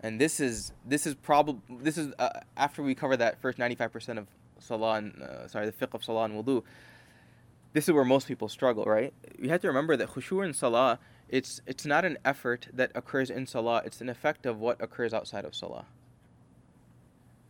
and 0.00 0.20
this 0.20 0.40
is 0.40 0.72
this 0.84 1.06
is 1.06 1.14
probably 1.14 1.62
this 1.80 1.96
is 1.96 2.12
uh, 2.18 2.40
after 2.56 2.82
we 2.82 2.96
cover 2.96 3.16
that 3.16 3.40
first 3.40 3.58
95% 3.58 4.18
of 4.18 4.26
salah 4.58 4.94
and, 4.94 5.22
uh, 5.22 5.46
sorry 5.46 5.66
the 5.66 5.72
fiqh 5.72 5.94
of 5.94 6.02
salah 6.04 6.24
and 6.24 6.34
wudu. 6.34 6.64
This 7.72 7.88
is 7.88 7.94
where 7.94 8.04
most 8.04 8.26
people 8.26 8.48
struggle, 8.48 8.84
right? 8.84 9.14
You 9.38 9.50
have 9.50 9.60
to 9.62 9.68
remember 9.68 9.96
that 9.96 10.08
khushu 10.08 10.44
in 10.44 10.52
salah, 10.52 10.98
it's 11.28 11.60
it's 11.66 11.86
not 11.86 12.04
an 12.04 12.18
effort 12.24 12.66
that 12.72 12.90
occurs 12.96 13.30
in 13.30 13.46
salah; 13.46 13.82
it's 13.84 14.00
an 14.00 14.08
effect 14.08 14.46
of 14.46 14.58
what 14.58 14.82
occurs 14.82 15.14
outside 15.14 15.44
of 15.44 15.54
salah, 15.54 15.86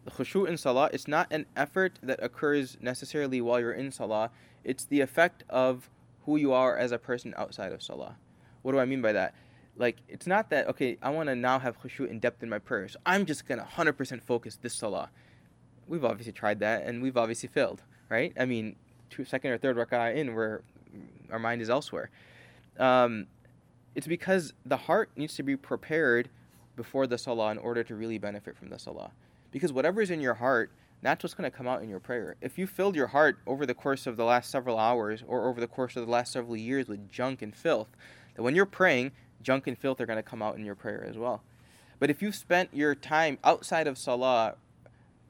the 0.04 0.10
khushu 0.10 0.46
in 0.46 0.56
salah, 0.56 0.90
it's 0.92 1.08
not 1.08 1.26
an 1.30 1.46
effort 1.56 1.98
that 2.02 2.22
occurs 2.22 2.76
necessarily 2.80 3.40
while 3.40 3.58
you're 3.58 3.72
in 3.72 3.90
salah. 3.90 4.30
It's 4.64 4.84
the 4.84 5.00
effect 5.00 5.44
of 5.48 5.90
who 6.24 6.36
you 6.36 6.52
are 6.52 6.76
as 6.76 6.92
a 6.92 6.98
person 6.98 7.34
outside 7.36 7.72
of 7.72 7.82
salah. 7.82 8.16
What 8.62 8.72
do 8.72 8.78
I 8.78 8.84
mean 8.84 9.02
by 9.02 9.12
that? 9.12 9.34
Like, 9.76 9.98
it's 10.08 10.26
not 10.26 10.50
that, 10.50 10.68
okay, 10.68 10.96
I 11.02 11.10
want 11.10 11.28
to 11.28 11.34
now 11.34 11.58
have 11.58 11.80
khushu 11.80 12.08
in 12.08 12.20
depth 12.20 12.42
in 12.42 12.48
my 12.48 12.58
prayer, 12.58 12.88
so 12.88 12.98
I'm 13.04 13.26
just 13.26 13.46
going 13.46 13.58
to 13.58 13.66
100% 13.66 14.22
focus 14.22 14.58
this 14.60 14.74
salah. 14.74 15.10
We've 15.86 16.04
obviously 16.04 16.32
tried 16.32 16.60
that, 16.60 16.84
and 16.84 17.02
we've 17.02 17.16
obviously 17.16 17.48
failed, 17.48 17.82
right? 18.08 18.32
I 18.38 18.44
mean, 18.44 18.76
two, 19.10 19.24
second 19.24 19.50
or 19.50 19.58
third 19.58 19.76
rak'ah 19.76 20.14
in, 20.14 20.34
where 20.34 20.62
our 21.30 21.38
mind 21.38 21.60
is 21.60 21.68
elsewhere. 21.68 22.10
Um, 22.78 23.26
it's 23.94 24.06
because 24.06 24.52
the 24.64 24.76
heart 24.76 25.10
needs 25.16 25.34
to 25.34 25.42
be 25.42 25.56
prepared 25.56 26.30
before 26.76 27.06
the 27.06 27.18
salah 27.18 27.50
in 27.50 27.58
order 27.58 27.84
to 27.84 27.94
really 27.94 28.18
benefit 28.18 28.56
from 28.56 28.70
the 28.70 28.78
salah. 28.78 29.12
Because 29.50 29.72
whatever 29.72 30.00
is 30.00 30.10
in 30.10 30.20
your 30.20 30.34
heart, 30.34 30.70
that's 31.04 31.22
what's 31.22 31.34
going 31.34 31.50
to 31.50 31.56
come 31.56 31.68
out 31.68 31.82
in 31.82 31.90
your 31.90 32.00
prayer. 32.00 32.34
If 32.40 32.56
you 32.56 32.66
filled 32.66 32.96
your 32.96 33.08
heart 33.08 33.38
over 33.46 33.66
the 33.66 33.74
course 33.74 34.06
of 34.06 34.16
the 34.16 34.24
last 34.24 34.50
several 34.50 34.78
hours 34.78 35.22
or 35.26 35.48
over 35.48 35.60
the 35.60 35.66
course 35.66 35.96
of 35.96 36.06
the 36.06 36.10
last 36.10 36.32
several 36.32 36.56
years 36.56 36.88
with 36.88 37.10
junk 37.10 37.42
and 37.42 37.54
filth, 37.54 37.88
that 38.34 38.42
when 38.42 38.56
you're 38.56 38.64
praying, 38.64 39.12
junk 39.42 39.66
and 39.66 39.78
filth 39.78 40.00
are 40.00 40.06
going 40.06 40.16
to 40.16 40.22
come 40.22 40.40
out 40.40 40.56
in 40.56 40.64
your 40.64 40.74
prayer 40.74 41.04
as 41.06 41.18
well. 41.18 41.42
But 41.98 42.08
if 42.08 42.22
you've 42.22 42.34
spent 42.34 42.70
your 42.72 42.94
time 42.94 43.38
outside 43.44 43.86
of 43.86 43.98
salah 43.98 44.54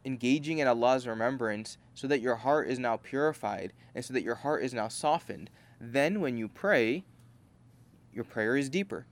engaging 0.05 0.59
in 0.59 0.69
Allah's 0.69 1.09
remembrance 1.09 1.77
so 1.93 2.07
that 2.07 2.21
your 2.21 2.37
heart 2.37 2.69
is 2.69 2.79
now 2.79 2.97
purified 2.97 3.73
and 3.97 4.05
so 4.05 4.15
that 4.15 4.23
your 4.23 4.37
heart 4.37 4.63
is 4.63 4.75
now 4.75 4.87
softened, 4.87 5.51
then 5.81 6.21
when 6.21 6.37
you 6.37 6.47
pray, 6.47 7.05
your 8.13 8.25
prayer 8.25 8.57
is 8.57 8.69
deeper. 8.69 9.07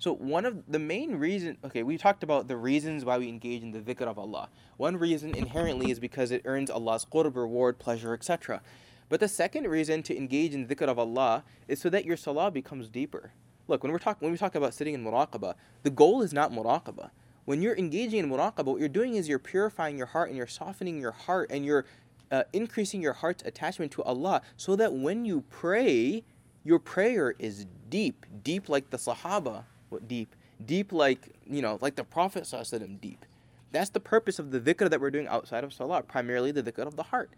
So 0.00 0.14
one 0.14 0.46
of 0.46 0.62
the 0.66 0.78
main 0.78 1.16
reason, 1.16 1.58
okay, 1.62 1.82
we 1.82 1.98
talked 1.98 2.22
about 2.22 2.48
the 2.48 2.56
reasons 2.56 3.04
why 3.04 3.18
we 3.18 3.28
engage 3.28 3.62
in 3.62 3.70
the 3.70 3.80
dhikr 3.80 4.06
of 4.06 4.18
Allah. 4.18 4.48
One 4.78 4.96
reason 4.96 5.34
inherently 5.34 5.90
is 5.90 6.00
because 6.00 6.30
it 6.30 6.40
earns 6.46 6.70
Allah's 6.70 7.04
qurb, 7.04 7.36
reward, 7.36 7.78
pleasure, 7.78 8.14
etc. 8.14 8.62
But 9.10 9.20
the 9.20 9.28
second 9.28 9.66
reason 9.66 10.02
to 10.04 10.16
engage 10.16 10.54
in 10.54 10.66
the 10.66 10.74
dhikr 10.74 10.88
of 10.88 10.98
Allah 10.98 11.44
is 11.68 11.82
so 11.82 11.90
that 11.90 12.06
your 12.06 12.16
salah 12.16 12.50
becomes 12.50 12.88
deeper. 12.88 13.32
Look, 13.68 13.82
when 13.82 13.92
we're 13.92 13.98
talking 13.98 14.24
when 14.24 14.32
we 14.32 14.38
talk 14.38 14.54
about 14.54 14.72
sitting 14.72 14.94
in 14.94 15.04
muraqabah, 15.04 15.52
the 15.82 15.90
goal 15.90 16.22
is 16.22 16.32
not 16.32 16.50
muraqabah. 16.50 17.10
When 17.44 17.60
you're 17.60 17.76
engaging 17.76 18.20
in 18.20 18.30
muraqabah, 18.30 18.64
what 18.64 18.80
you're 18.80 18.88
doing 18.88 19.16
is 19.16 19.28
you're 19.28 19.38
purifying 19.38 19.98
your 19.98 20.06
heart 20.06 20.28
and 20.28 20.36
you're 20.38 20.46
softening 20.46 20.98
your 20.98 21.12
heart 21.12 21.50
and 21.50 21.62
you're 21.62 21.84
uh, 22.30 22.44
increasing 22.54 23.02
your 23.02 23.12
heart's 23.12 23.42
attachment 23.44 23.92
to 23.92 24.02
Allah 24.04 24.40
so 24.56 24.76
that 24.76 24.94
when 24.94 25.26
you 25.26 25.44
pray, 25.50 26.24
your 26.64 26.78
prayer 26.78 27.34
is 27.38 27.66
deep, 27.90 28.24
deep 28.42 28.70
like 28.70 28.88
the 28.88 28.96
Sahaba, 28.96 29.64
what 29.90 30.08
deep, 30.08 30.34
deep 30.64 30.92
like 30.92 31.34
you 31.48 31.62
know, 31.62 31.78
like 31.80 31.96
the 31.96 32.04
Prophet 32.04 32.44
sallallahu 32.44 33.00
deep. 33.00 33.24
That's 33.72 33.90
the 33.90 34.00
purpose 34.00 34.38
of 34.38 34.50
the 34.50 34.60
dhikr 34.60 34.90
that 34.90 35.00
we're 35.00 35.10
doing 35.10 35.28
outside 35.28 35.62
of 35.62 35.72
salah, 35.72 36.02
primarily 36.02 36.50
the 36.50 36.62
dhikr 36.62 36.86
of 36.86 36.96
the 36.96 37.04
heart. 37.04 37.30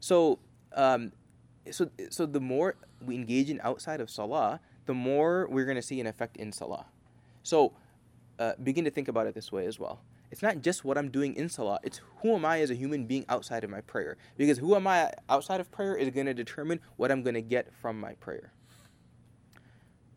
So, 0.00 0.38
um, 0.72 1.12
so, 1.70 1.90
so 2.10 2.26
the 2.26 2.40
more 2.40 2.76
we 3.04 3.14
engage 3.14 3.50
in 3.50 3.60
outside 3.62 4.00
of 4.00 4.08
salah, 4.08 4.60
the 4.86 4.94
more 4.94 5.46
we're 5.50 5.64
going 5.64 5.76
to 5.76 5.82
see 5.82 6.00
an 6.00 6.06
effect 6.06 6.36
in 6.36 6.52
salah. 6.52 6.86
So, 7.42 7.72
uh, 8.38 8.52
begin 8.62 8.84
to 8.84 8.90
think 8.90 9.08
about 9.08 9.26
it 9.26 9.34
this 9.34 9.52
way 9.52 9.66
as 9.66 9.78
well. 9.78 10.00
It's 10.30 10.42
not 10.42 10.62
just 10.62 10.84
what 10.84 10.98
I'm 10.98 11.10
doing 11.10 11.34
in 11.36 11.48
salah, 11.48 11.78
it's 11.82 12.00
who 12.22 12.34
am 12.34 12.44
I 12.44 12.60
as 12.60 12.70
a 12.70 12.74
human 12.74 13.06
being 13.06 13.24
outside 13.28 13.62
of 13.62 13.70
my 13.70 13.82
prayer. 13.82 14.16
Because 14.36 14.58
who 14.58 14.74
am 14.74 14.86
I 14.86 15.12
outside 15.28 15.60
of 15.60 15.70
prayer 15.70 15.96
is 15.96 16.10
going 16.10 16.26
to 16.26 16.34
determine 16.34 16.80
what 16.96 17.12
I'm 17.12 17.22
going 17.22 17.34
to 17.34 17.42
get 17.42 17.72
from 17.80 18.00
my 18.00 18.14
prayer. 18.14 18.52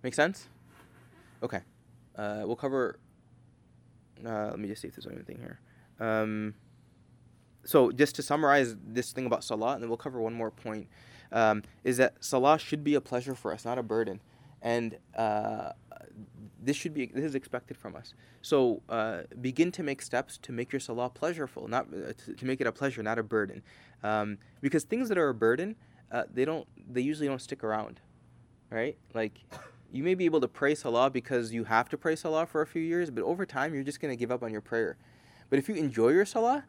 Make 0.02 0.14
sense? 0.14 0.48
Okay. 1.44 1.62
Uh, 2.18 2.42
we'll 2.46 2.56
cover. 2.56 3.00
Uh, 4.26 4.48
let 4.48 4.60
me 4.60 4.68
just 4.68 4.82
see 4.82 4.88
if 4.88 4.96
there's 4.96 5.08
anything 5.08 5.38
here. 5.38 5.60
Um, 6.00 6.56
so, 7.64 7.92
just 7.92 8.16
to 8.16 8.22
summarize 8.22 8.76
this 8.86 9.12
thing 9.12 9.26
about 9.26 9.44
salah, 9.44 9.74
and 9.74 9.84
then 9.84 9.90
we'll 9.90 9.98
cover 9.98 10.22
one 10.22 10.34
more 10.34 10.52
point, 10.52 10.88
um, 11.32 11.64
is 11.84 11.98
that 11.98 12.24
salah 12.24 12.58
should 12.58 12.84
be 12.84 12.96
a 12.96 13.02
pleasure 13.02 13.36
for 13.36 13.54
us, 13.54 13.66
not 13.66 13.78
a 13.78 13.84
burden. 13.84 14.22
And 14.62 14.98
uh, 15.16 15.74
this 16.62 16.76
should 16.76 16.94
be 16.94 17.06
this 17.08 17.24
is 17.24 17.36
expected 17.36 17.78
from 17.78 17.96
us. 17.96 18.14
So 18.42 18.82
uh, 18.90 19.22
begin 19.42 19.72
to 19.74 19.84
make 19.84 20.02
steps 20.02 20.38
to 20.40 20.52
make 20.52 20.72
your 20.72 20.80
salah 20.80 21.10
pleasureful, 21.10 21.70
not 21.70 21.88
uh, 21.94 22.14
to, 22.38 22.46
make 22.46 22.62
it 22.62 22.68
a 22.68 22.72
pleasure, 22.72 23.04
not 23.04 23.20
a 23.20 23.24
burden. 23.24 23.62
Um, 24.04 24.38
because 24.62 24.84
things 24.84 25.10
that 25.10 25.18
are 25.18 25.30
a 25.30 25.34
burden, 25.34 25.76
uh, 26.12 26.24
they 26.34 26.46
don't 26.46 26.68
they 26.92 27.02
usually 27.02 27.28
don't 27.28 27.42
stick 27.42 27.64
around, 27.64 28.00
right? 28.70 28.98
Like 29.14 29.40
you 29.92 30.04
may 30.04 30.16
be 30.16 30.26
able 30.26 30.42
to 30.42 30.48
pray 30.48 30.76
salah 30.76 31.10
because 31.10 31.52
you 31.52 31.64
have 31.66 31.90
to 31.90 31.98
pray 31.98 32.16
salah 32.16 32.46
for 32.46 32.62
a 32.62 32.68
few 32.68 32.82
years, 32.82 33.10
but 33.10 33.24
over 33.24 33.46
time 33.46 33.74
you're 33.74 33.84
just 33.84 34.00
gonna 34.00 34.16
give 34.16 34.32
up 34.32 34.44
on 34.44 34.52
your 34.52 34.62
prayer. 34.62 34.98
But 35.50 35.60
if 35.60 35.70
you 35.70 35.76
enjoy 35.76 36.10
your 36.10 36.26
salah, 36.26 36.66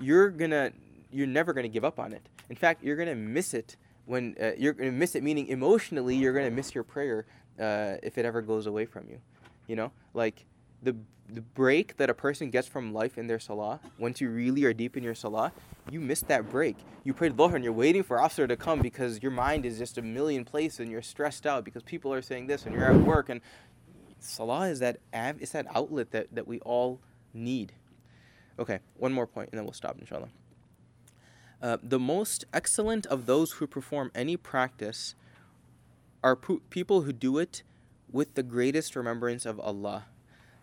you're 0.00 0.30
gonna 0.30 0.72
you're 1.10 1.26
never 1.26 1.52
gonna 1.52 1.68
give 1.68 1.84
up 1.84 1.98
on 1.98 2.12
it. 2.12 2.28
In 2.50 2.56
fact, 2.56 2.82
you're 2.82 2.96
gonna 2.96 3.14
miss 3.14 3.54
it 3.54 3.76
when 4.04 4.36
uh, 4.40 4.52
you're 4.58 4.72
gonna 4.72 4.92
miss 4.92 5.14
it. 5.14 5.22
Meaning 5.22 5.48
emotionally, 5.48 6.16
you're 6.16 6.32
gonna 6.32 6.50
miss 6.50 6.74
your 6.74 6.84
prayer 6.84 7.26
uh, 7.58 7.96
if 8.02 8.18
it 8.18 8.24
ever 8.24 8.42
goes 8.42 8.66
away 8.66 8.84
from 8.84 9.08
you. 9.08 9.20
You 9.66 9.76
know, 9.76 9.92
like 10.14 10.44
the 10.82 10.96
the 11.28 11.40
break 11.40 11.96
that 11.96 12.08
a 12.08 12.14
person 12.14 12.50
gets 12.50 12.68
from 12.68 12.92
life 12.92 13.18
in 13.18 13.26
their 13.26 13.38
salah, 13.38 13.80
once 13.98 14.20
you 14.20 14.30
really 14.30 14.64
are 14.64 14.72
deep 14.72 14.96
in 14.96 15.02
your 15.02 15.14
salah, 15.14 15.52
you 15.90 16.00
miss 16.00 16.20
that 16.22 16.48
break. 16.50 16.76
You 17.04 17.14
prayed 17.14 17.36
Dhuhr 17.36 17.54
and 17.54 17.64
you're 17.64 17.72
waiting 17.72 18.02
for 18.02 18.18
Asr 18.18 18.46
to 18.48 18.56
come 18.56 18.80
because 18.80 19.22
your 19.22 19.32
mind 19.32 19.66
is 19.66 19.78
just 19.78 19.98
a 19.98 20.02
million 20.02 20.44
places 20.44 20.80
and 20.80 20.90
you're 20.90 21.02
stressed 21.02 21.46
out 21.46 21.64
because 21.64 21.82
people 21.82 22.12
are 22.12 22.22
saying 22.22 22.46
this 22.46 22.64
and 22.64 22.74
you're 22.74 22.84
at 22.84 22.96
work 22.96 23.28
and 23.28 23.40
salah 24.20 24.68
is 24.68 24.78
that 24.78 24.98
av- 25.14 25.40
it's 25.40 25.52
that 25.52 25.66
outlet 25.74 26.10
that, 26.12 26.34
that 26.34 26.46
we 26.46 26.60
all 26.60 27.00
need. 27.34 27.72
Okay, 28.58 28.78
one 28.96 29.12
more 29.12 29.26
point 29.26 29.50
and 29.50 29.58
then 29.58 29.64
we'll 29.64 29.72
stop 29.72 29.98
inshallah. 29.98 30.28
Uh, 31.60 31.78
the 31.82 31.98
most 31.98 32.44
excellent 32.52 33.06
of 33.06 33.26
those 33.26 33.52
who 33.52 33.66
perform 33.66 34.10
any 34.14 34.36
practice 34.36 35.14
are 36.22 36.36
po- 36.36 36.60
people 36.70 37.02
who 37.02 37.12
do 37.12 37.38
it 37.38 37.62
with 38.12 38.34
the 38.34 38.42
greatest 38.42 38.94
remembrance 38.94 39.44
of 39.44 39.58
Allah 39.58 40.04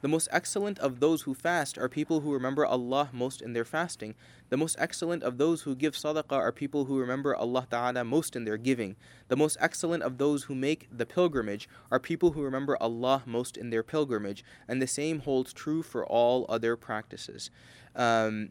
the 0.04 0.10
most 0.10 0.28
excellent 0.34 0.78
of 0.80 1.00
those 1.00 1.22
who 1.22 1.34
fast 1.34 1.78
are 1.78 1.88
people 1.88 2.20
who 2.20 2.34
remember 2.34 2.66
Allah 2.66 3.08
most 3.14 3.42
in 3.42 3.54
their 3.54 3.64
fasting. 3.64 4.16
The 4.50 4.58
most 4.58 4.76
excellent 4.78 5.24
of 5.24 5.38
those 5.38 5.62
who 5.62 5.78
give 5.78 5.94
sadaqah 5.94 6.34
are 6.34 6.52
people 6.52 6.84
who 6.86 7.00
remember 7.00 7.34
Allah 7.34 7.66
Ta'ala 7.72 8.04
most 8.04 8.36
in 8.36 8.44
their 8.44 8.58
giving. 8.58 8.98
The 9.30 9.38
most 9.38 9.56
excellent 9.62 10.04
of 10.04 10.18
those 10.18 10.44
who 10.44 10.56
make 10.56 10.90
the 10.92 11.06
pilgrimage 11.06 11.70
are 11.90 12.02
people 12.02 12.34
who 12.34 12.42
remember 12.42 12.76
Allah 12.82 13.24
most 13.26 13.56
in 13.56 13.70
their 13.70 13.82
pilgrimage. 13.82 14.44
And 14.68 14.82
the 14.82 14.88
same 14.88 15.22
holds 15.22 15.54
true 15.54 15.82
for 15.82 16.06
all 16.06 16.46
other 16.50 16.76
practices. 16.76 17.50
Um, 17.96 18.50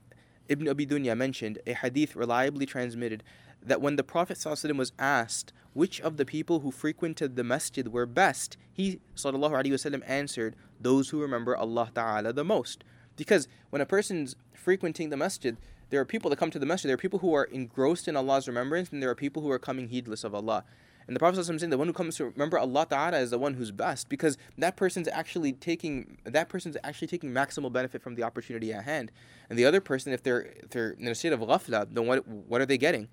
Ibn 0.48 0.70
Abi 0.70 0.86
Dunya 0.86 1.14
mentioned 1.14 1.58
a 1.66 1.74
hadith 1.74 2.16
reliably 2.16 2.64
transmitted 2.64 3.22
that 3.64 3.80
when 3.80 3.96
the 3.96 4.04
Prophet 4.04 4.36
ﷺ 4.36 4.76
was 4.76 4.92
asked 4.98 5.52
which 5.72 6.00
of 6.00 6.16
the 6.16 6.24
people 6.24 6.60
who 6.60 6.70
frequented 6.70 7.36
the 7.36 7.44
masjid 7.44 7.88
were 7.88 8.06
best, 8.06 8.56
he 8.72 9.00
ﷺ 9.16 10.02
answered, 10.06 10.56
Those 10.80 11.10
who 11.10 11.20
remember 11.20 11.56
Allah 11.56 11.90
Ta'ala 11.94 12.32
the 12.32 12.44
most. 12.44 12.84
Because 13.16 13.48
when 13.70 13.82
a 13.82 13.86
person's 13.86 14.36
frequenting 14.52 15.10
the 15.10 15.16
masjid, 15.16 15.56
there 15.90 16.00
are 16.00 16.04
people 16.04 16.30
that 16.30 16.38
come 16.38 16.50
to 16.50 16.58
the 16.58 16.66
masjid, 16.66 16.88
there 16.88 16.94
are 16.94 16.98
people 16.98 17.20
who 17.20 17.34
are 17.34 17.44
engrossed 17.44 18.08
in 18.08 18.16
Allah's 18.16 18.48
remembrance, 18.48 18.90
and 18.90 19.02
there 19.02 19.10
are 19.10 19.14
people 19.14 19.42
who 19.42 19.50
are 19.50 19.58
coming 19.58 19.88
heedless 19.88 20.24
of 20.24 20.34
Allah. 20.34 20.64
And 21.06 21.16
the 21.16 21.20
Prophet 21.20 21.38
is 21.40 21.46
saying 21.46 21.70
the 21.70 21.78
one 21.78 21.88
who 21.88 21.92
comes 21.92 22.16
to 22.16 22.26
remember 22.26 22.58
Allah 22.58 22.86
Ta'ala 22.88 23.18
is 23.18 23.30
the 23.30 23.38
one 23.38 23.54
who's 23.54 23.70
best 23.70 24.08
because 24.08 24.38
that 24.58 24.76
person's 24.76 25.08
actually 25.08 25.52
taking 25.52 26.18
that 26.24 26.48
person's 26.48 26.76
actually 26.84 27.08
taking 27.08 27.30
maximal 27.30 27.72
benefit 27.72 28.02
from 28.02 28.14
the 28.14 28.22
opportunity 28.22 28.72
at 28.72 28.84
hand. 28.84 29.10
And 29.50 29.58
the 29.58 29.64
other 29.64 29.80
person, 29.80 30.12
if 30.12 30.22
they're 30.22 30.42
if 30.42 30.70
they're 30.70 30.90
in 30.90 31.08
a 31.08 31.14
state 31.14 31.32
of 31.32 31.40
ghafla, 31.40 31.92
then 31.92 32.06
what 32.06 32.26
what 32.26 32.60
are 32.60 32.66
they 32.66 32.78
getting? 32.78 33.08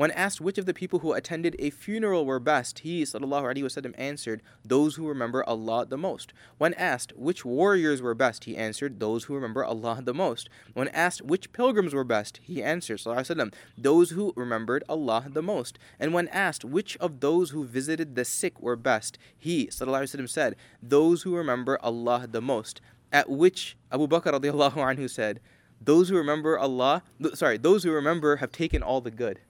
When 0.00 0.12
asked 0.12 0.40
which 0.40 0.56
of 0.56 0.64
the 0.64 0.72
people 0.72 1.00
who 1.00 1.12
attended 1.12 1.56
a 1.58 1.68
funeral 1.68 2.24
were 2.24 2.40
best, 2.40 2.78
he 2.78 3.02
وسلم, 3.02 3.94
answered, 3.98 4.40
Those 4.64 4.94
who 4.94 5.06
remember 5.06 5.44
Allah 5.44 5.84
the 5.84 5.98
most. 5.98 6.32
When 6.56 6.72
asked 6.72 7.12
which 7.18 7.44
warriors 7.44 8.00
were 8.00 8.14
best, 8.14 8.44
he 8.44 8.56
answered, 8.56 8.98
Those 8.98 9.24
who 9.24 9.34
remember 9.34 9.62
Allah 9.62 10.00
the 10.02 10.14
most. 10.14 10.48
When 10.72 10.88
asked 10.88 11.20
which 11.20 11.52
pilgrims 11.52 11.92
were 11.92 12.02
best, 12.02 12.40
he 12.42 12.62
answered, 12.62 13.00
وسلم, 13.00 13.52
Those 13.76 14.08
who 14.12 14.32
remembered 14.36 14.84
Allah 14.88 15.26
the 15.30 15.42
most. 15.42 15.78
And 15.98 16.14
when 16.14 16.28
asked 16.28 16.64
which 16.64 16.96
of 16.96 17.20
those 17.20 17.50
who 17.50 17.66
visited 17.66 18.14
the 18.14 18.24
sick 18.24 18.58
were 18.58 18.76
best, 18.76 19.18
he 19.36 19.66
وسلم, 19.66 20.30
said, 20.30 20.56
Those 20.82 21.24
who 21.24 21.36
remember 21.36 21.78
Allah 21.82 22.26
the 22.26 22.40
most. 22.40 22.80
At 23.12 23.28
which 23.28 23.76
Abu 23.92 24.08
Bakr 24.08 24.32
anhu 24.32 25.10
said, 25.10 25.40
Those 25.78 26.08
who 26.08 26.16
remember 26.16 26.58
Allah, 26.58 27.02
sorry, 27.34 27.58
those 27.58 27.84
who 27.84 27.92
remember 27.92 28.36
have 28.36 28.50
taken 28.50 28.82
all 28.82 29.02
the 29.02 29.10
good 29.10 29.40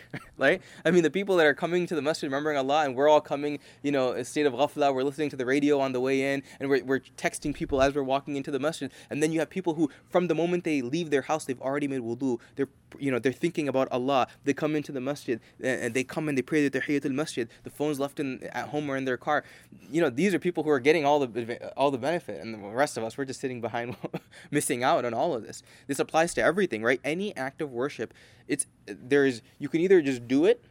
right? 0.38 0.60
I 0.84 0.90
mean, 0.90 1.02
the 1.02 1.10
people 1.10 1.36
that 1.36 1.46
are 1.46 1.54
coming 1.54 1.86
to 1.86 1.94
the 1.94 2.02
masjid 2.02 2.28
remembering 2.30 2.56
Allah, 2.56 2.84
and 2.84 2.94
we're 2.94 3.08
all 3.08 3.20
coming, 3.20 3.58
you 3.82 3.92
know, 3.92 4.12
a 4.12 4.24
state 4.24 4.46
of 4.46 4.52
ghafla, 4.52 4.94
we're 4.94 5.02
listening 5.02 5.30
to 5.30 5.36
the 5.36 5.46
radio 5.46 5.80
on 5.80 5.92
the 5.92 6.00
way 6.00 6.34
in, 6.34 6.42
and 6.60 6.68
we're, 6.68 6.84
we're 6.84 7.00
texting 7.16 7.54
people 7.54 7.80
as 7.82 7.94
we're 7.94 8.02
walking 8.02 8.36
into 8.36 8.50
the 8.50 8.58
masjid. 8.58 8.90
And 9.10 9.22
then 9.22 9.32
you 9.32 9.40
have 9.40 9.50
people 9.50 9.74
who, 9.74 9.90
from 10.08 10.28
the 10.28 10.34
moment 10.34 10.64
they 10.64 10.82
leave 10.82 11.10
their 11.10 11.22
house, 11.22 11.44
they've 11.44 11.60
already 11.60 11.88
made 11.88 12.00
wudu. 12.00 12.38
They're, 12.56 12.68
you 12.98 13.10
know, 13.10 13.18
they're 13.18 13.32
thinking 13.32 13.68
about 13.68 13.88
Allah. 13.90 14.28
They 14.44 14.52
come 14.52 14.76
into 14.76 14.92
the 14.92 15.00
masjid, 15.00 15.40
and 15.62 15.94
they 15.94 16.04
come 16.04 16.28
and 16.28 16.36
they 16.36 16.42
pray 16.42 16.66
the 16.66 16.80
tahiyatul 16.80 17.12
masjid. 17.12 17.48
The 17.64 17.70
phone's 17.70 18.00
left 18.00 18.20
in 18.20 18.42
at 18.52 18.68
home 18.68 18.90
or 18.90 18.96
in 18.96 19.04
their 19.04 19.16
car. 19.16 19.44
You 19.90 20.00
know, 20.00 20.10
these 20.10 20.34
are 20.34 20.38
people 20.38 20.62
who 20.62 20.70
are 20.70 20.80
getting 20.80 21.04
all 21.04 21.26
the 21.26 21.72
all 21.76 21.90
the 21.90 21.98
benefit, 21.98 22.40
and 22.40 22.54
the 22.54 22.58
rest 22.58 22.96
of 22.96 23.04
us, 23.04 23.16
we're 23.16 23.24
just 23.24 23.40
sitting 23.40 23.60
behind, 23.60 23.96
missing 24.50 24.82
out 24.82 25.04
on 25.04 25.14
all 25.14 25.34
of 25.34 25.42
this. 25.46 25.62
This 25.86 25.98
applies 25.98 26.34
to 26.34 26.42
everything, 26.42 26.82
right? 26.82 27.00
Any 27.04 27.36
act 27.36 27.60
of 27.60 27.70
worship, 27.70 28.14
it's 28.48 28.66
there's 28.86 29.42
you 29.58 29.68
can 29.68 29.80
either 29.82 30.00
just 30.00 30.26
do 30.28 30.44
it 30.44 30.64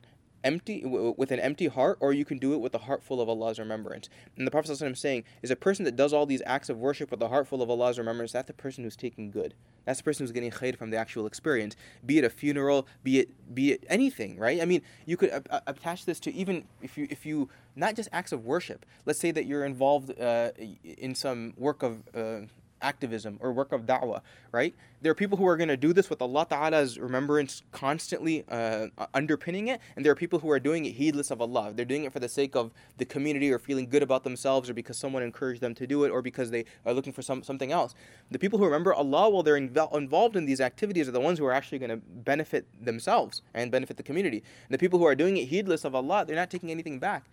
empty 0.44 0.84
with 0.86 1.32
an 1.32 1.40
empty 1.40 1.68
heart 1.68 1.98
or 2.00 2.14
you 2.14 2.26
can 2.26 2.38
do 2.38 2.54
it 2.54 2.58
with 2.58 2.74
a 2.74 2.80
heart 2.80 3.04
full 3.04 3.22
of 3.22 3.30
Allah's 3.30 3.60
remembrance. 3.60 4.10
And 4.38 4.46
the 4.46 4.52
Prophet 4.52 4.72
ﷺ 4.72 4.98
saying 4.98 5.24
is 5.42 5.52
a 5.52 5.56
person 5.56 5.86
that 5.86 5.96
does 5.96 6.14
all 6.14 6.26
these 6.26 6.42
acts 6.46 6.70
of 6.70 6.78
worship 6.78 7.12
with 7.12 7.22
a 7.22 7.28
heart 7.28 7.48
full 7.48 7.62
of 7.62 7.70
Allah's 7.70 7.98
remembrance, 7.98 8.32
that's 8.32 8.48
the 8.48 8.54
person 8.54 8.84
who's 8.84 8.96
taking 8.96 9.32
good. 9.32 9.54
That's 9.86 10.00
the 10.00 10.04
person 10.04 10.24
who's 10.24 10.32
getting 10.32 10.52
khair 10.52 10.78
from 10.78 10.92
the 10.92 10.98
actual 10.98 11.26
experience, 11.26 11.76
be 12.06 12.18
it 12.18 12.24
a 12.24 12.30
funeral, 12.30 12.88
be 13.04 13.20
it 13.20 13.56
be 13.56 13.72
it 13.72 13.84
anything, 13.90 14.38
right? 14.38 14.62
I 14.62 14.66
mean, 14.66 14.82
you 15.06 15.18
could 15.18 15.32
uh, 15.50 15.62
attach 15.68 16.06
this 16.06 16.20
to 16.22 16.34
even 16.34 16.66
if 16.82 16.98
you 16.98 17.08
if 17.10 17.26
you 17.26 17.50
not 17.76 17.96
just 17.96 18.10
acts 18.12 18.32
of 18.32 18.46
worship. 18.46 18.86
Let's 19.06 19.20
say 19.20 19.32
that 19.32 19.46
you're 19.46 19.66
involved 19.66 20.20
uh, 20.20 20.52
in 20.84 21.16
some 21.16 21.54
work 21.58 21.82
of 21.82 22.04
uh, 22.16 22.42
activism 22.82 23.38
or 23.42 23.52
work 23.54 23.72
of 23.72 23.86
da'wah, 23.86 24.22
right? 24.52 24.76
There 25.04 25.12
are 25.12 25.16
people 25.16 25.36
who 25.36 25.48
are 25.48 25.58
going 25.58 25.70
to 25.70 25.78
do 25.78 25.94
this 25.94 26.12
with 26.12 26.22
Allah 26.22 26.46
Ta'ala's 26.48 27.00
remembrance 27.00 27.64
constantly 27.72 28.46
uh, 28.48 28.88
underpinning 29.16 29.70
it, 29.70 29.82
and 29.96 30.06
there 30.06 30.12
are 30.12 30.16
people 30.16 30.38
who 30.38 30.52
are 30.52 30.60
doing 30.60 30.86
it 30.86 30.92
heedless 30.92 31.32
of 31.32 31.42
Allah. 31.42 31.74
They're 31.74 31.86
doing 31.86 32.04
it 32.04 32.14
for 32.14 32.20
the 32.20 32.30
sake 32.30 32.56
of 32.56 32.72
the 32.98 33.06
community 33.06 33.52
or 33.52 33.58
feeling 33.58 33.90
good 33.90 34.04
about 34.04 34.24
themselves 34.24 34.70
or 34.70 34.76
because 34.76 35.00
someone 35.00 35.24
encouraged 35.24 35.60
them 35.60 35.74
to 35.74 35.88
do 35.88 36.04
it 36.04 36.12
or 36.12 36.22
because 36.22 36.52
they 36.52 36.66
are 36.86 36.94
looking 36.94 37.14
for 37.14 37.24
some, 37.24 37.42
something 37.42 37.72
else. 37.72 37.96
The 38.30 38.38
people 38.38 38.60
who 38.60 38.66
remember 38.66 38.94
Allah 38.94 39.28
while 39.32 39.42
they're 39.42 39.60
inv- 39.60 39.96
involved 39.96 40.36
in 40.36 40.46
these 40.46 40.62
activities 40.62 41.08
are 41.08 41.12
the 41.12 41.20
ones 41.20 41.40
who 41.40 41.46
are 41.46 41.54
actually 41.54 41.80
going 41.80 41.90
to 41.90 41.98
benefit 41.98 42.68
themselves 42.80 43.42
and 43.56 43.72
benefit 43.72 43.98
the 43.98 44.04
community. 44.04 44.38
And 44.38 44.74
the 44.76 44.78
people 44.78 45.00
who 45.00 45.06
are 45.06 45.16
doing 45.16 45.36
it 45.38 45.46
heedless 45.46 45.84
of 45.84 45.96
Allah, 45.96 46.26
they're 46.28 46.36
not 46.36 46.52
taking 46.52 46.70
anything 46.70 47.00
back. 47.00 47.26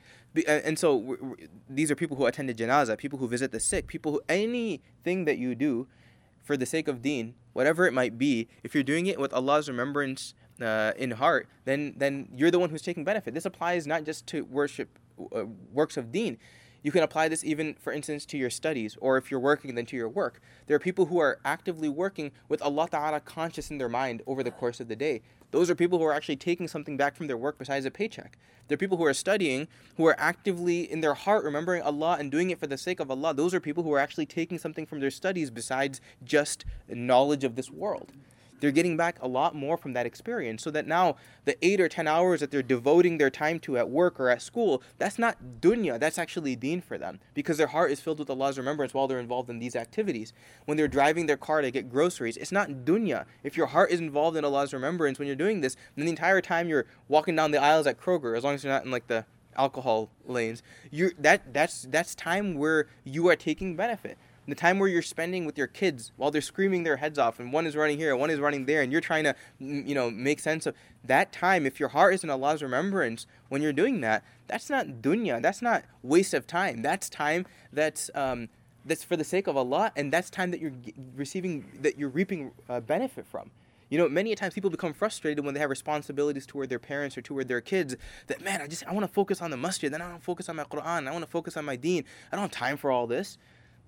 And 0.46 0.78
so 0.78 1.18
these 1.68 1.90
are 1.90 1.94
people 1.94 2.16
who 2.16 2.24
attend 2.24 2.48
the 2.48 2.54
janazah, 2.54 2.96
people 2.96 3.18
who 3.18 3.28
visit 3.28 3.52
the 3.52 3.60
sick, 3.60 3.86
people 3.86 4.12
who 4.12 4.22
anything 4.26 5.26
that 5.26 5.36
you 5.36 5.54
do 5.54 5.86
for 6.48 6.56
the 6.56 6.64
sake 6.64 6.88
of 6.88 7.02
deen, 7.02 7.34
whatever 7.52 7.86
it 7.86 7.92
might 7.92 8.16
be, 8.16 8.48
if 8.62 8.74
you're 8.74 8.82
doing 8.82 9.06
it 9.06 9.20
with 9.20 9.34
Allah's 9.34 9.68
remembrance 9.68 10.32
uh, 10.62 10.92
in 10.96 11.10
heart, 11.10 11.46
then 11.66 11.92
then 11.98 12.30
you're 12.34 12.50
the 12.50 12.58
one 12.58 12.70
who's 12.70 12.80
taking 12.80 13.04
benefit. 13.04 13.34
This 13.34 13.44
applies 13.44 13.86
not 13.86 14.04
just 14.04 14.26
to 14.28 14.46
worship 14.46 14.98
uh, 15.36 15.44
works 15.70 15.98
of 15.98 16.10
deen. 16.10 16.38
You 16.82 16.92
can 16.92 17.02
apply 17.02 17.28
this 17.28 17.44
even, 17.44 17.74
for 17.74 17.92
instance, 17.92 18.24
to 18.26 18.38
your 18.38 18.50
studies, 18.50 18.96
or 19.00 19.16
if 19.16 19.30
you're 19.30 19.40
working, 19.40 19.74
then 19.74 19.86
to 19.86 19.96
your 19.96 20.08
work. 20.08 20.40
There 20.66 20.76
are 20.76 20.80
people 20.80 21.06
who 21.06 21.18
are 21.18 21.40
actively 21.44 21.88
working 21.88 22.30
with 22.48 22.62
Allah 22.62 22.88
Ta'ala 22.90 23.20
conscious 23.20 23.70
in 23.70 23.78
their 23.78 23.88
mind 23.88 24.22
over 24.26 24.42
the 24.42 24.50
course 24.50 24.78
of 24.78 24.88
the 24.88 24.96
day. 24.96 25.22
Those 25.50 25.70
are 25.70 25.74
people 25.74 25.98
who 25.98 26.04
are 26.04 26.12
actually 26.12 26.36
taking 26.36 26.68
something 26.68 26.96
back 26.96 27.16
from 27.16 27.26
their 27.26 27.36
work 27.36 27.58
besides 27.58 27.86
a 27.86 27.90
paycheck. 27.90 28.38
There 28.68 28.74
are 28.74 28.78
people 28.78 28.98
who 28.98 29.06
are 29.06 29.14
studying, 29.14 29.66
who 29.96 30.06
are 30.06 30.16
actively 30.18 30.90
in 30.90 31.00
their 31.00 31.14
heart 31.14 31.42
remembering 31.42 31.82
Allah 31.82 32.16
and 32.20 32.30
doing 32.30 32.50
it 32.50 32.60
for 32.60 32.66
the 32.66 32.76
sake 32.76 33.00
of 33.00 33.10
Allah. 33.10 33.34
Those 33.34 33.54
are 33.54 33.60
people 33.60 33.82
who 33.82 33.92
are 33.92 33.98
actually 33.98 34.26
taking 34.26 34.58
something 34.58 34.84
from 34.84 35.00
their 35.00 35.10
studies 35.10 35.50
besides 35.50 36.00
just 36.22 36.64
knowledge 36.88 37.44
of 37.44 37.56
this 37.56 37.70
world 37.70 38.12
they're 38.60 38.70
getting 38.70 38.96
back 38.96 39.18
a 39.22 39.28
lot 39.28 39.54
more 39.54 39.76
from 39.76 39.92
that 39.92 40.06
experience 40.06 40.62
so 40.62 40.70
that 40.70 40.86
now 40.86 41.16
the 41.44 41.56
eight 41.64 41.80
or 41.80 41.88
ten 41.88 42.06
hours 42.06 42.40
that 42.40 42.50
they're 42.50 42.62
devoting 42.62 43.18
their 43.18 43.30
time 43.30 43.58
to 43.60 43.76
at 43.76 43.90
work 43.90 44.18
or 44.18 44.28
at 44.28 44.42
school 44.42 44.82
that's 44.98 45.18
not 45.18 45.36
dunya 45.60 45.98
that's 45.98 46.18
actually 46.18 46.56
deen 46.56 46.80
for 46.80 46.98
them 46.98 47.20
because 47.34 47.58
their 47.58 47.68
heart 47.68 47.90
is 47.90 48.00
filled 48.00 48.18
with 48.18 48.30
allah's 48.30 48.58
remembrance 48.58 48.94
while 48.94 49.06
they're 49.06 49.20
involved 49.20 49.50
in 49.50 49.58
these 49.58 49.76
activities. 49.76 50.32
When 50.64 50.76
they're 50.76 50.88
driving 50.88 51.26
their 51.26 51.36
car 51.36 51.62
to 51.62 51.70
get 51.70 51.90
groceries 51.90 52.36
it's 52.36 52.52
not 52.52 52.84
dunya. 52.84 53.24
If 53.42 53.56
your 53.56 53.66
heart 53.66 53.90
is 53.90 54.00
involved 54.00 54.36
in 54.36 54.44
allah's 54.44 54.72
remembrance 54.72 55.18
when 55.18 55.26
you're 55.26 55.36
doing 55.36 55.60
this 55.60 55.76
then 55.96 56.04
the 56.06 56.10
entire 56.10 56.40
time 56.40 56.68
you're 56.68 56.86
walking 57.08 57.36
down 57.36 57.50
the 57.50 57.62
aisles 57.62 57.86
at 57.86 58.00
kroger 58.00 58.36
as 58.36 58.44
long 58.44 58.54
as 58.54 58.64
you're 58.64 58.72
not 58.72 58.84
in 58.84 58.90
like 58.90 59.06
the 59.06 59.24
alcohol 59.56 60.08
lanes 60.24 60.62
you 60.90 61.10
that 61.18 61.52
that's 61.52 61.82
that's 61.90 62.14
time 62.14 62.54
where 62.54 62.86
you 63.04 63.28
are 63.28 63.36
taking 63.36 63.74
benefit 63.74 64.16
the 64.50 64.54
time 64.54 64.78
where 64.78 64.88
you're 64.88 65.02
spending 65.02 65.44
with 65.44 65.58
your 65.58 65.66
kids 65.66 66.12
while 66.16 66.30
they're 66.30 66.40
screaming 66.40 66.82
their 66.82 66.96
heads 66.96 67.18
off 67.18 67.38
and 67.38 67.52
one 67.52 67.66
is 67.66 67.76
running 67.76 67.98
here 67.98 68.10
and 68.10 68.20
one 68.20 68.30
is 68.30 68.40
running 68.40 68.66
there 68.66 68.82
and 68.82 68.90
you're 68.92 69.00
trying 69.00 69.24
to 69.24 69.34
you 69.58 69.94
know 69.94 70.10
make 70.10 70.40
sense 70.40 70.66
of 70.66 70.74
that 71.04 71.32
time 71.32 71.66
if 71.66 71.78
your 71.78 71.90
heart 71.90 72.14
is 72.14 72.24
in 72.24 72.30
allah's 72.30 72.62
remembrance 72.62 73.26
when 73.48 73.62
you're 73.62 73.72
doing 73.72 74.00
that 74.00 74.24
that's 74.46 74.70
not 74.70 74.86
dunya 74.86 75.40
that's 75.40 75.62
not 75.62 75.84
waste 76.02 76.34
of 76.34 76.46
time 76.46 76.82
that's 76.82 77.08
time 77.08 77.46
that's 77.72 78.10
um, 78.14 78.48
that's 78.84 79.04
for 79.04 79.16
the 79.16 79.24
sake 79.24 79.46
of 79.46 79.56
allah 79.56 79.92
and 79.96 80.12
that's 80.12 80.30
time 80.30 80.50
that 80.50 80.60
you're 80.60 80.72
receiving 81.14 81.64
that 81.80 81.98
you're 81.98 82.08
reaping 82.08 82.50
uh, 82.68 82.80
benefit 82.80 83.26
from 83.26 83.50
you 83.90 83.96
know, 83.96 84.08
many 84.08 84.34
times 84.34 84.54
people 84.54 84.70
become 84.70 84.92
frustrated 84.92 85.44
when 85.44 85.54
they 85.54 85.60
have 85.60 85.70
responsibilities 85.70 86.46
toward 86.46 86.68
their 86.68 86.78
parents 86.78 87.16
or 87.16 87.22
toward 87.22 87.48
their 87.48 87.60
kids. 87.60 87.96
That 88.26 88.42
man, 88.42 88.60
I 88.60 88.66
just 88.66 88.86
I 88.86 88.92
want 88.92 89.04
to 89.04 89.12
focus 89.12 89.40
on 89.40 89.50
the 89.50 89.56
masjid, 89.56 89.92
then 89.92 90.02
I 90.02 90.14
to 90.14 90.20
focus 90.20 90.48
on 90.48 90.56
my 90.56 90.64
Quran, 90.64 91.08
I 91.08 91.10
want 91.10 91.24
to 91.24 91.30
focus 91.30 91.56
on 91.56 91.64
my 91.64 91.76
Deen. 91.76 92.04
I 92.30 92.36
don't 92.36 92.42
have 92.42 92.50
time 92.50 92.76
for 92.76 92.90
all 92.90 93.06
this. 93.06 93.38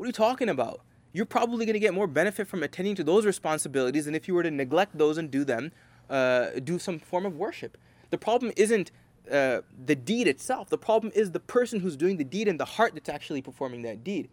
What 0.01 0.07
are 0.07 0.09
you 0.09 0.13
talking 0.15 0.49
about? 0.49 0.81
You're 1.13 1.27
probably 1.27 1.67
going 1.67 1.75
to 1.75 1.79
get 1.79 1.93
more 1.93 2.07
benefit 2.07 2.49
from 2.49 2.63
attending 2.63 2.95
to 2.95 3.05
those 3.05 3.27
responsibilities 3.27 4.07
than 4.07 4.15
if 4.15 4.27
you 4.29 4.33
were 4.33 4.43
to 4.43 4.51
neglect 4.51 4.97
those 4.97 5.19
and 5.19 5.31
do 5.31 5.45
them, 5.45 5.73
uh, 6.09 6.53
do 6.65 6.79
some 6.79 6.99
form 6.99 7.27
of 7.27 7.37
worship. 7.37 7.77
The 8.09 8.17
problem 8.17 8.51
isn't 8.57 8.93
uh, 9.31 9.61
the 9.85 9.95
deed 9.95 10.27
itself. 10.27 10.71
The 10.71 10.79
problem 10.79 11.13
is 11.15 11.33
the 11.33 11.39
person 11.39 11.81
who's 11.81 11.99
doing 11.99 12.17
the 12.17 12.25
deed 12.25 12.49
and 12.49 12.59
the 12.59 12.65
heart 12.65 12.95
that's 12.95 13.11
actually 13.11 13.43
performing 13.43 13.83
that 13.83 14.03
deed. 14.03 14.31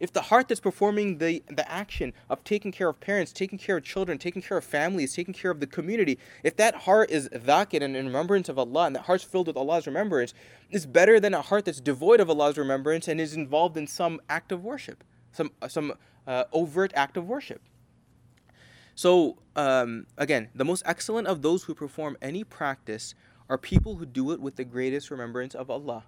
If 0.00 0.12
the 0.12 0.22
heart 0.22 0.48
that's 0.48 0.60
performing 0.60 1.18
the, 1.18 1.42
the 1.48 1.68
action 1.70 2.12
of 2.30 2.44
taking 2.44 2.70
care 2.70 2.88
of 2.88 3.00
parents, 3.00 3.32
taking 3.32 3.58
care 3.58 3.78
of 3.78 3.84
children, 3.84 4.18
taking 4.18 4.42
care 4.42 4.56
of 4.56 4.64
families, 4.64 5.14
taking 5.14 5.34
care 5.34 5.50
of 5.50 5.60
the 5.60 5.66
community, 5.66 6.18
if 6.44 6.56
that 6.56 6.74
heart 6.74 7.10
is 7.10 7.28
dhakir 7.30 7.82
and 7.82 7.96
in 7.96 8.06
remembrance 8.06 8.48
of 8.48 8.58
Allah 8.58 8.86
and 8.86 8.96
that 8.96 9.02
heart's 9.02 9.24
filled 9.24 9.48
with 9.48 9.56
Allah's 9.56 9.86
remembrance, 9.86 10.34
is 10.70 10.86
better 10.86 11.18
than 11.18 11.34
a 11.34 11.42
heart 11.42 11.64
that's 11.64 11.80
devoid 11.80 12.20
of 12.20 12.30
Allah's 12.30 12.56
remembrance 12.56 13.08
and 13.08 13.20
is 13.20 13.34
involved 13.34 13.76
in 13.76 13.86
some 13.86 14.20
act 14.28 14.52
of 14.52 14.62
worship, 14.62 15.02
some, 15.32 15.50
some 15.68 15.94
uh, 16.26 16.44
overt 16.52 16.92
act 16.94 17.16
of 17.16 17.26
worship. 17.26 17.60
So, 18.94 19.38
um, 19.56 20.06
again, 20.16 20.48
the 20.54 20.64
most 20.64 20.82
excellent 20.84 21.28
of 21.28 21.42
those 21.42 21.64
who 21.64 21.74
perform 21.74 22.16
any 22.20 22.44
practice 22.44 23.14
are 23.48 23.58
people 23.58 23.96
who 23.96 24.06
do 24.06 24.32
it 24.32 24.40
with 24.40 24.56
the 24.56 24.64
greatest 24.64 25.10
remembrance 25.10 25.54
of 25.54 25.70
Allah 25.70 26.04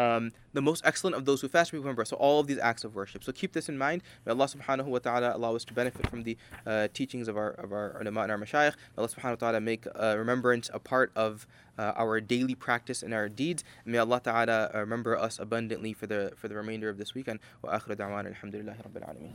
um, 0.00 0.32
the 0.52 0.62
most 0.62 0.82
excellent 0.84 1.14
of 1.16 1.24
those 1.24 1.40
who 1.40 1.48
fast 1.48 1.72
remember. 1.72 2.04
So 2.04 2.16
all 2.16 2.40
of 2.40 2.46
these 2.46 2.58
acts 2.58 2.84
of 2.84 2.94
worship. 2.94 3.22
So 3.22 3.32
keep 3.32 3.52
this 3.52 3.68
in 3.68 3.76
mind. 3.76 4.02
May 4.24 4.32
Allah 4.32 4.46
subhanahu 4.46 4.86
wa 4.86 4.98
ta'ala 4.98 5.36
allow 5.36 5.54
us 5.54 5.64
to 5.66 5.74
benefit 5.74 6.08
from 6.08 6.22
the 6.22 6.36
uh, 6.66 6.88
teachings 6.92 7.28
of 7.28 7.36
our 7.36 7.50
of 7.50 7.72
our 7.72 7.96
ulama 8.00 8.22
and 8.22 8.32
our 8.32 8.38
mashayikh. 8.38 8.74
May 8.96 8.98
Allah 8.98 9.08
subhanahu 9.08 9.36
wa 9.36 9.42
ta'ala 9.42 9.60
make 9.60 9.86
uh, 9.94 10.16
remembrance 10.16 10.70
a 10.72 10.78
part 10.78 11.12
of 11.14 11.46
uh, 11.78 11.92
our 11.96 12.20
daily 12.20 12.54
practice 12.54 13.02
and 13.02 13.12
our 13.12 13.28
deeds. 13.28 13.62
may 13.84 13.98
Allah 13.98 14.20
ta'ala 14.20 14.70
uh, 14.74 14.78
remember 14.80 15.16
us 15.16 15.38
abundantly 15.38 15.92
for 15.92 16.06
the 16.06 16.32
for 16.36 16.48
the 16.48 16.54
remainder 16.54 16.88
of 16.88 16.96
this 16.96 17.14
weekend. 17.14 17.40
Wa 17.62 17.78
akhiru 17.78 17.96
da'wana 17.96 18.34
alhamdulillahi 18.34 18.80
rabbil 18.86 19.04
alameen. 19.08 19.34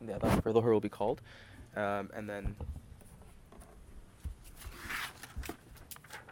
The 0.00 0.12
adhan 0.12 0.42
for 0.42 0.52
Dhuhr 0.52 0.72
will 0.72 0.80
be 0.80 0.88
called. 0.88 1.20
Um, 1.74 2.10
and 2.14 2.30
then 2.30 2.56